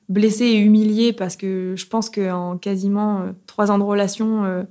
blessée 0.08 0.44
et 0.44 0.58
humiliée 0.58 1.12
parce 1.12 1.36
que 1.36 1.74
je 1.76 1.86
pense 1.86 2.10
qu'en 2.10 2.58
quasiment 2.58 3.22
euh, 3.22 3.32
trois 3.46 3.70
ans 3.70 3.78
de 3.78 3.84
relation, 3.84 4.44
euh, 4.44 4.62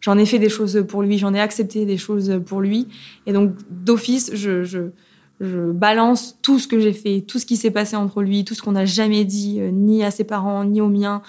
j'en 0.00 0.18
ai 0.18 0.26
fait 0.26 0.38
des 0.38 0.48
choses 0.48 0.84
pour 0.86 1.02
lui, 1.02 1.18
j'en 1.18 1.34
ai 1.34 1.40
accepté 1.40 1.86
des 1.86 1.96
choses 1.96 2.40
pour 2.44 2.60
lui. 2.60 2.88
Et 3.26 3.32
donc, 3.32 3.52
d'office, 3.70 4.34
je, 4.34 4.90
balance 5.40 6.38
tout 6.40 6.58
ce 6.58 6.66
que 6.66 6.78
j'ai 6.78 6.92
fait, 6.92 7.20
tout 7.20 7.38
ce 7.38 7.44
qui 7.44 7.56
s'est 7.56 7.72
passé 7.72 7.96
entre 7.96 8.22
lui, 8.22 8.44
tout 8.44 8.54
ce 8.54 8.62
qu'on 8.62 8.72
n'a 8.72 8.86
jamais 8.86 9.24
dit, 9.24 9.60
euh, 9.60 9.70
ni 9.70 10.02
à 10.02 10.10
ses 10.10 10.24
parents, 10.24 10.64
ni 10.64 10.80
aux 10.80 10.88
miens. 10.88 11.22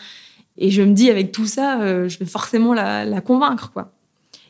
Et 0.58 0.70
je 0.70 0.82
me 0.84 0.94
dis, 0.94 1.10
avec 1.10 1.34
tout 1.34 1.48
ça, 1.48 2.08
je 2.08 2.18
vais 2.18 2.26
forcément 2.26 2.74
la, 2.74 3.04
la 3.04 3.20
convaincre, 3.20 3.74
quoi. 3.74 3.92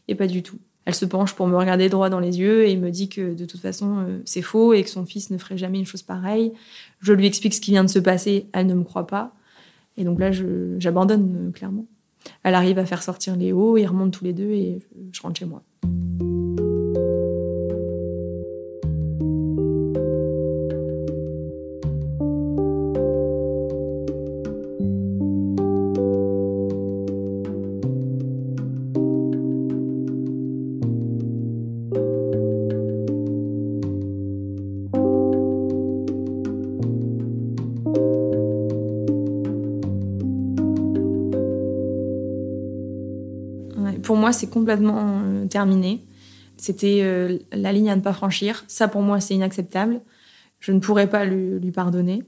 Et 0.08 0.14
pas 0.14 0.28
du 0.28 0.44
tout. 0.44 0.60
Elle 0.86 0.96
se 0.96 1.06
penche 1.06 1.34
pour 1.34 1.48
me 1.48 1.58
regarder 1.58 1.90
droit 1.90 2.10
dans 2.10 2.20
les 2.20 2.40
yeux 2.40 2.68
et 2.68 2.78
me 2.78 2.92
dit 2.92 3.10
que 3.10 3.34
de 3.34 3.46
toute 3.46 3.60
façon 3.60 4.06
c'est 4.24 4.44
faux 4.44 4.74
et 4.74 4.84
que 4.84 4.90
son 4.90 5.06
fils 5.06 5.32
ne 5.32 5.38
ferait 5.38 5.58
jamais 5.58 5.80
une 5.80 5.86
chose 5.86 6.04
pareille. 6.04 6.54
Je 7.02 7.12
lui 7.12 7.26
explique 7.26 7.54
ce 7.56 7.62
qui 7.62 7.72
vient 7.72 7.84
de 7.84 7.90
se 7.90 8.00
passer, 8.00 8.48
elle 8.54 8.68
ne 8.68 8.76
me 8.76 8.84
croit 8.84 9.08
pas. 9.08 9.34
Et 9.98 10.04
donc 10.04 10.20
là, 10.20 10.32
j'abandonne 10.78 11.52
clairement. 11.54 11.86
Elle 12.44 12.56
arrive 12.56 12.78
à 12.80 12.86
faire 12.86 13.02
sortir 13.02 13.36
Léo, 13.36 13.78
ils 13.78 13.86
remontent 13.88 14.18
tous 14.18 14.26
les 14.26 14.34
deux 14.34 14.52
et 14.52 14.80
je 15.12 15.22
rentre 15.22 15.40
chez 15.40 15.46
moi. 15.46 15.64
C'est 44.36 44.50
complètement 44.50 45.22
euh, 45.24 45.46
terminé. 45.48 46.04
C'était 46.58 47.00
euh, 47.02 47.40
la 47.52 47.74
ligne 47.74 47.90
à 47.90 47.96
ne 47.96 48.02
pas 48.02 48.14
franchir. 48.14 48.64
Ça, 48.68 48.88
pour 48.88 49.02
moi, 49.02 49.20
c'est 49.20 49.34
inacceptable. 49.34 50.02
Je 50.60 50.72
ne 50.72 50.80
pourrais 50.80 51.08
pas 51.08 51.26
lui, 51.26 51.72
pardonner. 51.72 52.24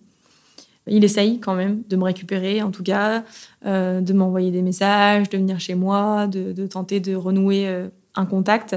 Il 0.88 1.04
essaye 1.04 1.40
quand 1.40 1.56
même 1.56 1.84
de 1.90 1.96
me 1.96 2.04
récupérer, 2.04 2.62
en 2.62 2.72
tout 2.72 2.84
cas, 2.84 3.24
euh, 3.66 4.02
de 4.02 4.14
m'envoyer 4.14 4.52
des 4.52 4.62
messages, 4.62 5.30
de 5.30 5.38
venir 5.38 5.60
chez 5.60 5.76
moi, 5.76 6.28
de, 6.28 6.66
tenter 6.68 7.00
de 7.00 7.14
renouer 7.16 7.68
un 8.16 8.26
contact. 8.26 8.76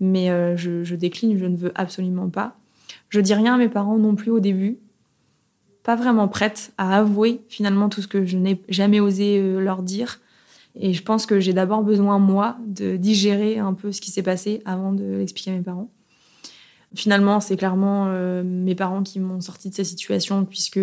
Mais 0.00 0.28
je, 0.56 0.82
je, 0.82 0.94
décline, 0.96 1.38
je 1.38 1.44
ne 1.44 1.56
veux 1.56 1.72
absolument 1.76 2.28
pas. 2.28 2.56
Je 3.10 3.20
dis 3.20 3.34
rien 3.34 3.54
à 3.54 3.58
mes 3.58 3.68
parents 3.68 3.98
non 3.98 4.16
plus 4.16 4.30
au 4.30 4.40
début. 4.40 4.78
Pas 5.84 5.94
vraiment 5.94 6.26
prête 6.26 6.72
à 6.78 6.98
avouer 6.98 7.42
finalement 7.48 7.88
tout 7.88 8.02
ce 8.02 8.08
que 8.08 8.24
je 8.24 8.36
n'ai 8.36 8.60
jamais 8.68 8.98
osé 8.98 9.40
leur 9.60 9.82
dire. 9.82 10.20
Et 10.74 10.94
je 10.94 11.02
pense 11.02 11.26
que 11.26 11.38
j'ai 11.38 11.52
d'abord 11.52 11.82
besoin, 11.82 12.18
moi, 12.18 12.56
de 12.66 12.96
digérer 12.96 13.58
un 13.58 13.74
peu 13.74 13.92
ce 13.92 14.00
qui 14.00 14.10
s'est 14.10 14.22
passé 14.22 14.62
avant 14.64 14.92
de 14.92 15.04
l'expliquer 15.04 15.50
à 15.50 15.54
mes 15.54 15.62
parents. 15.62 15.90
Finalement, 16.94 17.40
c'est 17.40 17.56
clairement 17.56 18.06
euh, 18.08 18.42
mes 18.44 18.74
parents 18.74 19.02
qui 19.02 19.18
m'ont 19.18 19.40
sorti 19.40 19.70
de 19.70 19.74
cette 19.74 19.86
situation, 19.86 20.44
puisque 20.44 20.80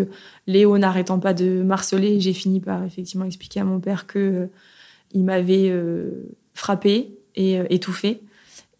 Léo 0.47 0.77
n'arrêtant 0.77 1.19
pas 1.19 1.33
de 1.33 1.61
marceler, 1.61 2.19
j'ai 2.19 2.33
fini 2.33 2.59
par 2.59 2.83
effectivement 2.83 3.25
expliquer 3.25 3.59
à 3.59 3.63
mon 3.63 3.79
père 3.79 4.07
que 4.07 4.19
euh, 4.19 4.45
il 5.11 5.23
m'avait 5.23 5.69
euh, 5.69 6.35
frappé 6.53 7.15
et 7.35 7.59
étouffé 7.69 8.21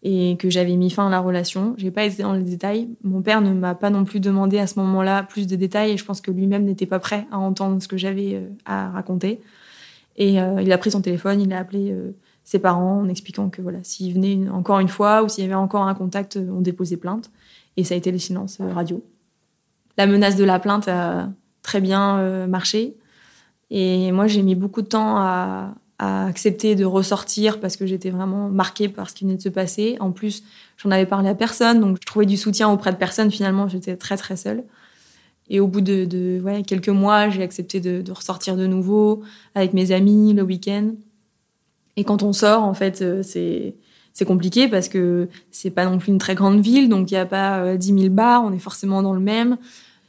et 0.02 0.36
que 0.38 0.50
j'avais 0.50 0.76
mis 0.76 0.90
fin 0.90 1.06
à 1.06 1.10
la 1.10 1.20
relation. 1.20 1.74
J'ai 1.76 1.90
pas 1.90 2.04
été 2.04 2.22
dans 2.22 2.32
les 2.32 2.42
détails. 2.42 2.88
Mon 3.04 3.22
père 3.22 3.42
ne 3.42 3.52
m'a 3.52 3.74
pas 3.74 3.90
non 3.90 4.04
plus 4.04 4.18
demandé 4.18 4.58
à 4.58 4.66
ce 4.66 4.78
moment-là 4.80 5.22
plus 5.22 5.46
de 5.46 5.56
détails 5.56 5.92
et 5.92 5.96
je 5.96 6.04
pense 6.04 6.20
que 6.20 6.30
lui-même 6.30 6.64
n'était 6.64 6.86
pas 6.86 6.98
prêt 6.98 7.26
à 7.30 7.38
entendre 7.38 7.80
ce 7.82 7.88
que 7.88 7.96
j'avais 7.96 8.42
à 8.64 8.90
raconter. 8.90 9.40
Et 10.16 10.40
euh, 10.40 10.60
il 10.62 10.72
a 10.72 10.78
pris 10.78 10.90
son 10.90 11.00
téléphone, 11.00 11.40
il 11.40 11.52
a 11.52 11.58
appelé 11.58 11.92
euh, 11.92 12.14
ses 12.44 12.58
parents 12.58 13.00
en 13.00 13.08
expliquant 13.08 13.48
que 13.48 13.62
voilà, 13.62 13.78
s'il 13.82 14.14
venait 14.14 14.48
encore 14.50 14.80
une 14.80 14.88
fois 14.88 15.22
ou 15.22 15.28
s'il 15.28 15.44
y 15.44 15.46
avait 15.46 15.54
encore 15.54 15.82
un 15.82 15.94
contact, 15.94 16.36
euh, 16.36 16.50
on 16.50 16.60
déposait 16.60 16.96
plainte. 16.96 17.30
Et 17.76 17.84
ça 17.84 17.94
a 17.94 17.96
été 17.96 18.10
le 18.10 18.18
silence 18.18 18.58
radio. 18.60 19.02
La 19.96 20.06
menace 20.06 20.36
de 20.36 20.44
la 20.44 20.58
plainte 20.58 20.88
a 20.88 21.30
très 21.62 21.80
bien 21.80 22.46
marché. 22.46 22.96
Et 23.70 24.10
moi, 24.10 24.26
j'ai 24.26 24.42
mis 24.42 24.56
beaucoup 24.56 24.82
de 24.82 24.88
temps 24.88 25.16
à, 25.16 25.74
à, 25.98 26.26
accepter 26.26 26.74
de 26.74 26.84
ressortir 26.84 27.60
parce 27.60 27.76
que 27.76 27.86
j'étais 27.86 28.10
vraiment 28.10 28.48
marquée 28.48 28.88
par 28.88 29.08
ce 29.08 29.14
qui 29.14 29.24
venait 29.24 29.36
de 29.36 29.42
se 29.42 29.48
passer. 29.48 29.96
En 30.00 30.10
plus, 30.10 30.42
j'en 30.78 30.90
avais 30.90 31.06
parlé 31.06 31.28
à 31.28 31.34
personne, 31.34 31.80
donc 31.80 31.98
je 32.00 32.06
trouvais 32.06 32.26
du 32.26 32.36
soutien 32.36 32.68
auprès 32.68 32.90
de 32.90 32.96
personne. 32.96 33.30
Finalement, 33.30 33.68
j'étais 33.68 33.96
très 33.96 34.16
très 34.16 34.36
seule. 34.36 34.64
Et 35.50 35.58
au 35.58 35.66
bout 35.66 35.80
de, 35.80 36.62
quelques 36.62 36.88
mois, 36.88 37.28
j'ai 37.28 37.42
accepté 37.42 37.80
de, 37.80 38.10
ressortir 38.12 38.56
de 38.56 38.66
nouveau 38.66 39.22
avec 39.54 39.74
mes 39.74 39.92
amis 39.92 40.32
le 40.32 40.42
week-end. 40.42 40.92
Et 41.96 42.04
quand 42.04 42.22
on 42.22 42.32
sort, 42.32 42.62
en 42.62 42.72
fait, 42.72 43.02
euh, 43.02 43.22
c'est 43.22 43.74
c'est 44.12 44.24
compliqué 44.24 44.68
parce 44.68 44.88
que 44.88 45.28
c'est 45.50 45.70
pas 45.70 45.84
non 45.84 45.98
plus 45.98 46.10
une 46.10 46.18
très 46.18 46.34
grande 46.34 46.60
ville, 46.60 46.88
donc 46.88 47.10
il 47.10 47.14
n'y 47.14 47.20
a 47.20 47.26
pas 47.26 47.76
10 47.76 47.92
euh, 47.92 47.98
000 47.98 48.10
bars, 48.12 48.44
on 48.44 48.52
est 48.52 48.58
forcément 48.58 49.02
dans 49.02 49.14
le 49.14 49.20
même. 49.20 49.56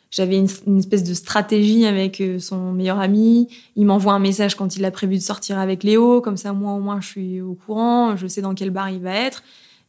J'avais 0.09 0.37
une, 0.37 0.77
espèce 0.79 1.03
de 1.03 1.13
stratégie 1.13 1.85
avec 1.85 2.19
euh, 2.19 2.39
son 2.39 2.73
meilleur 2.73 2.99
ami. 2.99 3.47
Il 3.75 3.85
m'envoie 3.85 4.13
un 4.13 4.19
message 4.19 4.55
quand 4.55 4.75
il 4.75 4.83
a 4.85 4.91
prévu 4.91 5.15
de 5.15 5.21
sortir 5.21 5.59
avec 5.59 5.83
Léo, 5.83 6.19
comme 6.19 6.35
ça 6.35 6.51
moi 6.51 6.73
au 6.73 6.79
moins 6.79 6.99
je 6.99 7.07
suis 7.07 7.41
au 7.41 7.53
courant, 7.53 8.17
je 8.17 8.27
sais 8.27 8.41
dans 8.41 8.53
quel 8.53 8.71
bar 8.71 8.89
il 8.89 8.99
va 8.99 9.13
être. 9.13 9.43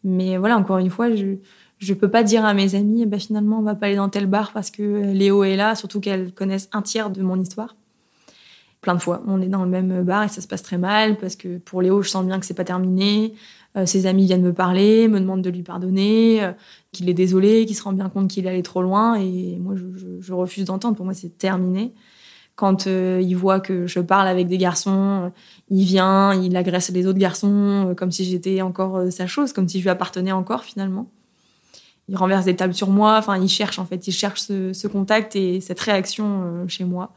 Mais 0.05 0.37
voilà, 0.37 0.59
encore 0.59 0.79
une 0.79 0.91
fois, 0.91 1.15
je, 1.15 1.37
je 1.83 1.95
peux 1.95 2.09
pas 2.09 2.23
dire 2.23 2.45
à 2.45 2.55
mes 2.55 2.77
amis, 2.77 3.07
bah, 3.07 3.19
finalement, 3.19 3.59
on 3.59 3.63
va 3.63 3.75
pas 3.75 3.87
aller 3.87 3.97
dans 3.97 4.09
tel 4.09 4.27
bar 4.27 4.53
parce 4.53 4.71
que 4.71 5.13
Léo 5.13 5.43
est 5.43 5.57
là, 5.57 5.75
surtout 5.75 6.01
qu'elles 6.01 6.33
connaissent 6.33 6.69
un 6.73 6.81
tiers 6.81 7.11
de 7.11 7.23
mon 7.23 7.41
histoire. 7.41 7.75
Plein 8.81 8.95
de 8.95 9.01
fois, 9.01 9.23
on 9.27 9.41
est 9.43 9.49
dans 9.49 9.65
le 9.65 9.71
même 9.71 10.03
bar 10.03 10.23
et 10.25 10.29
ça 10.29 10.41
se 10.41 10.47
passe 10.47 10.63
très 10.63 10.79
mal 10.79 11.17
parce 11.19 11.35
que 11.35 11.59
pour 11.59 11.83
Léo, 11.83 12.03
je 12.03 12.09
sens 12.09 12.25
bien 12.25 12.39
que 12.39 12.47
c'est 12.47 12.55
pas 12.55 12.65
terminé. 12.65 13.35
Euh, 13.77 13.87
ses 13.87 14.07
amis 14.07 14.27
viennent 14.27 14.43
me 14.43 14.53
parler, 14.53 15.09
me 15.09 15.19
demandent 15.19 15.43
de 15.43 15.51
lui 15.51 15.63
pardonner, 15.63 16.45
euh, 16.45 16.53
qu'il 16.93 17.09
est 17.09 17.15
désolé, 17.15 17.67
qu'il 17.67 17.75
se 17.75 17.83
rend 17.83 17.93
bien 17.93 18.09
compte 18.09 18.29
qu'il 18.29 18.47
est 18.47 18.51
allé 18.51 18.63
trop 18.63 18.83
loin 18.83 19.15
et 19.15 19.59
moi, 19.59 19.75
je 19.77 20.33
refuse 20.33 20.67
d'entendre. 20.67 20.97
Pour 20.97 21.05
moi, 21.05 21.15
c'est 21.15 21.37
terminé. 21.37 21.93
Quand 22.55 22.87
il 22.87 23.35
voit 23.35 23.61
que 23.61 23.87
je 23.87 23.99
parle 23.99 24.29
avec 24.29 24.47
des 24.47 24.59
garçons, 24.59 25.33
il 25.71 25.85
vient, 25.85 26.35
il 26.35 26.55
agresse 26.55 26.91
les 26.91 27.07
autres 27.07 27.19
garçons 27.19 27.95
comme 27.97 28.13
si 28.13 28.25
j'étais 28.27 28.61
encore 28.61 29.11
sa 29.11 29.27
chose, 29.27 29.55
comme 29.55 29.69
si 29.69 29.79
je 29.79 29.85
lui 29.85 29.91
appartenais 29.91 30.33
encore 30.33 30.63
finalement. 30.63 31.09
Il 32.13 32.17
renverse 32.17 32.45
des 32.45 32.55
tables 32.55 32.75
sur 32.75 32.91
moi, 32.91 33.17
enfin 33.19 33.37
il 33.39 33.49
cherche 33.49 33.81
en 33.81 33.87
fait, 33.87 34.07
il 34.07 34.13
cherche 34.13 34.43
ce 34.43 34.87
contact 34.87 35.35
et 35.35 35.61
cette 35.61 35.81
réaction 35.81 36.69
chez 36.69 36.85
moi. 36.85 37.13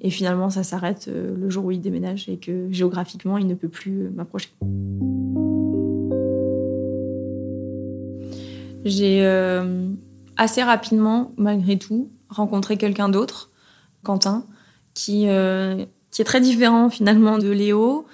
Et 0.00 0.10
finalement, 0.10 0.50
ça 0.50 0.62
s'arrête 0.62 1.08
euh, 1.08 1.34
le 1.36 1.48
jour 1.48 1.64
où 1.64 1.70
il 1.70 1.80
déménage 1.80 2.28
et 2.28 2.36
que 2.36 2.70
géographiquement, 2.70 3.38
il 3.38 3.46
ne 3.46 3.54
peut 3.54 3.68
plus 3.68 4.02
euh, 4.02 4.10
m'approcher. 4.14 4.50
J'ai 8.84 9.24
euh, 9.24 9.88
assez 10.36 10.62
rapidement, 10.62 11.32
malgré 11.36 11.78
tout, 11.78 12.10
rencontré 12.28 12.76
quelqu'un 12.76 13.08
d'autre, 13.08 13.50
Quentin, 14.02 14.44
qui, 14.94 15.26
qui 16.10 16.22
est 16.22 16.24
très 16.24 16.40
différent 16.40 16.88
finalement 16.88 17.38
de 17.38 17.50
Léo. 17.50 18.06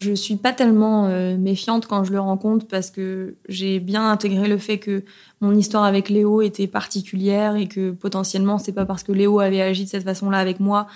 Je 0.00 0.12
suis 0.14 0.36
pas 0.36 0.52
tellement 0.52 1.08
méfiante 1.36 1.86
quand 1.86 2.04
je 2.04 2.12
le 2.12 2.20
rencontre 2.20 2.66
parce 2.66 2.90
que 2.90 3.34
j'ai 3.50 3.80
bien 3.80 4.10
intégré 4.10 4.48
le 4.48 4.56
fait 4.56 4.78
que 4.78 5.04
mon 5.42 5.54
histoire 5.54 5.84
avec 5.84 6.08
Léo 6.08 6.40
était 6.40 6.66
particulière 6.66 7.56
et 7.56 7.68
que 7.68 7.90
potentiellement 7.90 8.56
c'est 8.56 8.72
pas 8.72 8.86
parce 8.86 9.02
que 9.02 9.12
Léo 9.12 9.40
avait 9.40 9.60
agi 9.60 9.84
de 9.84 9.90
cette 9.90 10.04
façon-là 10.04 10.38
avec 10.38 10.58
moi 10.58 10.86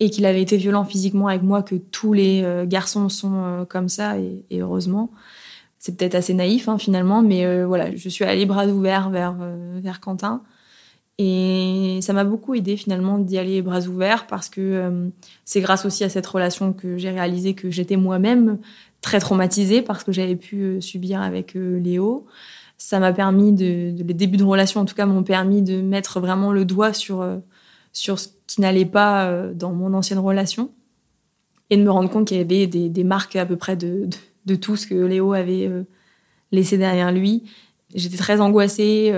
et 0.00 0.10
qu'il 0.10 0.26
avait 0.26 0.42
été 0.42 0.56
violent 0.56 0.84
physiquement 0.84 1.28
avec 1.28 1.42
moi 1.42 1.62
que 1.62 1.74
tous 1.74 2.12
les 2.12 2.42
euh, 2.44 2.66
garçons 2.66 3.08
sont 3.08 3.44
euh, 3.44 3.64
comme 3.64 3.88
ça 3.88 4.18
et, 4.18 4.44
heureusement. 4.52 5.10
C'est 5.78 5.96
peut-être 5.96 6.16
assez 6.16 6.34
naïf 6.34 6.68
hein, 6.68 6.78
finalement 6.78 7.22
mais 7.22 7.46
euh, 7.46 7.64
voilà 7.66 7.94
je 7.94 8.08
suis 8.08 8.24
allée 8.24 8.46
bras 8.46 8.66
ouverts 8.66 9.10
vers 9.10 9.36
vers 9.76 10.00
Quentin 10.00 10.42
et 11.18 11.98
ça 12.00 12.12
m'a 12.12 12.24
beaucoup 12.24 12.54
aidé 12.54 12.76
finalement 12.76 13.18
d'y 13.18 13.38
aller 13.38 13.60
bras 13.60 13.80
ouverts 13.82 14.26
parce 14.28 14.48
que 14.48 15.10
c'est 15.44 15.60
grâce 15.60 15.84
aussi 15.84 16.04
à 16.04 16.08
cette 16.08 16.26
relation 16.26 16.72
que 16.72 16.96
j'ai 16.96 17.10
réalisé 17.10 17.54
que 17.54 17.70
j'étais 17.70 17.96
moi-même 17.96 18.58
très 19.00 19.18
traumatisée 19.18 19.82
parce 19.82 20.04
que 20.04 20.12
j'avais 20.12 20.36
pu 20.36 20.80
subir 20.80 21.20
avec 21.20 21.54
Léo 21.54 22.26
ça 22.76 23.00
m'a 23.00 23.12
permis 23.12 23.52
de, 23.52 23.92
les 23.96 24.14
débuts 24.14 24.36
de 24.36 24.44
relation 24.44 24.80
en 24.80 24.84
tout 24.84 24.94
cas 24.94 25.06
m'ont 25.06 25.24
permis 25.24 25.60
de 25.60 25.80
mettre 25.80 26.20
vraiment 26.20 26.52
le 26.52 26.64
doigt 26.64 26.92
sur 26.92 27.26
sur 27.92 28.18
ce 28.18 28.28
qui 28.46 28.60
n'allait 28.60 28.84
pas 28.84 29.28
euh, 29.28 29.52
dans 29.54 29.72
mon 29.72 29.94
ancienne 29.94 30.18
relation 30.18 30.70
et 31.70 31.76
de 31.76 31.82
me 31.82 31.90
rendre 31.90 32.10
compte 32.10 32.28
qu'il 32.28 32.38
y 32.38 32.40
avait 32.40 32.66
des, 32.66 33.04
marques 33.04 33.36
à 33.36 33.44
peu 33.44 33.56
près 33.56 33.76
de, 33.76 34.08
tout 34.60 34.76
ce 34.76 34.86
que 34.86 34.94
Léo 34.94 35.34
avait 35.34 35.66
euh, 35.66 35.82
laissé 36.50 36.78
derrière 36.78 37.12
lui. 37.12 37.44
J'étais 37.94 38.16
très 38.16 38.40
angoissée. 38.40 39.12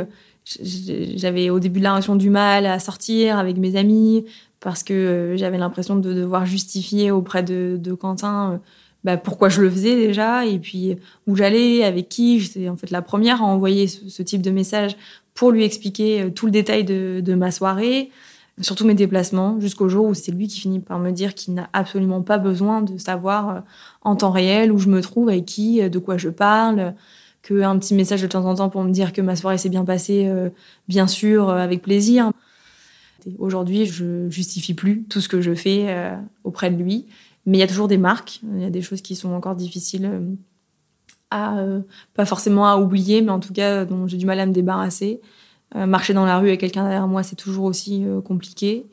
Euh, 0.61 1.07
j'avais 1.17 1.51
au 1.51 1.61
début 1.61 1.81
de 1.81 1.85
la 1.85 2.01
du 2.01 2.31
mal 2.31 2.67
à 2.67 2.79
sortir 2.79 3.39
avec 3.39 3.57
mes 3.57 3.77
amis 3.77 4.25
parce 4.61 4.83
que 4.83 5.35
j'avais 5.37 5.59
l'impression 5.59 5.97
de 5.97 6.13
devoir 6.13 6.47
justifier 6.47 7.11
auprès 7.11 7.43
de, 7.43 7.93
Quentin 7.99 8.61
bah, 9.05 9.17
pourquoi 9.17 9.49
je 9.49 9.63
le 9.63 9.71
faisais 9.71 9.97
déjà 9.97 10.45
et 10.45 10.59
puis 10.59 10.97
où 11.27 11.35
j'allais, 11.35 11.85
avec 11.85 12.11
qui. 12.11 12.41
J'étais 12.41 12.69
en 12.69 12.77
fait 12.77 12.91
la 12.91 13.01
première 13.01 13.43
à 13.43 13.47
envoyer 13.47 13.87
ce, 13.87 14.23
type 14.23 14.43
de 14.43 14.51
message 14.51 14.97
pour 15.33 15.53
lui 15.53 15.65
expliquer 15.65 16.31
tout 16.35 16.45
le 16.45 16.53
détail 16.53 16.85
de 16.85 17.35
ma 17.35 17.51
soirée 17.51 18.11
surtout 18.63 18.87
mes 18.87 18.95
déplacements, 18.95 19.59
jusqu'au 19.61 19.89
jour 19.89 20.07
où 20.07 20.15
c'est 20.15 20.33
lui 20.33 20.49
qui 20.49 20.61
finit 20.61 20.81
par 20.81 20.99
me 20.99 21.11
dire 21.11 21.35
qu'il 21.35 21.55
n'a 21.55 21.69
absolument 21.73 22.23
pas 22.23 22.39
besoin 22.39 22.83
de 22.83 22.99
savoir 22.99 23.49
euh, 23.49 23.61
en 24.03 24.17
temps 24.17 24.31
réel 24.31 24.73
où 24.73 24.79
je 24.79 24.89
me 24.89 25.01
trouve, 25.01 25.29
avec 25.29 25.47
qui, 25.47 25.83
euh, 25.83 25.89
de 25.89 25.99
quoi 25.99 26.17
je 26.17 26.29
parle, 26.29 26.95
qu'un 27.43 27.79
petit 27.79 27.95
message 27.95 28.23
de 28.23 28.27
temps 28.27 28.45
en 28.45 28.55
temps 28.55 28.69
pour 28.69 28.83
me 28.85 28.91
dire 28.91 29.13
que 29.13 29.23
ma 29.23 29.37
soirée 29.37 29.59
s'est 29.59 29.69
bien 29.69 29.85
passée, 29.85 30.27
euh, 30.27 30.51
bien 30.89 31.07
sûr, 31.07 31.51
avec 31.51 31.83
plaisir. 31.83 32.31
Aujourd'hui, 33.39 33.87
je 33.87 34.29
justifie 34.31 34.75
plus 34.75 35.03
tout 35.05 35.21
ce 35.21 35.29
que 35.29 35.41
je 35.41 35.55
fais 35.55 35.95
auprès 36.43 36.71
de 36.71 36.83
lui, 36.83 37.05
mais 37.45 37.59
il 37.59 37.61
y 37.61 37.65
a 37.65 37.67
toujours 37.67 37.87
des 37.87 37.99
marques, 37.99 38.41
il 38.55 38.63
y 38.63 38.65
a 38.65 38.71
des 38.71 38.81
choses 38.81 39.03
qui 39.03 39.15
sont 39.15 39.33
encore 39.35 39.57
difficiles 39.57 40.11
à, 41.31 41.63
pas 42.15 42.25
forcément 42.25 42.67
à 42.67 42.79
oublier, 42.79 43.21
mais 43.21 43.31
en 43.31 43.39
tout 43.39 43.53
cas 43.53 43.85
dont 43.85 44.07
j'ai 44.07 44.17
du 44.17 44.25
mal 44.25 44.41
à 44.41 44.47
me 44.47 44.53
débarrasser. 44.53 45.21
Euh, 45.77 45.87
marcher 45.87 46.15
dans 46.15 46.25
la 46.25 46.39
rue 46.39 46.49
avec 46.49 46.61
quelqu'un 46.61 46.83
derrière 46.83 47.07
moi, 47.07 47.23
c'est 47.23 47.37
toujours 47.37 47.65
aussi 47.65 48.05
euh, 48.05 48.21
compliqué. 48.21 48.87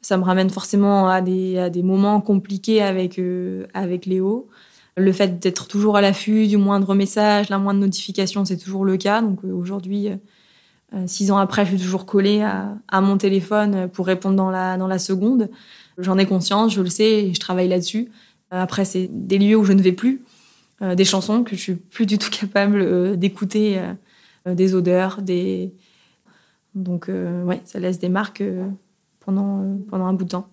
Ça 0.00 0.16
me 0.16 0.22
ramène 0.22 0.50
forcément 0.50 1.08
à 1.08 1.20
des, 1.20 1.58
à 1.58 1.70
des 1.70 1.82
moments 1.82 2.20
compliqués 2.20 2.82
avec, 2.82 3.18
euh, 3.18 3.66
avec 3.74 4.06
Léo. 4.06 4.48
Le 4.96 5.12
fait 5.12 5.38
d'être 5.38 5.68
toujours 5.68 5.96
à 5.96 6.00
l'affût 6.00 6.46
du 6.46 6.56
moindre 6.56 6.94
message, 6.94 7.48
la 7.48 7.58
moindre 7.58 7.80
notification, 7.80 8.44
c'est 8.44 8.58
toujours 8.58 8.84
le 8.84 8.96
cas. 8.96 9.22
Donc 9.22 9.42
aujourd'hui, 9.44 10.08
six 11.06 11.30
ans 11.30 11.38
après, 11.38 11.64
je 11.64 11.70
suis 11.70 11.78
toujours 11.78 12.04
collée 12.04 12.42
à, 12.42 13.00
mon 13.00 13.16
téléphone 13.16 13.88
pour 13.88 14.06
répondre 14.06 14.36
dans 14.36 14.50
la, 14.50 14.76
dans 14.76 14.88
la 14.88 14.98
seconde. 14.98 15.48
J'en 15.96 16.18
ai 16.18 16.26
conscience, 16.26 16.74
je 16.74 16.82
le 16.82 16.90
sais 16.90 17.24
et 17.24 17.34
je 17.34 17.40
travaille 17.40 17.68
là-dessus. 17.68 18.10
Après, 18.50 18.84
c'est 18.84 19.08
des 19.10 19.38
lieux 19.38 19.56
où 19.56 19.64
je 19.64 19.72
ne 19.72 19.80
vais 19.80 19.92
plus, 19.92 20.20
des 20.82 21.06
chansons 21.06 21.42
que 21.42 21.56
je 21.56 21.60
suis 21.62 21.74
plus 21.74 22.04
du 22.04 22.18
tout 22.18 22.30
capable 22.40 23.16
d'écouter, 23.16 23.80
des 24.44 24.74
odeurs, 24.74 25.22
des, 25.22 25.72
donc, 26.74 27.08
euh, 27.08 27.44
ouais, 27.44 27.60
ça 27.64 27.78
laisse 27.78 27.98
des 27.98 28.08
marques 28.08 28.40
euh, 28.40 28.66
pendant, 29.20 29.62
euh, 29.62 29.76
pendant 29.88 30.06
un 30.06 30.14
bout 30.14 30.24
de 30.24 30.30
temps. 30.30 30.48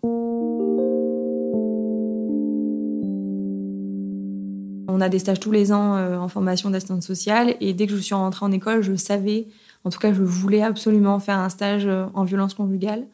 On 5.00 5.02
a 5.02 5.08
des 5.08 5.20
stages 5.20 5.40
tous 5.40 5.52
les 5.52 5.72
ans 5.72 5.96
en 5.96 6.28
formation 6.28 6.70
d'assistante 6.70 7.04
sociale 7.04 7.56
et 7.62 7.74
dès 7.74 7.88
que 7.88 7.96
je 7.96 8.02
suis 8.02 8.16
rentrée 8.16 8.46
en 8.46 8.52
école, 8.52 8.82
je 8.82 8.96
savais, 8.96 9.48
en 9.86 9.92
tout 9.92 9.98
cas, 9.98 10.12
je 10.12 10.22
voulais 10.22 10.62
absolument 10.62 11.20
faire 11.20 11.38
un 11.38 11.48
stage 11.48 11.88
en 12.14 12.26
violence 12.26 12.54
conjugale. 12.54 13.06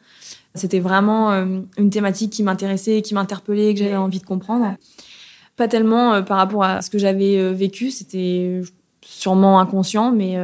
C'était 0.56 0.80
vraiment 0.80 1.30
une 1.78 1.90
thématique 1.90 2.32
qui 2.32 2.42
m'intéressait, 2.42 3.02
qui 3.02 3.14
m'interpellait, 3.14 3.72
que 3.72 3.78
j'avais 3.78 3.94
envie 3.94 4.18
de 4.18 4.26
comprendre. 4.26 4.74
Pas 5.54 5.68
tellement 5.68 6.24
par 6.24 6.38
rapport 6.38 6.64
à 6.64 6.82
ce 6.82 6.90
que 6.90 6.98
j'avais 6.98 7.52
vécu, 7.52 7.92
c'était 7.92 8.62
sûrement 9.00 9.60
inconscient, 9.60 10.10
mais 10.10 10.36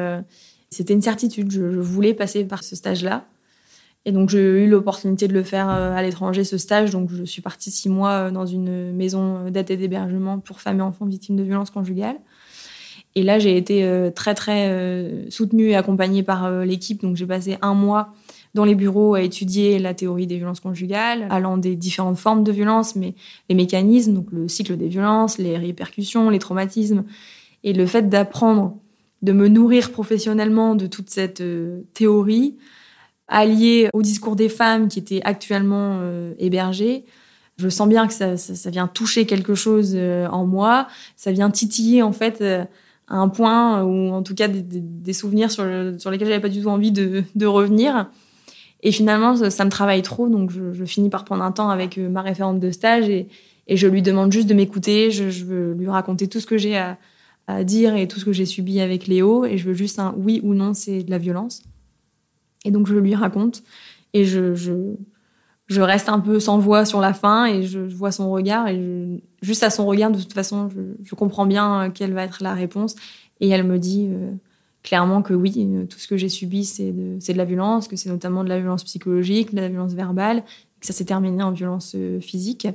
c'était 0.71 0.95
une 0.95 1.03
certitude. 1.03 1.51
Je, 1.51 1.63
voulais 1.63 2.15
passer 2.15 2.45
par 2.45 2.63
ce 2.63 2.77
stage-là. 2.77 3.25
Et 4.05 4.13
donc, 4.13 4.31
j'ai 4.31 4.41
eu 4.41 4.69
l'opportunité 4.69 5.29
de 5.29 5.33
le 5.33 5.43
faire 5.43 5.71
euh, 5.71 5.95
à 5.95 6.03
l'étranger, 6.03 6.43
ce 6.45 6.59
stage. 6.59 6.91
Donc, 6.91 7.11
je 7.13 7.25
suis 7.25 7.41
partie 7.41 7.71
six 7.71 7.89
mois 7.89 8.11
euh, 8.11 8.31
dans 8.31 8.47
une 8.47 8.93
maison 8.93 9.49
d'aide 9.49 9.71
et 9.71 9.77
d'hébergement 9.77 10.41
pour 10.41 10.61
femmes 10.61 10.81
et 10.81 10.83
enfants 10.83 11.07
victimes 11.07 11.37
de 11.37 11.43
violences 11.43 11.71
conjugales. 11.71 12.17
Et 13.15 13.23
là, 13.23 13.39
j'ai 13.39 13.57
été 13.57 13.85
euh, 13.85 14.11
très, 14.11 14.35
très 14.35 15.29
soutenue 15.29 15.69
et 15.69 15.77
accompagnée 15.77 16.23
par 16.23 16.51
l'équipe. 16.65 17.03
Donc, 17.03 17.17
j'ai 17.17 17.27
passé 17.27 17.59
un 17.63 17.75
mois 17.75 18.13
dans 18.55 18.65
les 18.65 18.75
bureaux 18.75 19.15
à 19.15 19.23
étudier 19.23 19.79
la 19.79 19.95
théorie 19.95 20.27
des 20.27 20.37
violences 20.37 20.61
conjugales, 20.61 21.27
allant 21.31 21.57
des 21.57 21.77
différentes 21.77 22.19
formes 22.19 22.45
de 22.45 22.53
violences, 22.53 22.97
mais 22.97 23.15
les 23.49 23.55
mécanismes, 23.55 24.15
donc 24.15 24.27
le 24.31 24.49
cycle 24.49 24.77
des 24.77 24.89
violences, 24.89 25.39
les 25.39 25.57
répercussions, 25.57 26.29
les 26.29 26.39
traumatismes. 26.39 27.05
Et 27.65 27.73
le 27.73 27.87
fait 27.87 28.09
d'apprendre 28.09 28.77
de 29.23 29.33
me 29.33 29.49
nourrir 29.49 29.93
professionnellement 29.93 30.75
de 30.75 30.87
toute 30.87 31.09
cette 31.09 31.41
euh, 31.41 31.83
théorie, 31.95 32.57
alliée 33.33 33.89
au 33.93 34.03
discours 34.03 34.37
des 34.37 34.49
femmes 34.49 34.89
qui 34.89 34.99
étaient 34.99 35.23
actuellement 35.25 35.99
euh, 36.01 36.35
hébergées. 36.39 37.05
Je 37.57 37.69
sens 37.69 37.89
bien 37.89 38.07
que 38.07 38.15
ça, 38.15 38.71
vient 38.71 38.87
toucher 38.87 39.27
quelque 39.27 39.55
chose 39.55 39.93
euh, 39.95 40.27
en 40.29 40.47
moi, 40.47 40.87
ça 41.17 41.33
vient 41.33 41.51
titiller 41.51 42.03
en 42.03 42.13
fait 42.13 42.43
à 42.43 43.17
un 43.17 43.29
point 43.29 43.83
ou 43.83 44.11
en 44.13 44.23
tout 44.23 44.35
cas 44.35 44.49
des, 44.49 45.13
souvenirs 45.13 45.51
sur, 45.51 45.65
sur 45.99 46.11
lesquels 46.11 46.29
j'avais 46.29 46.41
pas 46.41 46.49
du 46.49 46.63
tout 46.63 46.69
envie 46.69 46.93
de, 46.93 47.47
revenir. 47.47 48.09
Et 48.85 48.91
finalement, 48.91 49.37
ça, 49.51 49.65
me 49.65 49.71
travaille 49.71 50.03
trop, 50.03 50.29
donc 50.29 50.51
je, 50.51 50.85
finis 50.85 51.09
par 51.09 51.25
prendre 51.25 51.45
un 51.45 51.53
temps 51.53 51.71
avec 51.71 51.99
ma 51.99 52.23
référente 52.23 52.59
de 52.59 52.71
stage 52.71 53.09
et, 53.09 53.29
je 53.69 53.87
lui 53.87 54.03
demande 54.03 54.33
juste 54.33 54.49
de 54.49 54.55
m'écouter. 54.55 55.11
Je, 55.11 55.45
veux 55.45 55.73
lui 55.75 55.89
raconter 55.89 56.27
tout 56.29 56.41
ce 56.41 56.47
que 56.47 56.59
j'ai 56.59 56.77
à 56.77 57.65
dire 57.65 57.97
et 57.97 58.09
tout 58.09 58.19
ce 58.19 58.25
que 58.25 58.33
j'ai 58.33 58.47
subi 58.47 58.81
avec 58.81 59.07
Léo 59.07 59.45
et 59.45 59.59
je 59.59 59.69
veux 59.69 59.75
juste 59.75 59.99
un 59.99 60.15
oui 60.17 60.41
ou 60.43 60.55
non, 60.55 60.75
c'est 60.75 61.03
de 61.03 61.11
la 61.11 61.19
violence. 61.19 61.63
Et 62.65 62.71
donc 62.71 62.87
je 62.87 62.95
lui 62.95 63.15
raconte 63.15 63.63
et 64.13 64.25
je, 64.25 64.55
je, 64.55 65.81
reste 65.81 66.09
un 66.09 66.21
peu 66.21 66.39
sans 66.39 66.59
voix 66.59 66.85
sur 66.85 67.01
la 67.01 67.15
fin 67.15 67.47
et 67.47 67.63
je, 67.63 67.81
vois 67.81 68.13
son 68.13 68.31
regard 68.31 68.69
et 68.69 69.23
juste 69.41 69.63
à 69.63 69.71
son 69.71 69.87
regard, 69.87 70.11
de 70.11 70.19
toute 70.19 70.33
façon, 70.33 70.69
je, 71.03 71.15
comprends 71.15 71.47
bien 71.47 71.91
quelle 71.95 72.13
va 72.13 72.25
être 72.25 72.43
la 72.43 72.55
réponse 72.55 72.95
et 73.41 73.49
elle 73.49 73.65
me 73.65 73.79
dit 73.79 74.09
euh, 74.11 74.33
clairement 74.83 75.23
que 75.23 75.35
oui, 75.35 75.69
tout 75.89 75.99
ce 75.99 76.09
que 76.09 76.17
j'ai 76.17 76.29
subi, 76.29 76.65
c'est 76.65 76.93
de, 76.93 77.19
de 77.19 77.39
la 77.39 77.45
violence, 77.45 77.89
que 77.89 77.97
c'est 77.97 78.11
notamment 78.11 78.45
de 78.45 78.49
la 78.49 78.59
violence 78.59 78.85
psychologique, 78.85 79.55
de 79.55 79.61
la 79.61 79.69
violence 79.69 79.95
verbale, 79.95 80.45
que 80.81 80.87
ça 80.87 80.93
s'est 80.93 81.05
terminé 81.05 81.43
en 81.43 81.53
violence 81.53 81.95
euh, 81.95 82.21
physique. 82.21 82.67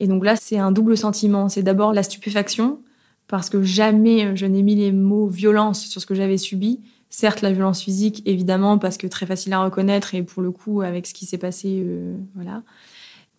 Et 0.00 0.06
donc 0.06 0.24
là, 0.24 0.36
c'est 0.36 0.58
un 0.58 0.72
double 0.72 0.96
sentiment. 0.96 1.48
C'est 1.48 1.62
d'abord 1.62 1.92
la 1.92 2.02
stupéfaction, 2.02 2.80
parce 3.26 3.50
que 3.50 3.62
jamais 3.62 4.24
euh, 4.24 4.36
je 4.36 4.46
n'ai 4.46 4.62
mis 4.62 4.76
les 4.76 4.92
mots 4.92 5.26
violence 5.26 5.84
sur 5.86 6.00
ce 6.00 6.06
que 6.06 6.14
j'avais 6.14 6.38
subi. 6.38 6.80
Certes, 7.16 7.42
la 7.42 7.52
violence 7.52 7.80
physique, 7.80 8.24
évidemment, 8.26 8.76
parce 8.76 8.96
que 8.96 9.06
très 9.06 9.24
facile 9.24 9.52
à 9.52 9.62
reconnaître 9.62 10.16
et 10.16 10.24
pour 10.24 10.42
le 10.42 10.50
coup, 10.50 10.80
avec 10.80 11.06
ce 11.06 11.14
qui 11.14 11.26
s'est 11.26 11.38
passé, 11.38 11.80
euh, 11.86 12.16
voilà. 12.34 12.64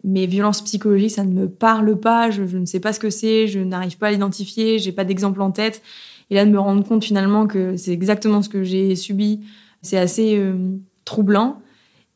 Mais 0.05 0.27
violence 0.27 0.61
psychologique, 0.61 1.11
ça 1.11 1.25
ne 1.25 1.33
me 1.33 1.49
parle 1.49 1.99
pas. 1.99 2.31
Je, 2.31 2.43
ne 2.43 2.65
sais 2.65 2.79
pas 2.79 2.93
ce 2.93 3.01
que 3.01 3.09
c'est. 3.09 3.47
Je 3.47 3.59
n'arrive 3.59 3.97
pas 3.97 4.07
à 4.07 4.11
l'identifier. 4.11 4.79
J'ai 4.79 4.93
pas 4.93 5.03
d'exemple 5.03 5.41
en 5.41 5.51
tête. 5.51 5.81
Et 6.29 6.35
là, 6.35 6.45
de 6.45 6.51
me 6.51 6.57
rendre 6.57 6.87
compte 6.87 7.03
finalement 7.03 7.47
que 7.47 7.75
c'est 7.75 7.91
exactement 7.91 8.41
ce 8.41 8.47
que 8.47 8.63
j'ai 8.63 8.95
subi, 8.95 9.41
c'est 9.81 9.97
assez 9.97 10.37
euh, 10.37 10.77
troublant. 11.03 11.61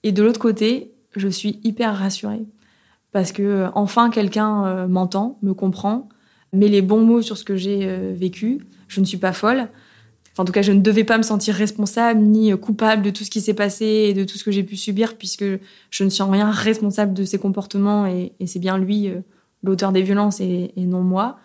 Et 0.03 0.13
de 0.13 0.23
l'autre 0.23 0.39
côté, 0.39 0.93
je 1.17 1.27
suis 1.27 1.59
hyper 1.65 1.93
rassurée 1.93 2.45
parce 3.11 3.33
que 3.33 3.67
enfin 3.75 4.11
quelqu'un 4.11 4.87
m'entend, 4.87 5.37
me 5.41 5.53
comprend, 5.53 6.07
met 6.53 6.69
les 6.69 6.81
bons 6.81 7.01
mots 7.01 7.21
sur 7.21 7.37
ce 7.37 7.43
que 7.43 7.57
j'ai 7.57 7.85
vécu. 8.13 8.61
Je 8.87 9.01
ne 9.01 9.05
suis 9.05 9.17
pas 9.17 9.33
folle 9.33 9.67
en 10.39 10.45
tout 10.45 10.53
cas, 10.53 10.61
je 10.61 10.71
ne 10.71 10.79
devais 10.79 11.03
pas 11.03 11.17
me 11.17 11.23
sentir 11.23 11.53
responsable 11.53 12.21
ni 12.21 12.57
coupable 12.57 13.01
de 13.01 13.09
tout 13.09 13.25
ce 13.25 13.29
qui 13.29 13.41
s'est 13.41 13.53
passé 13.53 13.85
et 13.85 14.13
de 14.13 14.23
tout 14.23 14.37
ce 14.37 14.45
que 14.45 14.51
j'ai 14.51 14.63
pu 14.63 14.77
subir, 14.77 15.17
puisque 15.17 15.43
je 15.43 16.03
ne 16.05 16.09
suis 16.09 16.23
en 16.23 16.29
rien 16.29 16.49
responsable 16.49 17.13
de 17.13 17.25
ses 17.25 17.37
comportements 17.37 18.05
et, 18.05 18.31
c'est 18.45 18.59
bien 18.59 18.77
lui 18.77 19.09
euh, 19.09 19.19
l'auteur 19.63 19.91
des 19.91 20.01
violences 20.01 20.39
et, 20.39 20.71
non 20.77 21.01
moi. 21.01 21.39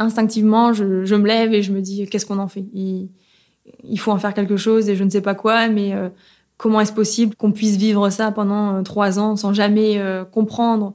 Instinctivement, 0.00 0.72
je, 0.72 0.82
me 1.14 1.26
lève 1.26 1.54
et 1.54 1.62
je 1.62 1.70
me 1.70 1.80
dis 1.80 2.04
qu'est-ce 2.08 2.26
qu'on 2.26 2.40
en 2.40 2.48
fait? 2.48 2.64
Il, 2.74 4.00
faut 4.00 4.10
en 4.10 4.18
faire 4.18 4.34
quelque 4.34 4.56
chose 4.56 4.88
et 4.88 4.96
je 4.96 5.04
ne 5.04 5.10
sais 5.10 5.20
pas 5.20 5.36
quoi, 5.36 5.68
mais 5.68 5.94
euh, 5.94 6.08
comment 6.56 6.80
est-ce 6.80 6.92
possible 6.92 7.36
qu'on 7.36 7.52
puisse 7.52 7.76
vivre 7.76 8.10
ça 8.10 8.32
pendant 8.32 8.74
euh, 8.74 8.82
trois 8.82 9.20
ans 9.20 9.36
sans 9.36 9.52
jamais 9.52 10.02
comprendre 10.32 10.94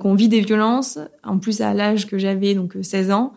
qu'on 0.00 0.14
vit 0.14 0.28
des 0.28 0.40
violences, 0.40 0.98
en 1.24 1.38
plus 1.38 1.60
à 1.60 1.74
l'âge 1.74 2.06
que 2.06 2.16
j'avais, 2.16 2.54
donc 2.54 2.74
16 2.80 3.10
ans 3.10 3.34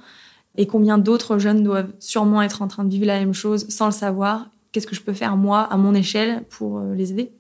et 0.57 0.65
combien 0.65 0.97
d'autres 0.97 1.37
jeunes 1.37 1.63
doivent 1.63 1.93
sûrement 1.99 2.41
être 2.41 2.61
en 2.61 2.67
train 2.67 2.83
de 2.83 2.89
vivre 2.89 3.05
la 3.05 3.19
même 3.19 3.33
chose 3.33 3.67
sans 3.69 3.85
le 3.85 3.91
savoir. 3.91 4.49
Qu'est-ce 4.71 4.87
que 4.87 4.95
je 4.95 5.01
peux 5.01 5.13
faire 5.13 5.37
moi 5.37 5.61
à 5.61 5.77
mon 5.77 5.93
échelle 5.93 6.43
pour 6.49 6.79
euh, 6.79 6.95
les 6.95 7.11
aider? 7.11 7.31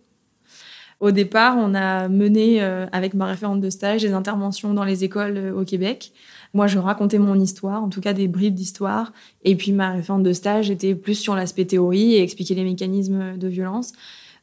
Au 0.99 1.11
départ, 1.11 1.55
on 1.57 1.75
a 1.75 2.07
mené 2.07 2.61
euh, 2.61 2.87
avec 2.91 3.13
ma 3.13 3.25
référente 3.25 3.61
de 3.61 3.69
stage 3.69 4.01
des 4.01 4.13
interventions 4.13 4.73
dans 4.73 4.83
les 4.83 5.03
écoles 5.03 5.37
euh, 5.37 5.59
au 5.59 5.65
Québec. 5.65 6.11
Moi, 6.53 6.67
je 6.67 6.79
racontais 6.79 7.19
mon 7.19 7.39
histoire, 7.39 7.83
en 7.83 7.89
tout 7.89 8.01
cas 8.01 8.13
des 8.13 8.27
bribes 8.27 8.53
d'histoire, 8.53 9.11
et 9.43 9.55
puis 9.55 9.73
ma 9.73 9.91
référente 9.91 10.23
de 10.23 10.33
stage 10.33 10.71
était 10.71 10.95
plus 10.95 11.15
sur 11.15 11.35
l'aspect 11.35 11.65
théorie 11.65 12.13
et 12.13 12.21
expliquer 12.21 12.55
les 12.55 12.63
mécanismes 12.63 13.37
de 13.37 13.47
violence. 13.47 13.93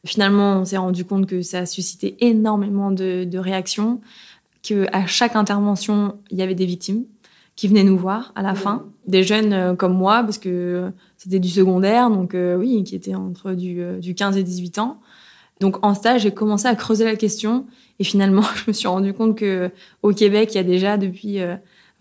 Finalement, 0.05 0.59
on 0.59 0.65
s'est 0.65 0.77
rendu 0.77 1.03
compte 1.03 1.25
que 1.25 1.41
ça 1.41 1.59
a 1.59 1.65
suscité 1.65 2.15
énormément 2.19 2.91
de, 2.91 3.23
de 3.23 3.37
réactions, 3.39 4.01
que 4.63 4.85
à 4.93 5.07
chaque 5.07 5.35
intervention, 5.35 6.15
il 6.29 6.37
y 6.37 6.41
avait 6.41 6.55
des 6.55 6.65
victimes 6.65 7.05
qui 7.55 7.67
venaient 7.67 7.83
nous 7.83 7.97
voir 7.97 8.31
à 8.35 8.41
la 8.41 8.53
fin, 8.53 8.83
des 9.07 9.23
jeunes 9.23 9.53
euh, 9.53 9.75
comme 9.75 9.93
moi, 9.93 10.23
parce 10.23 10.37
que 10.37 10.91
c'était 11.17 11.39
du 11.39 11.49
secondaire, 11.49 12.09
donc 12.09 12.33
euh, 12.33 12.55
oui, 12.57 12.83
qui 12.83 12.95
étaient 12.95 13.15
entre 13.15 13.53
du, 13.53 13.81
euh, 13.81 13.99
du 13.99 14.13
15 14.15 14.37
et 14.37 14.43
18 14.43 14.79
ans. 14.79 14.99
Donc 15.61 15.83
en 15.85 15.93
stage, 15.93 16.21
j'ai 16.21 16.31
commencé 16.31 16.67
à 16.67 16.75
creuser 16.75 17.05
la 17.05 17.15
question 17.15 17.65
et 17.99 18.03
finalement, 18.03 18.43
je 18.55 18.63
me 18.67 18.73
suis 18.73 18.87
rendu 18.87 19.13
compte 19.13 19.37
que 19.37 19.71
au 20.03 20.11
Québec, 20.11 20.49
il 20.53 20.55
y 20.55 20.59
a 20.59 20.63
déjà 20.63 20.97
depuis 20.97 21.39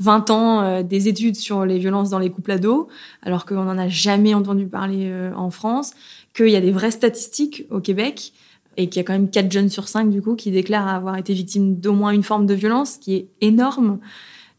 20 0.01 0.31
ans 0.31 0.83
des 0.83 1.07
études 1.07 1.37
sur 1.37 1.65
les 1.65 1.79
violences 1.79 2.11
dans 2.11 2.19
les 2.19 2.31
couples 2.31 2.51
ados, 2.51 2.89
alors 3.23 3.47
qu'on 3.47 3.63
n'en 3.63 3.79
a 3.79 3.87
jamais 3.87 4.35
entendu 4.35 4.67
parler 4.67 5.09
en 5.37 5.51
France, 5.51 5.93
qu'il 6.35 6.49
y 6.49 6.57
a 6.57 6.61
des 6.61 6.73
vraies 6.73 6.91
statistiques 6.91 7.65
au 7.71 7.79
Québec 7.79 8.33
et 8.77 8.89
qu'il 8.89 9.01
y 9.01 9.05
a 9.05 9.05
quand 9.05 9.13
même 9.13 9.31
4 9.31 9.53
jeunes 9.53 9.69
sur 9.69 9.87
5 9.87 10.11
du 10.11 10.21
coup 10.21 10.35
qui 10.35 10.51
déclarent 10.51 10.89
avoir 10.89 11.17
été 11.17 11.33
victimes 11.33 11.77
d'au 11.77 11.93
moins 11.93 12.11
une 12.11 12.25
forme 12.25 12.47
de 12.47 12.55
violence, 12.55 12.97
qui 12.97 13.15
est 13.15 13.29
énorme. 13.41 14.01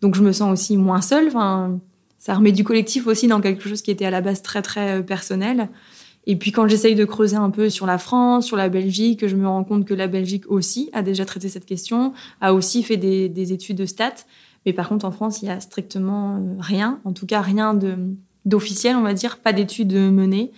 Donc 0.06 0.14
je 0.14 0.22
me 0.22 0.32
sens 0.34 0.54
aussi 0.54 0.78
moins 0.78 1.02
seule. 1.02 1.30
Enfin, 1.30 1.80
ça 2.20 2.36
remet 2.36 2.52
du 2.52 2.64
collectif 2.64 3.08
aussi 3.08 3.26
dans 3.26 3.42
quelque 3.42 3.68
chose 3.68 3.82
qui 3.82 3.90
était 3.90 4.06
à 4.06 4.12
la 4.12 4.22
base 4.22 4.44
très 4.44 4.62
très 4.62 5.00
euh, 5.00 5.02
personnel. 5.02 5.68
Et 6.28 6.36
puis 6.36 6.52
quand 6.52 6.68
j'essaye 6.68 6.94
de 6.94 7.06
creuser 7.06 7.38
un 7.38 7.50
peu 7.50 7.72
sur 7.72 7.88
la 7.88 7.98
France, 7.98 8.46
sur 8.46 8.56
la 8.56 8.70
Belgique, 8.70 9.26
je 9.26 9.36
me 9.36 9.48
rends 9.48 9.64
compte 9.64 9.84
que 9.84 9.96
la 9.96 10.06
Belgique 10.06 10.44
aussi 10.48 10.92
a 10.94 11.02
déjà 11.02 11.26
traité 11.26 11.50
cette 11.50 11.66
question, 11.66 12.14
a 12.40 12.54
aussi 12.54 12.84
fait 12.84 12.98
des, 12.98 13.52
études 13.52 13.78
de 13.78 13.88
stats. 13.88 14.26
Mais 14.68 14.74
par 14.74 14.90
contre, 14.90 15.06
en 15.06 15.12
France, 15.12 15.42
il 15.42 15.48
y 15.48 15.50
a 15.50 15.60
strictement 15.60 16.36
euh, 16.36 16.40
rien, 16.60 17.00
en 17.04 17.12
tout 17.12 17.26
cas 17.26 17.42
rien 17.42 17.76
d'officiel, 18.46 18.98
on 18.98 19.02
va 19.02 19.16
dire, 19.16 19.40
pas 19.40 19.54
d'études 19.54 19.96
menées, 19.96 20.52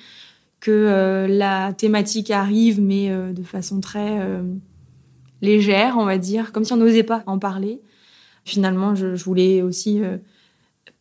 que 0.59 0.71
euh, 0.71 1.25
la 1.29 1.71
thématique 1.71 2.31
arrive, 2.31 2.81
mais 2.81 3.09
de 3.09 3.43
façon 3.43 3.79
très 3.79 4.19
légère, 5.41 5.95
on 5.97 6.03
va 6.03 6.17
dire, 6.17 6.51
comme 6.51 6.65
si 6.65 6.73
on 6.73 6.77
n'osait 6.77 7.03
pas 7.03 7.23
en 7.27 7.39
parler. 7.39 7.79
Finalement, 8.47 8.95
je, 8.95 9.07
voulais 9.25 9.61
aussi 9.61 10.01
euh, 10.01 10.15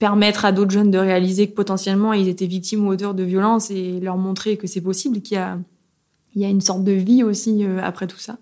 permettre 0.01 0.45
à 0.45 0.51
d'autres 0.51 0.73
jeunes 0.73 0.91
de 0.91 0.99
réaliser 0.99 1.47
que 1.47 1.55
potentiellement 1.55 2.13
ils 2.13 2.27
étaient 2.27 2.47
victimes 2.47 2.85
ou 2.89 2.91
auteurs 2.91 3.15
de 3.15 3.23
violences 3.23 3.71
et 3.71 4.01
leur 4.01 4.17
montrer 4.17 4.57
que 4.57 4.67
c'est 4.67 4.81
possible, 4.81 5.21
qu'il 5.21 5.37
y 5.37 6.45
a, 6.45 6.49
une 6.49 6.61
sorte 6.61 6.83
de 6.83 6.91
vie 6.91 7.23
aussi 7.23 7.63
euh, 7.63 7.79
après 7.81 8.09
tout 8.09 8.19
ça. 8.19 8.39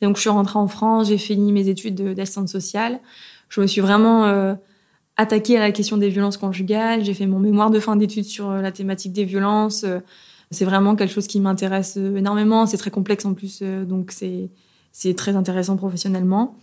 Donc 0.00 0.16
je 0.16 0.22
suis 0.22 0.30
rentrée 0.30 0.58
en 0.58 0.68
France, 0.68 1.08
j'ai 1.08 1.18
fini 1.18 1.52
mes 1.52 1.68
études 1.68 2.14
d'assistante 2.14 2.48
sociale. 2.48 3.00
Je 3.50 3.60
me 3.60 3.66
suis 3.66 3.82
vraiment 3.82 4.24
euh, 4.24 4.54
attaquée 5.18 5.58
à 5.58 5.60
la 5.60 5.70
question 5.70 5.98
des 5.98 6.08
violences 6.08 6.38
conjugales. 6.38 7.04
J'ai 7.04 7.12
fait 7.12 7.26
mon 7.26 7.40
mémoire 7.40 7.70
de 7.70 7.78
fin 7.78 7.94
d'études 7.94 8.24
sur 8.24 8.50
la 8.50 8.72
thématique 8.72 9.12
des 9.12 9.24
violences. 9.24 9.84
C'est 10.50 10.64
vraiment 10.64 10.96
quelque 10.96 11.12
chose 11.12 11.26
qui 11.26 11.40
m'intéresse 11.40 11.98
énormément. 11.98 12.64
C'est 12.64 12.78
très 12.78 12.90
complexe 12.90 13.26
en 13.26 13.34
plus, 13.34 13.62
donc 13.62 14.12
c'est 14.12 15.14
très 15.14 15.36
intéressant 15.36 15.76
professionnellement. 15.76 16.56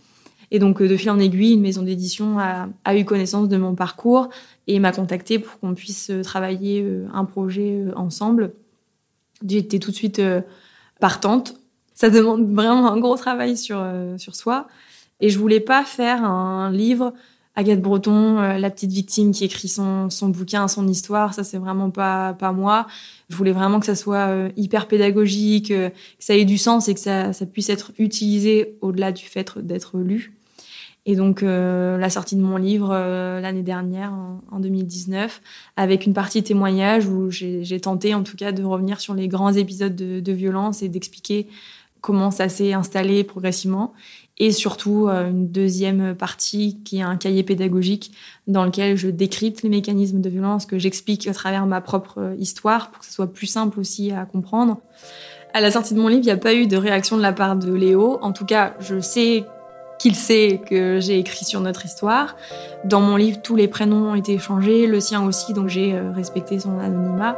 Et 0.50 0.58
donc, 0.58 0.80
euh, 0.80 0.88
de 0.88 0.96
fil 0.96 1.10
en 1.10 1.18
aiguille, 1.18 1.52
une 1.52 1.60
maison 1.60 1.82
d'édition 1.82 2.38
a, 2.38 2.96
eu 2.96 3.04
connaissance 3.04 3.48
de 3.48 3.56
mon 3.56 3.74
parcours 3.74 4.28
et 4.66 4.78
m'a 4.78 4.92
contacté 4.92 5.38
pour 5.38 5.58
qu'on 5.60 5.74
puisse 5.74 6.10
euh, 6.10 6.22
travailler 6.22 6.82
euh, 6.82 7.06
un 7.12 7.24
projet 7.24 7.84
ensemble. 7.96 8.52
J'étais 9.46 9.78
tout 9.78 9.90
de 9.90 9.96
suite 9.96 10.20
partante. 10.98 11.54
Ça 11.94 12.10
demande 12.10 12.52
vraiment 12.52 12.90
un 12.90 12.98
gros 12.98 13.16
travail 13.16 13.56
sur, 13.56 13.80
sur 14.16 14.34
soi. 14.34 14.66
Et 15.20 15.30
je 15.30 15.38
voulais 15.38 15.60
pas 15.60 15.84
faire 15.84 16.24
un 16.24 16.72
livre 16.72 17.12
Agathe 17.54 17.80
Breton, 17.80 18.34
la 18.58 18.70
petite 18.70 18.90
victime 18.90 19.30
qui 19.30 19.44
écrit 19.44 19.68
son, 19.68 20.10
son 20.10 20.28
bouquin, 20.28 20.66
son 20.66 20.88
histoire, 20.88 21.34
ça 21.34 21.44
c'est 21.44 21.58
vraiment 21.58 21.90
pas 21.90 22.34
pas 22.34 22.50
moi. 22.50 22.88
Je 23.28 23.36
voulais 23.36 23.52
vraiment 23.52 23.78
que 23.78 23.86
ça 23.86 23.94
soit 23.94 24.48
hyper 24.56 24.88
pédagogique, 24.88 25.68
que 25.68 25.92
ça 26.18 26.34
ait 26.34 26.44
du 26.44 26.58
sens 26.58 26.88
et 26.88 26.94
que 26.94 27.00
ça, 27.00 27.32
ça 27.32 27.46
puisse 27.46 27.70
être 27.70 27.92
utilisé 27.98 28.76
au-delà 28.80 29.12
du 29.12 29.24
fait 29.24 29.56
d'être 29.56 29.98
lu. 29.98 30.37
Et 31.06 31.16
donc 31.16 31.42
euh, 31.42 31.96
la 31.96 32.10
sortie 32.10 32.36
de 32.36 32.42
mon 32.42 32.56
livre 32.56 32.90
euh, 32.92 33.40
l'année 33.40 33.62
dernière, 33.62 34.12
en, 34.50 34.60
2019, 34.60 35.40
avec 35.76 36.04
une 36.04 36.12
partie 36.12 36.42
témoignage 36.42 37.06
où 37.06 37.30
j'ai 37.30 37.80
tenté 37.80 38.14
en 38.14 38.22
tout 38.22 38.36
cas 38.36 38.52
de 38.52 38.62
revenir 38.62 39.00
sur 39.00 39.14
les 39.14 39.28
grands 39.28 39.52
épisodes 39.52 39.96
de, 39.96 40.32
violence 40.32 40.82
et 40.82 40.88
d'expliquer 40.88 41.46
comment 42.00 42.30
ça 42.30 42.48
s'est 42.48 42.74
installé 42.74 43.24
progressivement. 43.24 43.94
Et 44.40 44.52
surtout 44.52 45.08
euh, 45.08 45.30
une 45.30 45.48
deuxième 45.48 46.14
partie 46.14 46.78
qui 46.84 46.98
est 46.98 47.02
un 47.02 47.16
cahier 47.16 47.42
pédagogique 47.42 48.12
dans 48.46 48.64
lequel 48.64 48.96
je 48.96 49.08
décrypte 49.08 49.62
les 49.62 49.68
mécanismes 49.68 50.20
de 50.20 50.28
violence 50.28 50.66
que 50.66 50.78
j'explique 50.78 51.26
à 51.26 51.32
travers 51.32 51.66
ma 51.66 51.80
propre 51.80 52.34
histoire 52.38 52.90
pour 52.90 53.00
que 53.00 53.06
ce 53.06 53.12
soit 53.12 53.32
plus 53.32 53.46
simple 53.46 53.80
aussi 53.80 54.12
à 54.12 54.26
comprendre. 54.26 54.78
À 55.54 55.60
la 55.60 55.70
sortie 55.70 55.94
de 55.94 56.00
mon 56.00 56.08
livre, 56.08 56.20
il 56.22 56.26
n'y 56.26 56.32
a 56.32 56.36
pas 56.36 56.54
eu 56.54 56.66
de 56.66 56.76
réaction 56.76 57.16
de 57.16 57.22
la 57.22 57.32
part 57.32 57.56
de 57.56 57.72
Léo. 57.72 58.18
En 58.20 58.32
tout 58.32 58.44
cas, 58.44 58.74
je 58.80 59.00
sais 59.00 59.44
qu'il 59.98 60.14
sait 60.14 60.60
que 60.64 61.00
j'ai 61.00 61.18
écrit 61.18 61.44
sur 61.44 61.60
notre 61.60 61.84
histoire. 61.84 62.36
Dans 62.84 63.00
mon 63.00 63.16
livre, 63.16 63.38
tous 63.42 63.56
les 63.56 63.68
prénoms 63.68 64.10
ont 64.10 64.14
été 64.14 64.34
échangés, 64.34 64.86
le 64.86 65.00
sien 65.00 65.24
aussi, 65.24 65.52
donc 65.52 65.68
j'ai 65.68 65.94
euh, 65.94 66.12
respecté 66.12 66.58
son 66.58 66.78
anonymat. 66.78 67.36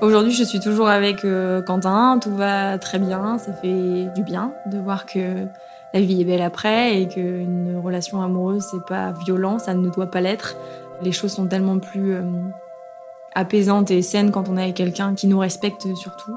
Aujourd'hui, 0.00 0.32
je 0.32 0.44
suis 0.44 0.60
toujours 0.60 0.88
avec 0.88 1.24
euh, 1.24 1.60
Quentin, 1.60 2.18
tout 2.22 2.34
va 2.34 2.78
très 2.78 2.98
bien, 2.98 3.36
ça 3.38 3.52
fait 3.52 4.08
du 4.14 4.22
bien 4.22 4.52
de 4.66 4.78
voir 4.78 5.06
que 5.06 5.46
la 5.92 6.00
vie 6.00 6.20
est 6.20 6.24
belle 6.24 6.42
après 6.42 7.00
et 7.00 7.08
qu'une 7.08 7.80
relation 7.82 8.22
amoureuse, 8.22 8.64
c'est 8.70 8.84
pas 8.86 9.12
violent, 9.24 9.58
ça 9.58 9.74
ne 9.74 9.88
doit 9.88 10.10
pas 10.10 10.20
l'être. 10.20 10.56
Les 11.02 11.12
choses 11.12 11.32
sont 11.32 11.46
tellement 11.46 11.78
plus 11.78 12.14
euh, 12.14 12.22
apaisantes 13.34 13.90
et 13.90 14.02
saines 14.02 14.30
quand 14.30 14.48
on 14.48 14.56
est 14.56 14.62
avec 14.62 14.76
quelqu'un 14.76 15.14
qui 15.14 15.26
nous 15.26 15.38
respecte 15.38 15.86
surtout. 15.96 16.36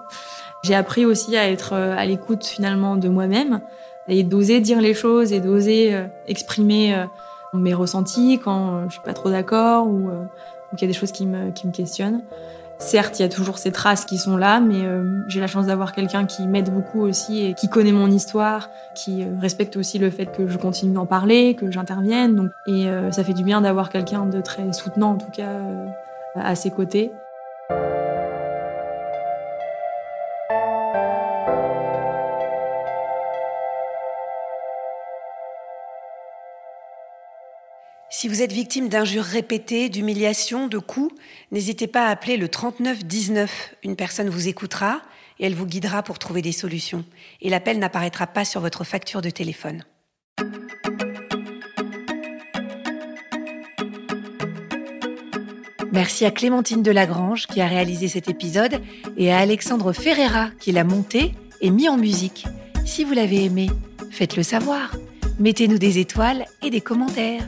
J'ai 0.63 0.75
appris 0.75 1.05
aussi 1.05 1.35
à 1.35 1.49
être 1.49 1.73
euh, 1.73 1.95
à 1.97 2.05
l'écoute 2.05 2.45
finalement 2.45 2.95
de 2.95 3.09
moi-même 3.09 3.61
et 4.07 4.23
d'oser 4.23 4.59
dire 4.61 4.81
les 4.81 4.93
choses 4.93 5.33
et 5.33 5.39
d'oser 5.39 5.93
euh, 5.93 6.05
exprimer 6.27 6.95
euh, 6.95 7.05
mes 7.53 7.73
ressentis 7.73 8.39
quand 8.43 8.87
je 8.87 8.93
suis 8.93 9.01
pas 9.01 9.13
trop 9.13 9.29
d'accord 9.29 9.87
ou, 9.87 10.09
qu'il 10.77 10.87
y 10.87 10.89
a 10.89 10.93
des 10.93 10.97
choses 10.97 11.11
qui 11.11 11.25
me, 11.25 11.51
qui 11.51 11.67
me 11.67 11.73
questionnent. 11.73 12.21
Certes, 12.77 13.19
il 13.19 13.23
y 13.23 13.25
a 13.25 13.29
toujours 13.29 13.57
ces 13.57 13.73
traces 13.73 14.05
qui 14.05 14.17
sont 14.17 14.37
là, 14.37 14.61
mais 14.61 14.87
j'ai 15.27 15.41
la 15.41 15.47
chance 15.47 15.65
d'avoir 15.65 15.91
quelqu'un 15.91 16.25
qui 16.25 16.47
m'aide 16.47 16.73
beaucoup 16.73 17.01
aussi 17.01 17.45
et 17.45 17.53
qui 17.53 17.67
connaît 17.67 17.91
mon 17.91 18.09
histoire, 18.09 18.69
qui 18.95 19.25
respecte 19.41 19.75
aussi 19.75 19.99
le 19.99 20.09
fait 20.09 20.27
que 20.27 20.47
je 20.47 20.57
continue 20.57 20.93
d'en 20.93 21.05
parler, 21.05 21.55
que 21.55 21.69
j'intervienne. 21.69 22.35
Donc, 22.35 22.51
et 22.67 22.87
ça 23.11 23.25
fait 23.25 23.33
du 23.33 23.43
bien 23.43 23.59
d'avoir 23.59 23.89
quelqu'un 23.89 24.25
de 24.25 24.39
très 24.39 24.71
soutenant, 24.71 25.11
en 25.11 25.17
tout 25.17 25.29
cas, 25.29 25.59
à 26.35 26.55
ses 26.55 26.71
côtés. 26.71 27.11
Si 38.21 38.27
vous 38.27 38.43
êtes 38.43 38.51
victime 38.51 38.87
d'injures 38.87 39.23
répétées, 39.23 39.89
d'humiliations, 39.89 40.67
de 40.67 40.77
coups, 40.77 41.11
n'hésitez 41.51 41.87
pas 41.87 42.05
à 42.05 42.11
appeler 42.11 42.37
le 42.37 42.49
3919. 42.49 43.77
Une 43.83 43.95
personne 43.95 44.29
vous 44.29 44.47
écoutera 44.47 45.01
et 45.39 45.47
elle 45.47 45.55
vous 45.55 45.65
guidera 45.65 46.03
pour 46.03 46.19
trouver 46.19 46.43
des 46.43 46.51
solutions. 46.51 47.03
Et 47.41 47.49
l'appel 47.49 47.79
n'apparaîtra 47.79 48.27
pas 48.27 48.45
sur 48.45 48.61
votre 48.61 48.83
facture 48.83 49.23
de 49.23 49.31
téléphone. 49.31 49.83
Merci 55.91 56.23
à 56.23 56.29
Clémentine 56.29 56.83
Delagrange 56.83 57.47
qui 57.47 57.59
a 57.59 57.65
réalisé 57.65 58.07
cet 58.07 58.29
épisode 58.29 58.83
et 59.17 59.33
à 59.33 59.39
Alexandre 59.39 59.93
Ferreira 59.93 60.51
qui 60.59 60.71
l'a 60.71 60.83
monté 60.83 61.33
et 61.59 61.71
mis 61.71 61.89
en 61.89 61.97
musique. 61.97 62.45
Si 62.85 63.03
vous 63.03 63.13
l'avez 63.13 63.45
aimé, 63.45 63.71
faites-le 64.11 64.43
savoir. 64.43 64.91
Mettez-nous 65.39 65.79
des 65.79 65.97
étoiles 65.97 66.45
et 66.61 66.69
des 66.69 66.81
commentaires. 66.81 67.47